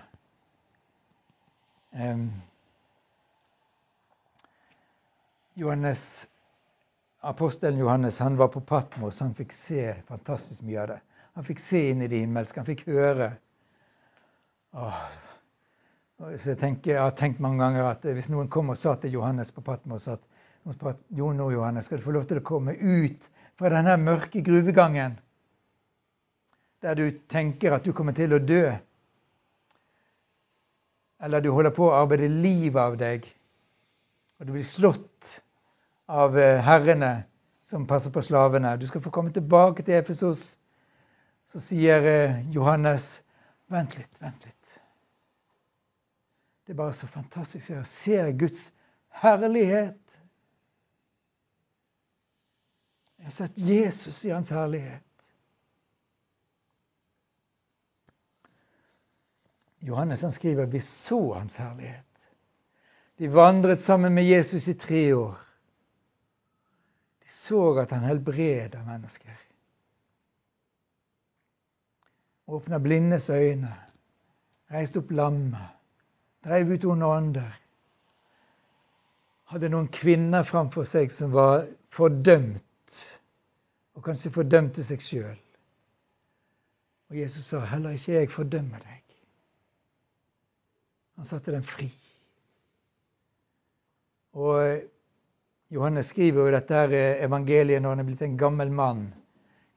Johannes, 5.54 6.28
Apostelen 7.20 7.78
Johannes 7.78 8.18
han 8.18 8.36
var 8.36 8.48
på 8.48 8.60
Patmos. 8.60 9.20
Han 9.20 9.34
fikk 9.34 9.52
se 9.52 9.94
fantastisk 10.08 10.62
mye 10.64 10.80
av 10.80 10.88
det. 10.94 11.00
Han 11.36 11.46
fikk 11.46 11.62
se 11.62 11.82
inn 11.90 12.02
i 12.04 12.08
det 12.12 12.22
himmelske. 12.22 12.60
Han 12.60 12.68
fikk 12.68 12.84
høre. 12.90 13.32
Åh. 14.76 15.02
Så 16.22 16.52
jeg, 16.52 16.58
tenker, 16.60 16.94
jeg 16.94 17.02
har 17.02 17.16
tenkt 17.18 17.40
mange 17.42 17.58
ganger 17.64 17.88
at 17.88 18.04
hvis 18.06 18.30
noen 18.30 18.50
kom 18.52 18.70
og 18.70 18.78
sa 18.78 18.94
til 19.00 19.16
Johannes 19.16 19.50
på 19.50 19.64
Patmos 19.66 20.06
at 20.12 20.22
jo, 21.10 21.32
nå 21.34 21.48
Johannes, 21.50 21.88
skal 21.88 21.98
du 21.98 22.04
få 22.04 22.14
lov 22.14 22.28
til 22.30 22.38
å 22.38 22.44
komme 22.46 22.76
ut 22.78 23.26
fra 23.58 23.72
denne 23.72 23.96
mørke 23.98 24.44
gruvegangen 24.46 25.16
der 26.82 26.98
du 26.98 27.08
tenker 27.30 27.74
at 27.74 27.82
du 27.82 27.90
kommer 27.94 28.14
til 28.14 28.36
å 28.36 28.38
dø 28.38 28.62
eller 31.22 31.42
du 31.42 31.52
holder 31.54 31.70
på 31.74 31.86
å 31.86 31.94
arbeide 31.94 32.26
livet 32.26 32.80
av 32.82 32.96
deg, 32.98 33.26
og 34.40 34.48
du 34.48 34.56
blir 34.56 34.66
slått 34.66 35.36
av 36.10 36.34
eh, 36.38 36.58
herrene 36.66 37.12
som 37.62 37.86
passer 37.86 38.10
på 38.10 38.24
slavene. 38.26 38.74
Du 38.76 38.88
skal 38.90 39.04
få 39.04 39.12
komme 39.14 39.30
tilbake 39.30 39.84
til 39.86 40.00
Efesos. 40.00 40.56
Så 41.53 41.61
sier 41.61 42.03
eh, 42.03 42.50
Johannes, 42.50 43.22
vent 43.68 43.98
litt, 43.98 44.14
vent 44.22 44.44
litt. 44.46 44.78
Det 46.64 46.72
er 46.72 46.78
bare 46.78 46.94
så 46.96 47.07
fantastisk. 47.12 47.68
Jeg 47.74 47.86
ser 47.86 48.30
Guds 48.40 48.70
herlighet. 49.20 50.16
Jeg 53.18 53.28
har 53.28 53.36
sett 53.36 53.61
Jesus 53.61 54.22
i 54.24 54.32
hans 54.32 54.55
herlighet. 54.57 55.28
Johannes 59.84 60.24
han 60.24 60.32
skriver 60.32 60.72
vi 60.72 60.80
så 60.80 61.20
hans 61.34 61.61
herlighet. 61.61 62.26
De 63.20 63.28
vandret 63.28 63.84
sammen 63.84 64.14
med 64.14 64.24
Jesus 64.24 64.72
i 64.72 64.74
tre 64.74 65.05
år. 65.12 65.36
De 67.20 67.28
så 67.28 67.74
at 67.84 67.92
han 67.92 68.09
helbreda 68.09 68.86
mennesker. 68.88 69.51
Åpna 72.47 72.78
blindes 72.78 73.30
øyne, 73.30 73.70
reiste 74.70 74.99
opp 74.99 75.11
lamme, 75.11 75.61
dreiv 76.45 76.72
ut 76.74 76.84
onde 76.84 77.07
ånder. 77.07 77.53
Hadde 79.53 79.70
noen 79.70 79.88
kvinner 79.93 80.43
framfor 80.49 80.86
seg 80.88 81.12
som 81.12 81.32
var 81.36 81.66
fordømt, 81.93 82.99
og 83.95 84.05
kanskje 84.05 84.32
fordømte 84.34 84.84
seg 84.84 85.05
sjøl. 85.05 85.38
Og 87.12 87.18
Jesus 87.18 87.45
sa, 87.45 87.61
'Heller 87.61 87.90
ikke 87.90 88.12
jeg 88.12 88.30
fordømmer 88.30 88.78
deg'. 88.78 89.16
Han 91.16 91.24
satte 91.24 91.53
dem 91.53 91.62
fri. 91.62 91.93
Og 94.32 94.80
Johannes 95.70 96.07
skriver 96.07 96.47
jo 96.47 96.53
dette 96.55 96.74
evangeliet 97.24 97.82
når 97.82 97.90
han 97.90 98.01
er 98.01 98.09
blitt 98.09 98.22
en 98.22 98.38
gammel 98.38 98.72
mann, 98.72 99.14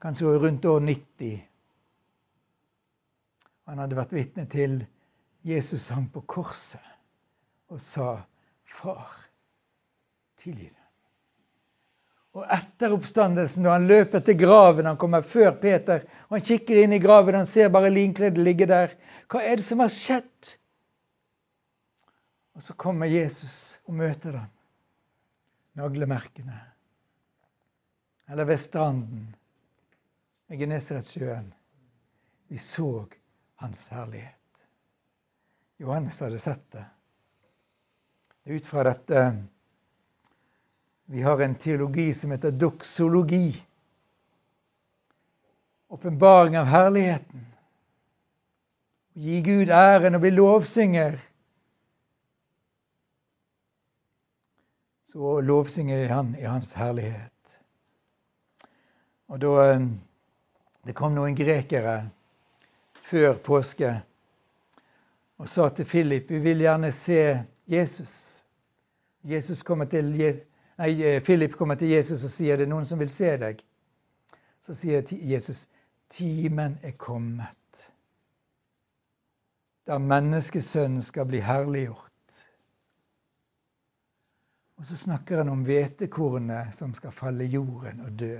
kanskje 0.00 0.38
rundt 0.40 0.64
år 0.64 0.80
90. 0.80 1.42
Han 3.66 3.82
hadde 3.82 3.98
vært 3.98 4.14
vitne 4.14 4.46
til 4.50 4.80
Jesus 5.46 5.88
sang 5.88 6.06
på 6.12 6.22
korset 6.26 6.82
og 7.70 7.80
sa, 7.82 8.22
'Far, 8.64 9.10
tilgi 10.38 10.68
dem'. 10.68 10.86
Og 12.36 12.44
etter 12.52 12.92
oppstandelsen, 12.92 13.64
når 13.64 13.72
han 13.72 13.86
løper 13.88 14.20
til 14.20 14.36
graven, 14.38 14.86
han 14.86 14.98
kommer 15.00 15.24
før 15.24 15.54
Peter, 15.60 16.04
og 16.28 16.36
han 16.36 16.44
kikker 16.44 16.82
inn 16.82 16.92
i 16.92 17.00
graven, 17.00 17.34
han 17.34 17.48
ser 17.48 17.72
bare 17.72 17.90
linkledet 17.90 18.42
ligge 18.44 18.68
der. 18.68 18.92
Hva 19.32 19.40
er 19.40 19.56
det 19.56 19.64
som 19.64 19.80
har 19.80 19.88
skjedd? 19.88 20.50
Og 22.54 22.62
så 22.62 22.76
kommer 22.76 23.08
Jesus 23.08 23.78
og 23.88 23.96
møter 23.96 24.36
dem. 24.36 24.52
Naglemerkene. 25.80 26.60
Eller 28.28 28.44
ved 28.44 28.60
stranden 28.60 29.34
ved 30.48 30.60
Genesaretsjøen. 30.60 31.50
Vi 32.48 32.58
så 32.58 33.06
hans 33.56 33.88
herlighet. 33.90 34.32
Johannes 35.76 36.20
hadde 36.20 36.38
sett 36.38 36.72
det. 36.72 36.84
Det 38.42 38.50
er 38.50 38.60
ut 38.60 38.66
fra 38.66 38.84
dette 38.86 39.22
vi 41.06 41.22
har 41.22 41.40
en 41.40 41.54
teologi 41.54 42.14
som 42.14 42.30
heter 42.30 42.50
doksologi. 42.50 43.66
Åpenbaring 45.88 46.58
av 46.58 46.64
herligheten. 46.64 47.46
Gi 49.12 49.40
Gud 49.40 49.70
æren 49.70 50.18
og 50.18 50.24
bli 50.24 50.32
lovsynger. 50.34 51.20
Så 55.06 55.40
lovsynger 55.40 56.08
Han 56.08 56.34
i 56.34 56.44
Hans 56.44 56.74
herlighet. 56.74 57.60
Og 59.26 59.40
da 59.40 59.54
eh, 59.70 59.86
Det 60.86 60.94
kom 60.94 61.14
noen 61.14 61.34
grekere 61.34 61.96
før 63.10 63.38
påske 63.44 63.92
og 65.38 65.48
sa 65.48 65.68
til 65.68 65.88
Philip 65.88 66.30
vi 66.30 66.38
vil 66.38 66.64
gjerne 66.64 66.92
se 66.92 67.20
Jesus. 67.66 68.44
Jesus 69.24 69.62
kommer 69.62 69.84
til 69.84 70.12
Nei, 70.76 71.20
Philip 71.24 71.56
kommer 71.56 71.74
til 71.74 71.88
Jesus 71.88 72.24
og 72.24 72.30
sier 72.30 72.56
det 72.56 72.66
er 72.66 72.72
noen 72.72 72.84
som 72.84 73.00
vil 73.00 73.10
se 73.10 73.30
deg. 73.40 73.62
Så 74.60 74.74
sier 74.76 75.06
Jesus 75.08 75.66
timen 76.12 76.76
er 76.84 76.92
kommet 77.00 77.56
da 79.86 79.98
menneskesønnen 80.02 81.02
skal 81.02 81.28
bli 81.30 81.40
herliggjort. 81.40 82.02
Og 84.76 84.86
så 84.86 84.96
snakker 84.96 85.40
han 85.40 85.48
om 85.48 85.62
hvetekornet 85.64 86.74
som 86.74 86.94
skal 86.94 87.14
falle 87.14 87.46
jorden 87.48 88.02
og 88.04 88.18
dø. 88.18 88.34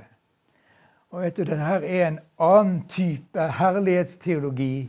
Og 1.15 1.23
vet 1.23 1.37
du, 1.37 1.45
Dette 1.45 1.63
her 1.63 1.85
er 1.87 2.09
en 2.09 2.19
annen 2.43 2.81
type 2.91 3.49
herlighetsteologi 3.59 4.89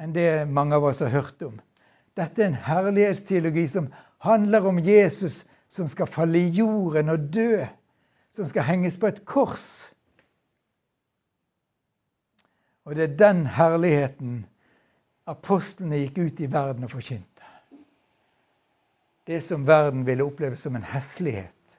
enn 0.00 0.14
det 0.16 0.48
mange 0.48 0.76
av 0.76 0.86
oss 0.88 1.02
har 1.04 1.12
hørt 1.12 1.42
om. 1.44 1.58
Dette 2.16 2.42
er 2.42 2.50
en 2.50 2.62
herlighetsteologi 2.64 3.66
som 3.68 3.90
handler 4.24 4.66
om 4.68 4.80
Jesus 4.84 5.44
som 5.70 5.88
skal 5.88 6.08
falle 6.10 6.40
i 6.40 6.52
jorden 6.56 7.12
og 7.12 7.28
dø, 7.32 7.64
som 8.30 8.48
skal 8.48 8.66
henges 8.66 8.98
på 9.00 9.10
et 9.10 9.24
kors. 9.28 9.92
Og 12.84 12.96
det 12.96 13.04
er 13.06 13.18
den 13.20 13.44
herligheten 13.46 14.44
apostlene 15.30 16.00
gikk 16.00 16.18
ut 16.18 16.40
i 16.42 16.50
verden 16.50 16.86
og 16.86 16.94
forkynte. 16.96 17.26
Det 19.28 19.42
som 19.44 19.66
verden 19.68 20.06
ville 20.08 20.24
oppleve 20.26 20.56
som 20.58 20.76
en 20.76 20.86
heslighet, 20.86 21.76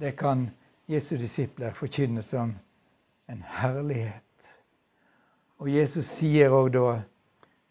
det 0.00 0.16
kan 0.18 0.48
Jesu 0.88 1.16
disipler 1.18 1.74
forkynne 1.74 2.22
som 2.22 2.54
en 3.28 3.42
herlighet. 3.42 4.22
Og 5.58 5.70
Jesus 5.72 6.06
sier 6.06 6.52
òg 6.54 6.72
da 6.76 6.90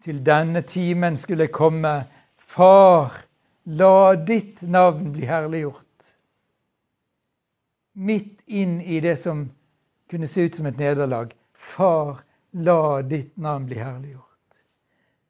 til 0.04 0.20
denne 0.26 0.62
timen 0.62 1.16
skulle 1.16 1.48
komme 1.48 2.04
Far, 2.36 3.22
La 3.66 4.14
ditt 4.14 4.62
navn 4.62 5.10
bli 5.12 5.26
herliggjort. 5.26 6.12
Midt 7.98 8.44
inn 8.46 8.76
i 8.80 9.00
det 9.00 9.16
som 9.18 9.48
kunne 10.10 10.28
se 10.30 10.44
ut 10.46 10.54
som 10.54 10.68
et 10.70 10.78
nederlag. 10.78 11.32
Far, 11.52 12.20
la 12.52 13.02
ditt 13.02 13.34
navn 13.36 13.66
bli 13.66 13.80
herliggjort. 13.80 14.60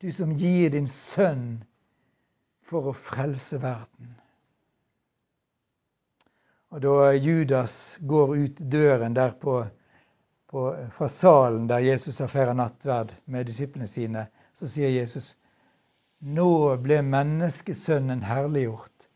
Du 0.05 0.12
som 0.12 0.34
gir 0.37 0.74
din 0.74 0.89
sønn 0.89 1.64
for 2.61 2.91
å 2.91 2.99
frelse 3.09 3.62
verden. 3.62 4.12
Og 6.75 6.83
da 6.83 7.12
Judas 7.14 7.99
går 8.01 8.35
ut 8.37 8.61
døren 8.73 9.14
der 9.14 9.35
på, 9.41 9.61
på, 10.51 10.62
fra 10.97 11.09
salen 11.09 11.69
der 11.71 11.85
Jesus 11.85 12.19
har 12.19 12.31
feira 12.33 12.55
nattverd 12.59 13.14
med 13.25 13.47
disiplene 13.47 13.87
sine, 13.87 14.27
så 14.55 14.69
sier 14.69 14.91
Jesus 14.91 15.35
nå 16.25 16.77
ble 16.83 17.03
menneskesønnen 17.05 18.23
herliggjort, 18.25 19.09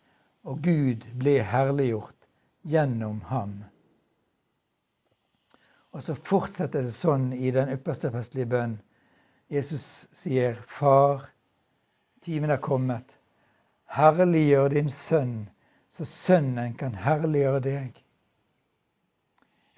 og 0.45 0.61
Gud 0.63 1.07
ble 1.19 1.41
herliggjort 1.43 2.29
gjennom 2.69 3.23
ham. 3.31 3.55
Og 5.91 6.05
så 6.05 6.15
fortsetter 6.15 6.85
det 6.85 6.95
sånn 6.95 7.33
i 7.33 7.51
den 7.57 7.73
ypperste 7.73 8.13
festlige 8.15 8.51
bønn. 8.53 8.77
Jesus 9.51 10.07
sier, 10.15 10.61
Far, 10.69 11.25
timen 12.23 12.53
er 12.55 12.61
kommet. 12.63 13.17
Herliggjør 13.91 14.71
din 14.77 14.93
sønn, 14.95 15.49
så 15.91 16.07
sønnen 16.07 16.77
kan 16.79 16.95
herliggjøre 16.95 17.63
deg. 17.65 18.03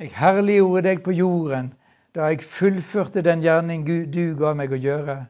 Jeg 0.02 0.12
herliggjorde 0.16 0.88
deg 0.88 1.04
på 1.04 1.14
jorden 1.16 1.72
da 2.12 2.28
jeg 2.28 2.44
fullførte 2.44 3.22
den 3.24 3.40
gjerning 3.44 3.86
du 3.86 4.24
ga 4.36 4.52
meg 4.56 4.74
å 4.74 4.80
gjøre. 4.80 5.22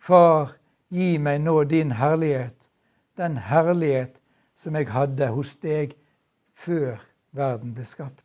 Far, 0.00 0.54
Gi 0.88 1.18
meg 1.20 1.42
nå 1.44 1.64
din 1.68 1.90
herlighet, 1.92 2.68
den 3.20 3.36
herlighet 3.36 4.14
som 4.56 4.76
jeg 4.78 4.88
hadde 4.88 5.26
hos 5.34 5.56
deg 5.60 5.92
før 6.64 6.96
verden 7.36 7.74
ble 7.76 7.84
skapt. 7.84 8.24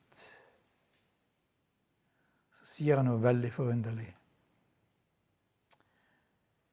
Så 2.61 2.77
sier 2.77 3.01
han 3.01 3.09
noe 3.11 3.19
veldig 3.23 3.51
forunderlig. 3.51 4.07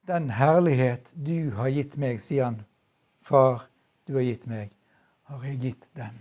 Den 0.07 0.31
herlighet 0.33 1.11
du 1.13 1.51
har 1.59 1.69
gitt 1.75 1.97
meg, 1.99 2.23
sier 2.23 2.47
han, 2.47 2.61
far, 3.21 3.67
du 4.07 4.15
har 4.15 4.25
gitt 4.25 4.47
meg, 4.47 4.71
har 5.31 5.45
jeg 5.47 5.61
gitt 5.65 5.85
dem. 5.97 6.17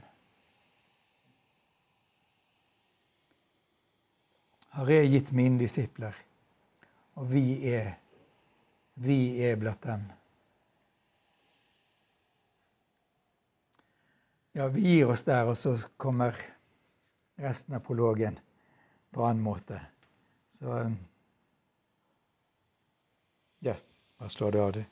Har 4.76 4.90
jeg 4.92 5.10
gitt 5.10 5.32
mine 5.34 5.58
disipler, 5.58 6.14
og 7.18 7.32
vi 7.32 7.44
er 7.74 7.96
vi 9.00 9.42
er 9.42 9.56
blant 9.56 9.82
dem. 9.82 10.02
Ja, 14.52 14.66
vi 14.68 14.80
gir 14.80 15.08
oss 15.08 15.22
der, 15.24 15.48
og 15.48 15.56
så 15.56 15.76
kommer 15.96 16.36
resten 17.40 17.78
av 17.78 17.84
prologen 17.86 18.36
på 19.14 19.24
annen 19.24 19.40
måte. 19.46 19.78
Så 20.52 20.74
ja, 23.64 23.76
hva 24.18 24.28
slår 24.28 24.52
du 24.52 24.60
av 24.60 24.72
det? 24.76 24.84